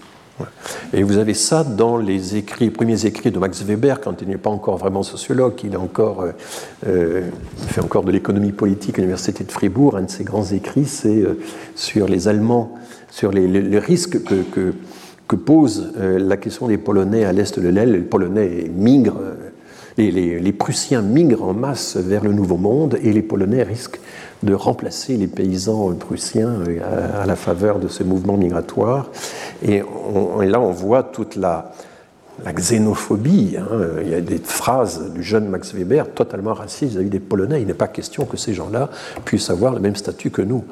[0.93, 2.19] Et vous avez ça dans les
[2.73, 6.31] premiers écrits de Max Weber, quand il n'est pas encore vraiment sociologue, il, euh,
[6.87, 7.21] euh,
[7.67, 9.95] fait encore de l'économie politique à l'Université de Fribourg.
[9.97, 11.39] Un de ses grands écrits, c'est euh,
[11.75, 12.73] sur les Allemands,
[13.11, 17.91] sur les, risques que, pose la question des Polonais à l'est de l'Aile.
[17.91, 19.21] Les Polonais migrent,
[19.97, 23.99] les, Prussiens migrent en masse vers le Nouveau Monde et les Polonais risquent
[24.43, 26.59] de remplacer les paysans prussiens
[27.21, 29.09] à, la faveur de ce mouvement migratoire.
[29.61, 29.79] Et,
[30.41, 31.71] là, on voit toute la,
[32.47, 33.57] xénophobie.
[33.57, 33.67] Hein.
[34.01, 37.61] Il y a des phrases du jeune Max Weber totalement racistes vis-à-vis des Polonais.
[37.61, 38.89] Il n'est pas question que ces gens-là
[39.25, 40.63] puissent avoir le même statut que nous.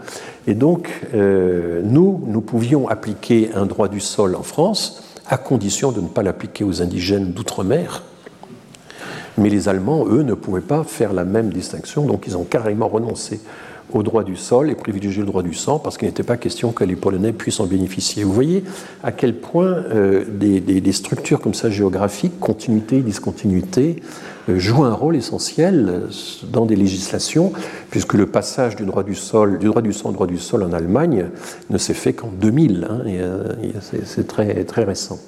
[0.48, 5.92] Et donc, euh, nous, nous pouvions appliquer un droit du sol en France à condition
[5.92, 8.04] de ne pas l'appliquer aux indigènes d'outre-mer.
[9.38, 12.88] Mais les Allemands, eux, ne pouvaient pas faire la même distinction, donc ils ont carrément
[12.88, 13.40] renoncé
[13.94, 16.72] au droit du sol et privilégier le droit du sang parce qu'il n'était pas question
[16.72, 18.24] que les Polonais puissent en bénéficier.
[18.24, 18.64] Vous voyez
[19.04, 24.02] à quel point euh, des, structures comme ça géographiques, continuité, discontinuité,
[24.50, 26.08] euh, jouent un rôle essentiel euh,
[26.52, 27.54] dans des législations,
[27.90, 31.28] puisque le passage du droit du sang au droit du sol en Allemagne
[31.70, 32.88] ne s'est fait qu'en 2000.
[32.90, 33.04] Hein,
[33.82, 35.20] c'est très, très récent.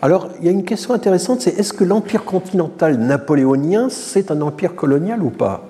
[0.00, 4.40] Alors, il y a une question intéressante, c'est est-ce que l'empire continental napoléonien, c'est un
[4.42, 5.64] empire colonial ou pas?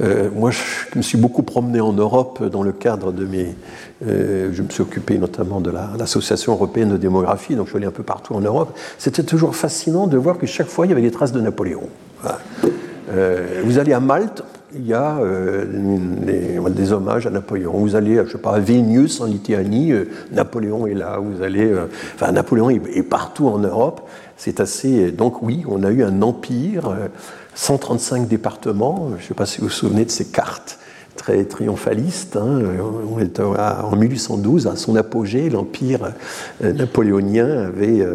[0.00, 3.54] Euh, moi, je me suis beaucoup promené en Europe dans le cadre de mes.
[4.04, 7.86] Euh, je me suis occupé notamment de l'Association européenne de démographie, donc je suis allé
[7.86, 8.76] un peu partout en Europe.
[8.98, 11.88] C'était toujours fascinant de voir que chaque fois, il y avait des traces de Napoléon.
[13.12, 14.42] Euh, vous allez à Malte,
[14.74, 15.18] il y a
[16.70, 17.72] des, hommages à Napoléon.
[17.72, 19.92] Vous allez, je sais pas, à Vilnius en Lituanie,
[20.32, 21.18] Napoléon est là.
[21.18, 21.72] Vous allez,
[22.14, 24.08] enfin, Napoléon est, partout en Europe.
[24.36, 25.12] C'est assez.
[25.12, 26.94] Donc oui, on a eu un empire.
[27.54, 30.78] 135 départements, je ne sais pas si vous vous souvenez de ces cartes
[31.16, 32.36] très triomphaliste.
[32.36, 32.62] Hein.
[33.10, 36.12] On est en 1812, à son apogée, l'empire
[36.60, 38.06] napoléonien avait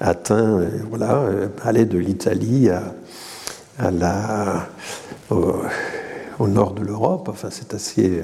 [0.00, 1.22] atteint, voilà,
[1.62, 4.68] allait de l'Italie à, la,
[6.46, 7.28] nord de l'Europe.
[7.28, 8.22] Enfin, c'est assez.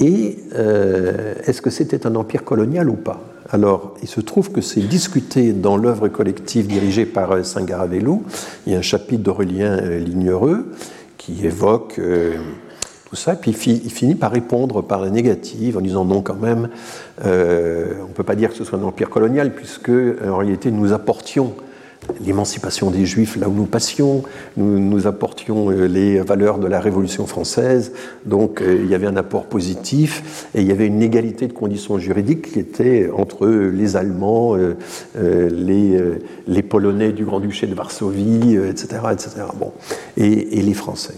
[0.00, 3.20] Et est-ce que c'était un empire colonial ou pas?
[3.50, 8.22] Alors, il se trouve que c'est discuté dans l'œuvre collective dirigée par euh, Saint-Garavello.
[8.66, 10.72] Il y a un chapitre d'Aurélien euh, Lignereux
[11.18, 12.36] qui évoque euh,
[13.08, 16.68] tout ça, puis il finit par répondre par la négative en disant non, quand même,
[17.22, 20.92] on ne peut pas dire que ce soit un empire colonial, puisque en réalité nous
[20.92, 21.54] apportions
[22.24, 24.22] l'émancipation des Juifs là où nous passions,
[24.56, 27.92] nous, nous, apportions euh, les valeurs de la Révolution française,
[28.24, 31.52] donc euh, il y avait un apport positif et il y avait une égalité de
[31.52, 35.50] conditions juridiques qui était entre les Allemands, euh,
[36.46, 39.30] les, Polonais du Grand-Duché de Varsovie, etc., etc.
[39.58, 39.72] Bon,
[40.16, 41.14] et les Français.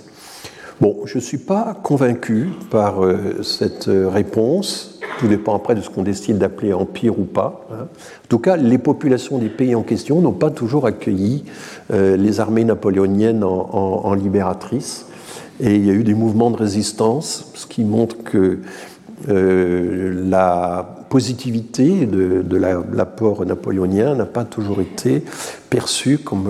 [0.81, 2.97] Bon, je ne suis pas convaincu par
[3.43, 4.97] cette réponse.
[5.19, 7.67] Tout dépend après de ce qu'on décide d'appeler empire ou pas.
[7.73, 7.85] Hein.
[7.85, 11.45] En tout cas, les populations des pays en question n'ont pas toujours accueilli
[11.93, 15.07] euh, les armées napoléoniennes en, libératrices.
[15.61, 18.59] Et il y a eu des mouvements de résistance, ce qui montre que
[19.31, 22.45] euh, la positivité de,
[22.93, 25.25] l'apport napoléonien n'a pas toujours été
[25.69, 26.47] perçue comme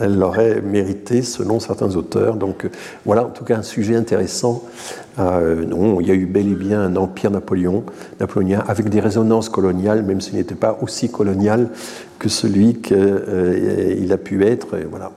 [0.00, 2.36] elle l'aurait mérité selon certains auteurs.
[2.36, 2.68] Donc
[3.04, 4.64] voilà en tout cas un sujet intéressant.
[5.18, 7.84] Euh, non, il y a eu bel et bien un empire Napoléon,
[8.20, 11.68] napoléonien avec des résonances coloniales, même s'il n'était pas aussi colonial
[12.18, 14.76] que celui qu'il euh, a pu être.
[14.90, 15.12] voilà.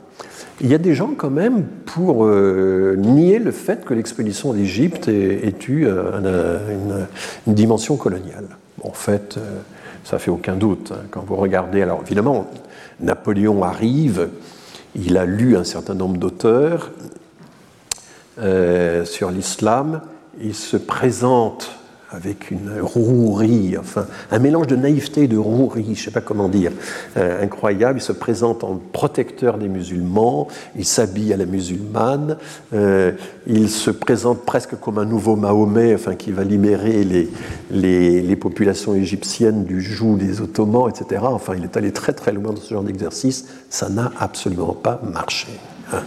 [0.60, 5.08] Il y a des gens quand même pour euh, nier le fait que l'expédition d'Égypte
[5.08, 7.08] ait, eu une,
[7.48, 8.46] dimension coloniale.
[8.84, 9.38] en fait,
[10.04, 10.94] ça fait aucun doute.
[10.96, 11.06] Hein.
[11.12, 12.48] quand vous regardez, alors évidemment,
[13.00, 14.30] Napoléon arrive,
[14.96, 16.92] il a lu un certain nombre d'auteurs
[18.38, 20.02] sur l'islam,
[20.40, 21.72] il se présente
[22.10, 26.22] avec une rouerie, enfin un mélange de naïveté et de rouerie, je ne sais pas
[26.22, 26.72] comment dire,
[27.18, 28.00] euh, incroyable.
[28.00, 30.48] Il se présente en protecteur des musulmans,
[30.78, 32.38] il s'habille à la musulmane,
[32.74, 33.12] euh,
[33.46, 37.04] il se présente presque comme un nouveau Mahomet, enfin qui va libérer
[37.72, 41.22] les, populations égyptiennes du joug des Ottomans, etc.
[41.26, 43.48] Enfin, il est allé très très loin dans ce genre d'exercice.
[43.70, 45.48] Ça n'a absolument pas marché.
[45.92, 46.04] Hein.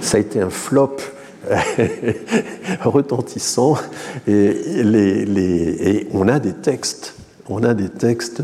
[0.00, 0.96] Ça a été un flop
[2.84, 3.76] retentissant.
[4.26, 7.14] Et, on a des textes,
[7.48, 8.42] on a des textes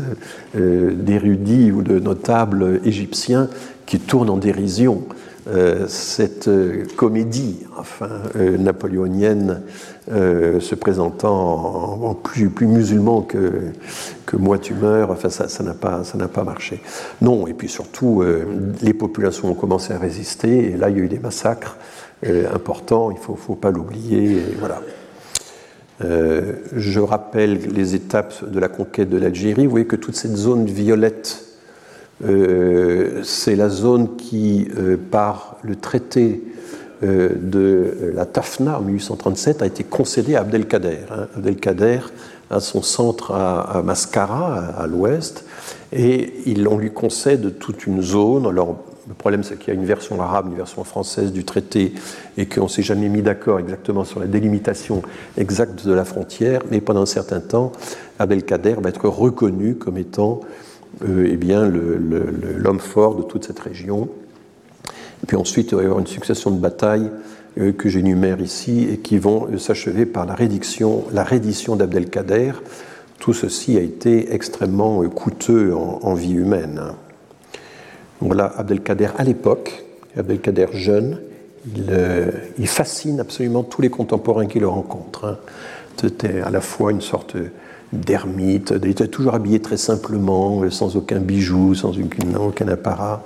[0.55, 3.49] euh, d'érudits ou de notables égyptiens
[3.85, 5.03] qui tournent en dérision.
[5.49, 9.61] Euh, cette euh, comédie enfin, napoléonienne
[10.07, 13.71] se présentant en, plus, musulman que,
[14.25, 16.03] que moi tu meurs, enfin, ça n'a pas,
[16.33, 16.81] pas, marché.
[17.21, 18.21] Non, et puis surtout,
[18.81, 21.77] les populations ont commencé à résister, et là il y a eu des massacres
[22.53, 24.41] important, il ne faut, pas l'oublier.
[24.59, 24.81] Voilà.
[26.03, 29.65] Euh, je rappelle les étapes de la conquête de l'Algérie.
[29.65, 31.45] Vous voyez que toute cette zone violette,
[32.25, 36.43] euh, c'est la zone qui, euh, par le traité
[37.01, 40.99] de la Tafna en 1837, a été concédée à Abdelkader.
[41.11, 41.27] Hein.
[41.35, 41.99] Abdelkader
[42.49, 45.43] a son centre à, Mascara, à, l'ouest,
[45.91, 48.45] et il, on lui concède toute une zone.
[48.47, 48.77] Alors,
[49.07, 51.93] le problème, c'est qu'il y a une version arabe, une version française du traité,
[52.37, 55.01] et qu'on ne s'est jamais mis d'accord exactement sur la délimitation
[55.37, 56.61] exacte de la frontière.
[56.71, 57.73] Mais pendant un certain temps,
[58.19, 60.39] Abdelkader va être reconnu comme étant
[61.03, 64.07] euh, eh bien, l'homme fort de toute cette région.
[65.23, 67.09] Et puis ensuite, il va y avoir une succession de batailles
[67.59, 72.53] euh, que j'énumère ici et qui vont euh, s'achever par la reddition, d'Abdelkader.
[73.19, 76.81] Tout ceci a été extrêmement coûteux en vie humaine.
[78.19, 79.83] Voilà Abdelkader à l'époque,
[80.17, 81.19] Abdelkader jeune,
[81.89, 85.25] euh, il, fascine absolument tous les contemporains qu'il rencontre.
[85.25, 85.37] Hein.
[85.99, 87.37] C'était à la fois une sorte
[87.93, 91.93] d'ermite, il était toujours habillé très simplement, sans aucun bijou, sans
[92.39, 93.23] aucun, apparat.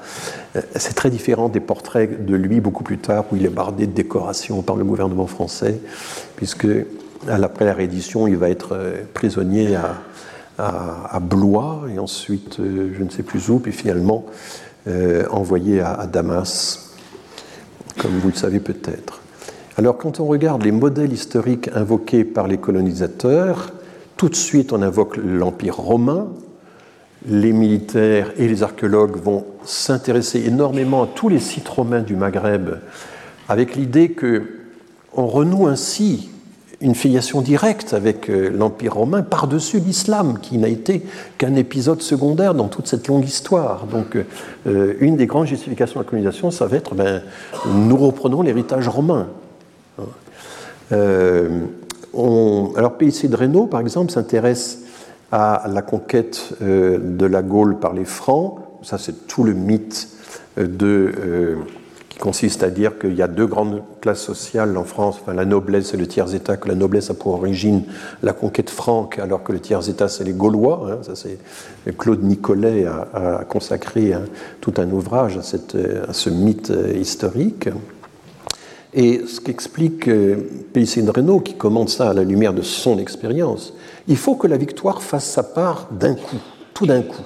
[0.55, 3.87] Euh, c'est très différent des portraits de lui beaucoup plus tard, où il est bardé
[3.87, 5.79] de décorations par le gouvernement français,
[6.35, 6.67] puisque
[7.27, 9.95] après la réédition, il va être euh, prisonnier à,
[11.21, 14.31] Blois, et ensuite je ne sais plus où, puis finalement euh,
[15.29, 16.95] envoyé à, Damas,
[17.97, 19.21] comme vous le savez peut-être.
[19.77, 23.73] Alors quand on regarde les modèles historiques invoqués par les colonisateurs,
[24.15, 26.27] tout de suite on invoque l'Empire romain,
[27.27, 32.79] les militaires et les archéologues vont s'intéresser énormément à tous les sites romains du Maghreb,
[33.49, 34.43] avec l'idée que
[35.13, 36.29] on renoue ainsi
[36.79, 41.03] une filiation directe avec euh, l'Empire romain par-dessus l'islam, qui n'a été
[41.37, 43.87] qu'un épisode secondaire dans toute cette longue histoire.
[43.87, 44.17] Donc,
[44.67, 47.21] euh, une des grandes justifications de la colonisation, ça va être ben,
[47.73, 49.27] nous reprenons l'héritage romain.
[50.91, 53.27] alors, P.C.
[53.27, 54.83] de Reynaud, par exemple, s'intéresse
[55.31, 58.59] à la conquête de la Gaule par les Francs.
[58.83, 60.07] Ça, c'est tout le mythe
[60.57, 61.57] de
[62.19, 65.97] consiste à dire qu'il y a deux grandes classes sociales en France, la noblesse et
[65.97, 67.83] le tiers-État, que la noblesse a pour origine
[68.23, 70.99] la conquête franque, alors que le tiers-État, c'est les Gaulois.
[71.05, 71.91] Hein.
[71.97, 74.13] Claude Nicolet a, consacré
[74.61, 75.77] tout un ouvrage à, cette,
[76.11, 77.69] ce mythe historique.
[78.93, 80.37] Et ce qu'explique euh,
[80.73, 83.73] Pélicine Renault, qui commente ça à la lumière de son expérience,
[84.07, 86.37] il faut que la victoire fasse sa part d'un coup,
[86.73, 87.21] tout d'un coup.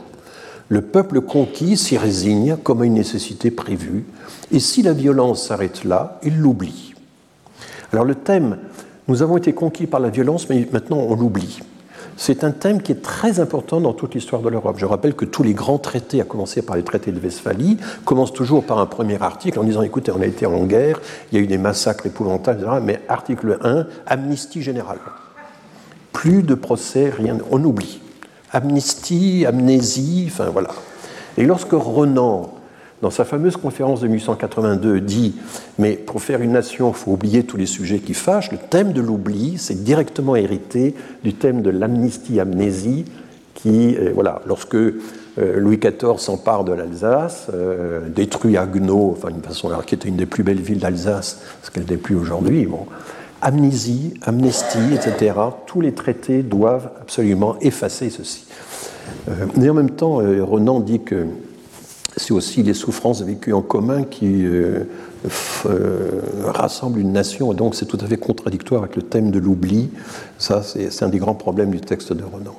[0.71, 4.05] Le peuple conquis s'y résigne comme à une nécessité prévue,
[4.53, 6.93] et si la violence s'arrête là, il l'oublie.
[7.91, 8.57] Alors le thème,
[9.09, 11.59] nous avons été conquis par la violence, mais maintenant on l'oublie.
[12.15, 14.77] C'est un thème qui est très important dans toute l'histoire de l'Europe.
[14.77, 17.75] Je rappelle que tous les grands traités, à commencer par les traités de Westphalie,
[18.05, 21.37] commencent toujours par un premier article en disant écoutez, on a été en guerre, il
[21.37, 22.77] y a eu des massacres épouvantables, etc.
[22.81, 24.99] Mais article 1, amnistie générale.
[26.13, 28.00] Plus de procès, rien, on oublie.
[28.53, 30.69] Amnistie, amnésie, enfin voilà.
[31.37, 32.53] Et lorsque Renan
[33.01, 35.35] dans sa fameuse conférence de 1882, dit
[35.79, 38.51] Mais pour faire une nation, il faut oublier tous les sujets qui fâchent.
[38.51, 43.05] Le thème de l'oubli, c'est directement hérité du thème de l'amnistie-amnésie,
[43.55, 44.93] qui, euh, voilà, lorsque euh,
[45.37, 50.17] Louis XIV s'empare de l'Alsace, euh, détruit Haguenau, enfin, une façon, alors, qui était une
[50.17, 52.65] des plus belles villes d'Alsace, ce qu'elle n'est plus aujourd'hui.
[52.65, 52.85] Bon.
[53.41, 55.33] Amnésie, amnestie, etc.
[55.65, 58.45] Tous les traités doivent absolument effacer ceci.
[59.57, 61.25] mais en même temps, Renan dit que
[62.17, 64.83] c'est aussi les souffrances vécues en commun qui euh,
[65.65, 69.39] euh, rassemblent une nation, et donc c'est tout à fait contradictoire avec le thème de
[69.39, 69.89] l'oubli.
[70.37, 72.55] Ça, c'est un des grands problèmes du texte de Renan.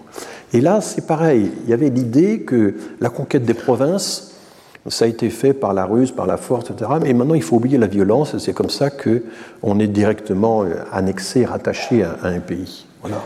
[0.53, 1.51] Et là, c'est pareil.
[1.65, 4.32] Il y avait l'idée que la conquête des provinces,
[4.89, 6.91] ça a été fait par la ruse, par la force, etc.
[7.01, 11.45] Mais maintenant, il faut oublier la violence, c'est comme ça qu'on est directement euh, annexé,
[11.45, 12.87] rattaché à, un pays.
[13.01, 13.23] Voilà.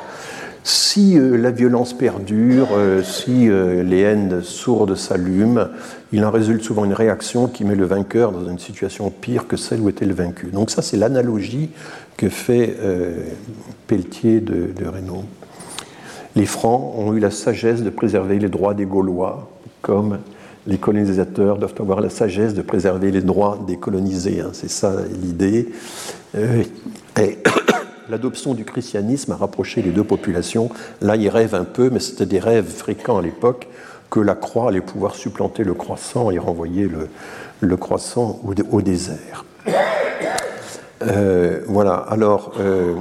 [0.64, 5.68] Si euh, la violence perdure, euh, si les haines sourdes s'allument,
[6.12, 9.56] il en résulte souvent une réaction qui met le vainqueur dans une situation pire que
[9.56, 10.48] celle où était le vaincu.
[10.48, 11.70] Donc ça, c'est l'analogie
[12.16, 12.76] que fait
[13.86, 14.86] Pelletier de, de.
[16.34, 19.50] Les Francs ont eu la sagesse de préserver les droits des Gaulois,
[19.82, 20.18] comme
[20.66, 24.40] les colonisateurs doivent avoir la sagesse de préserver les droits des colonisés.
[24.40, 24.51] Hein.
[24.52, 25.68] C'est ça l'idée.
[26.36, 27.38] Et
[28.09, 30.70] l'adoption du christianisme a rapproché les deux populations.
[31.01, 33.68] Là, ils rêvent un peu, mais c'était des rêves fréquents à l'époque,
[34.10, 36.88] que la croix allait pouvoir supplanter le croissant et renvoyer
[37.60, 38.40] le, croissant
[38.70, 39.44] au, désert.
[41.02, 42.94] Euh, voilà, alors, euh,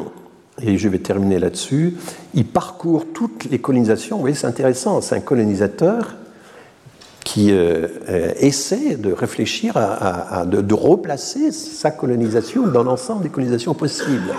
[0.61, 1.95] et je vais terminer là-dessus,
[2.33, 4.15] il parcourt toutes les colonisations.
[4.15, 6.15] Vous voyez, c'est intéressant, c'est un colonisateur
[7.25, 7.87] qui euh,
[8.39, 14.33] essaie de réfléchir à, de, replacer sa colonisation dans l'ensemble des colonisations possibles.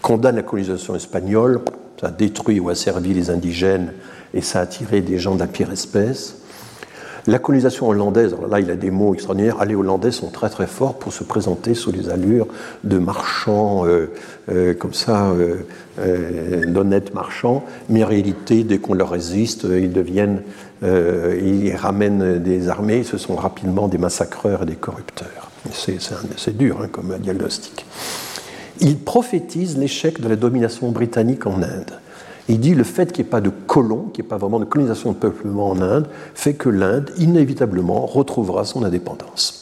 [0.00, 1.60] Condamne la colonisation espagnole,
[2.00, 3.92] ça a détruit ou asservi les indigènes
[4.32, 6.36] et ça a attiré des gens de la pire espèce.
[7.26, 10.66] La colonisation hollandaise, alors là il a des mots extraordinaires, les Hollandais sont très très
[10.66, 12.46] forts pour se présenter sous les allures
[12.82, 14.10] de marchands euh,
[14.50, 20.42] euh, comme ça, euh, d'honnêtes marchands, mais en réalité dès qu'on leur résiste, ils deviennent,
[20.82, 25.50] ils ramènent des armées, ce sont rapidement des massacreurs et des corrupteurs.
[25.72, 27.84] C'est dur hein, comme diagnostic
[28.80, 31.92] il prophétise l'échec de la domination britannique en Inde.
[32.48, 34.58] Il dit le fait qu'il n'y ait pas de colons, qu'il n'y ait pas vraiment
[34.58, 39.59] de colonisation de peuplement en Inde, fait que l'Inde, inévitablement, retrouvera son indépendance.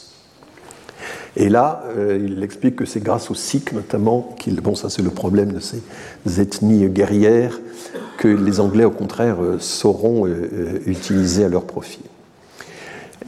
[1.41, 5.11] Et là, euh, il explique que c'est grâce aux Sikhs, notamment, bon, ça c'est le
[5.11, 5.81] problème de ces
[6.41, 7.61] ethnies guerrières,
[8.19, 12.03] que les Anglais, au contraire, euh, sauront euh, utiliser à leur profit.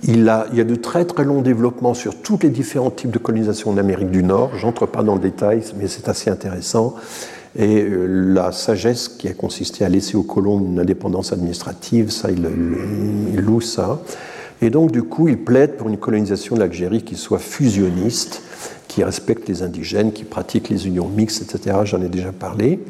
[0.03, 3.13] Il, a, il y a de très très longs développements sur tous les différents types
[3.13, 4.57] de colonisation d'Amérique du Nord.
[4.57, 6.97] J'entre pas dans le détail, mais c'est assez intéressant.
[7.57, 13.41] Et la sagesse qui a consisté à laisser aux colons une indépendance administrative, ça, il
[13.41, 14.01] loue ça.
[14.63, 18.43] Et donc, du coup, il plaide pour une colonisation de l'Algérie qui soit fusionniste,
[18.89, 21.79] qui respecte les indigènes, qui pratique les unions mixtes, etc.
[21.85, 22.81] J'en ai déjà parlé.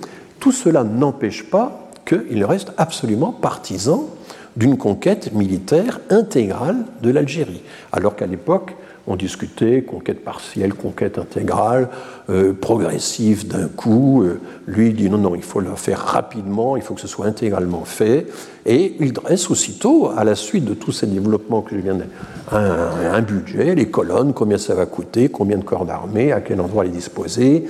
[0.40, 4.08] Tout cela n'empêche pas qu'il reste absolument partisan
[4.56, 7.62] d'une conquête militaire intégrale de l'Algérie.
[7.92, 8.74] Alors qu'à l'époque,
[9.10, 11.88] on discutait conquête partielle, conquête intégrale,
[12.30, 14.22] euh, progressive d'un coup.
[14.22, 17.26] Euh, lui dit non, non, il faut le faire rapidement, il faut que ce soit
[17.26, 18.26] intégralement fait.
[18.66, 22.04] Et il dresse aussitôt, à la suite de tous ces développements que je viens de.
[22.52, 26.82] Un, budget, les colonnes, combien ça va coûter, combien de corps d'armée, à quel endroit
[26.82, 27.64] les disposer,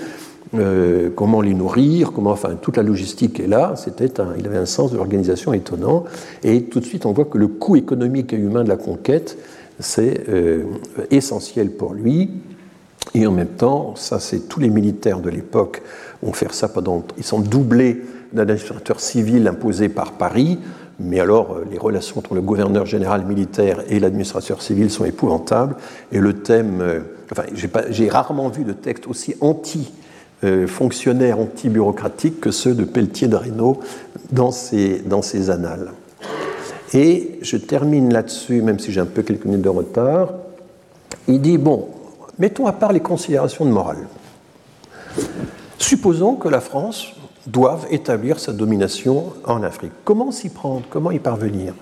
[0.55, 3.75] euh, comment les nourrir, comment, enfin, toute la logistique est là.
[3.77, 6.05] C'était il avait un sens de l'organisation étonnant.
[6.43, 9.39] Et tout de suite, on voit que le coût économique et humain de la conquête,
[9.81, 10.65] c'est euh,
[11.11, 12.31] essentiel pour lui.
[13.15, 15.82] Et en même temps, ça c'est tous les militaires de l'époque
[16.23, 17.02] ont fait ça pendant...
[17.16, 18.02] Ils sont doublés
[18.32, 20.59] d'un administrateur civil imposé par Paris,
[21.01, 25.77] mais alors euh, les relations entre le gouverneur général militaire et l'administrateur civil sont épouvantables,
[26.12, 26.81] et le thème...
[26.81, 27.01] Euh,
[27.32, 27.44] enfin,
[27.90, 29.93] j'ai rarement vu de texte aussi anti
[30.69, 33.81] fonctionnaires anti-bureaucratiques que ceux de Pelletier de Reynaud
[34.32, 35.90] dans ses, dans ses annales.
[36.93, 40.35] Et je termine là-dessus, même si j'ai un peu quelques minutes de retard.
[41.29, 41.89] Il dit, bon,
[42.39, 44.09] mettons à part les considérations de morale.
[45.79, 47.15] Supposons que la France
[47.47, 49.93] doive établir sa domination en Afrique.
[50.05, 50.83] Comment s'y prendre?
[50.91, 51.75] Comment y parvenir?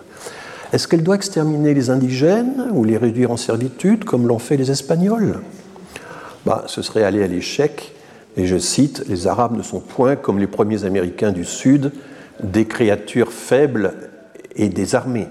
[0.72, 4.70] Est-ce qu'elle doit exterminer les indigènes ou les réduire en servitude comme l'ont fait les
[4.70, 5.40] Espagnols?
[6.44, 7.94] Bah, Ce serait aller à l'échec.
[8.36, 11.92] Et je cite, les Arabes ne sont point, comme les premiers Américains du Sud,
[12.42, 13.94] des créatures faibles
[14.56, 15.28] et désarmés.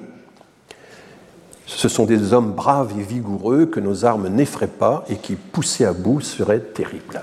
[1.66, 5.86] Ce sont des hommes braves et vigoureux que nos armes n'effraient pas et qui, poussés
[5.86, 7.22] à bout, seraient terribles.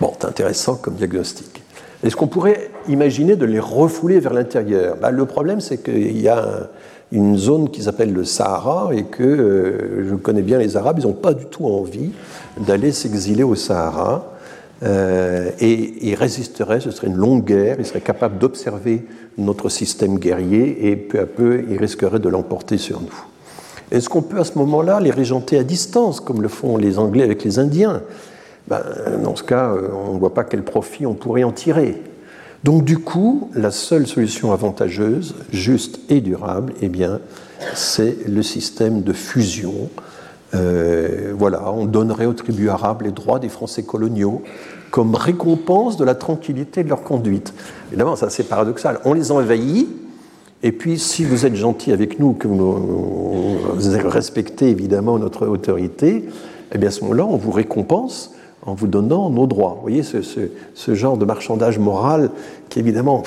[0.00, 1.62] Bon, c'est intéressant comme diagnostic.
[2.02, 4.96] Est-ce qu'on pourrait imaginer de les refouler vers l'intérieur?
[5.00, 6.68] Ben, Le problème, c'est qu'il y a
[7.10, 11.06] une zone qui s'appelle le Sahara et que euh, je connais bien les Arabes, ils
[11.06, 12.10] n'ont pas du tout envie
[12.58, 14.35] d'aller s'exiler au Sahara.
[14.82, 19.06] Euh, et ils résisteraient, ce serait une longue guerre, ils seraient capables d'observer
[19.38, 23.24] notre système guerrier et peu à peu ils risqueraient de l'emporter sur nous.
[23.90, 27.22] Est-ce qu'on peut à ce moment-là les régenter à distance, comme le font les Anglais
[27.22, 28.02] avec les Indiens?
[28.68, 28.82] Ben,
[29.22, 32.02] Dans ce cas, euh, on ne voit pas quel profit on pourrait en tirer.
[32.64, 37.20] Donc du coup, la seule solution avantageuse, juste et durable, eh bien,
[37.74, 39.88] c'est le système de fusion
[40.54, 44.42] euh, voilà, on donnerait aux tribus arabes les droits des Français coloniaux
[44.90, 47.52] comme récompense de la tranquillité de leur conduite.
[47.88, 49.00] Évidemment, ça c'est paradoxal.
[49.04, 49.88] On les envahit,
[50.62, 53.58] et puis si vous êtes gentil avec nous, que vous,
[54.08, 56.24] respectez évidemment notre autorité,
[56.72, 58.32] eh bien à ce moment-là, on vous récompense
[58.64, 59.74] en vous donnant nos droits.
[59.76, 62.30] Vous voyez ce, genre de marchandage moral
[62.68, 63.22] qui évidemment,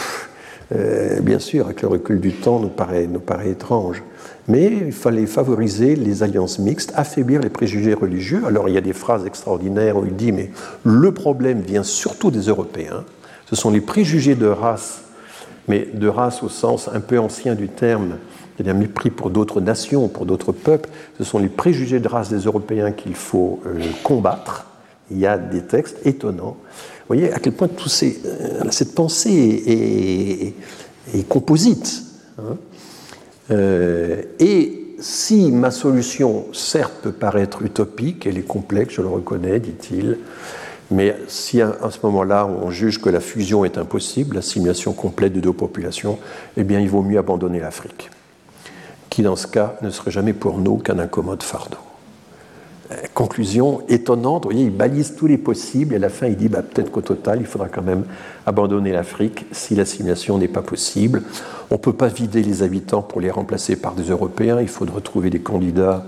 [0.75, 4.03] euh, bien sûr, avec le recul du temps, nous paraît, nous paraît étrange.
[4.49, 8.41] Mais il fallait favoriser les alliances mixtes, affaiblir les préjugés religieux.
[8.47, 10.49] Alors il y a des phrases extraordinaires où il dit, mais
[10.84, 13.05] le problème vient surtout des Européens.
[13.47, 15.01] Ce sont les préjugés de race,
[15.67, 18.17] mais de race au sens un peu ancien du terme,
[18.55, 20.89] c'est-à-dire mépris pour d'autres nations, pour d'autres peuples.
[21.19, 24.65] Ce sont les préjugés de race des Européens qu'il faut euh, combattre.
[25.11, 26.57] Il y a des textes étonnants.
[27.07, 30.53] Vous voyez à quel point tout euh, cette pensée
[31.13, 32.03] est, composite.
[32.39, 32.57] Hein.
[33.51, 39.59] Euh, et si ma solution, certes, peut paraître utopique, elle est complexe, je le reconnais,
[39.59, 40.17] dit-il,
[40.91, 45.39] mais si à, ce moment-là on juge que la fusion est impossible, l'assimilation complète de
[45.39, 46.17] deux populations,
[46.57, 48.09] eh bien il vaut mieux abandonner l'Afrique,
[49.09, 51.77] qui dans ce cas ne serait jamais pour nous qu'un incommode fardeau.
[52.91, 56.35] Euh, conclusion étonnante, vous voyez, il balise tous les possibles et à la fin il
[56.35, 58.03] dit bah, peut-être qu'au total il faudra quand même
[58.47, 61.21] abandonner l'Afrique si l'assimilation n'est pas possible.
[61.69, 64.85] On ne peut pas vider les habitants pour les remplacer par des Européens, il faut
[64.85, 66.03] retrouver des candidats,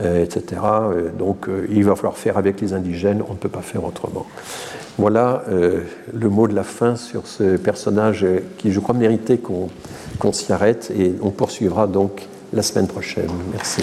[0.00, 0.60] euh, etc.
[0.64, 4.26] Euh, donc il va falloir faire avec les indigènes, on ne peut pas faire autrement.
[4.98, 8.26] Voilà le mot de la fin sur ce personnage
[8.58, 13.30] qui je crois méritait qu'on s'y arrête et on poursuivra donc la semaine prochaine.
[13.52, 13.82] Merci.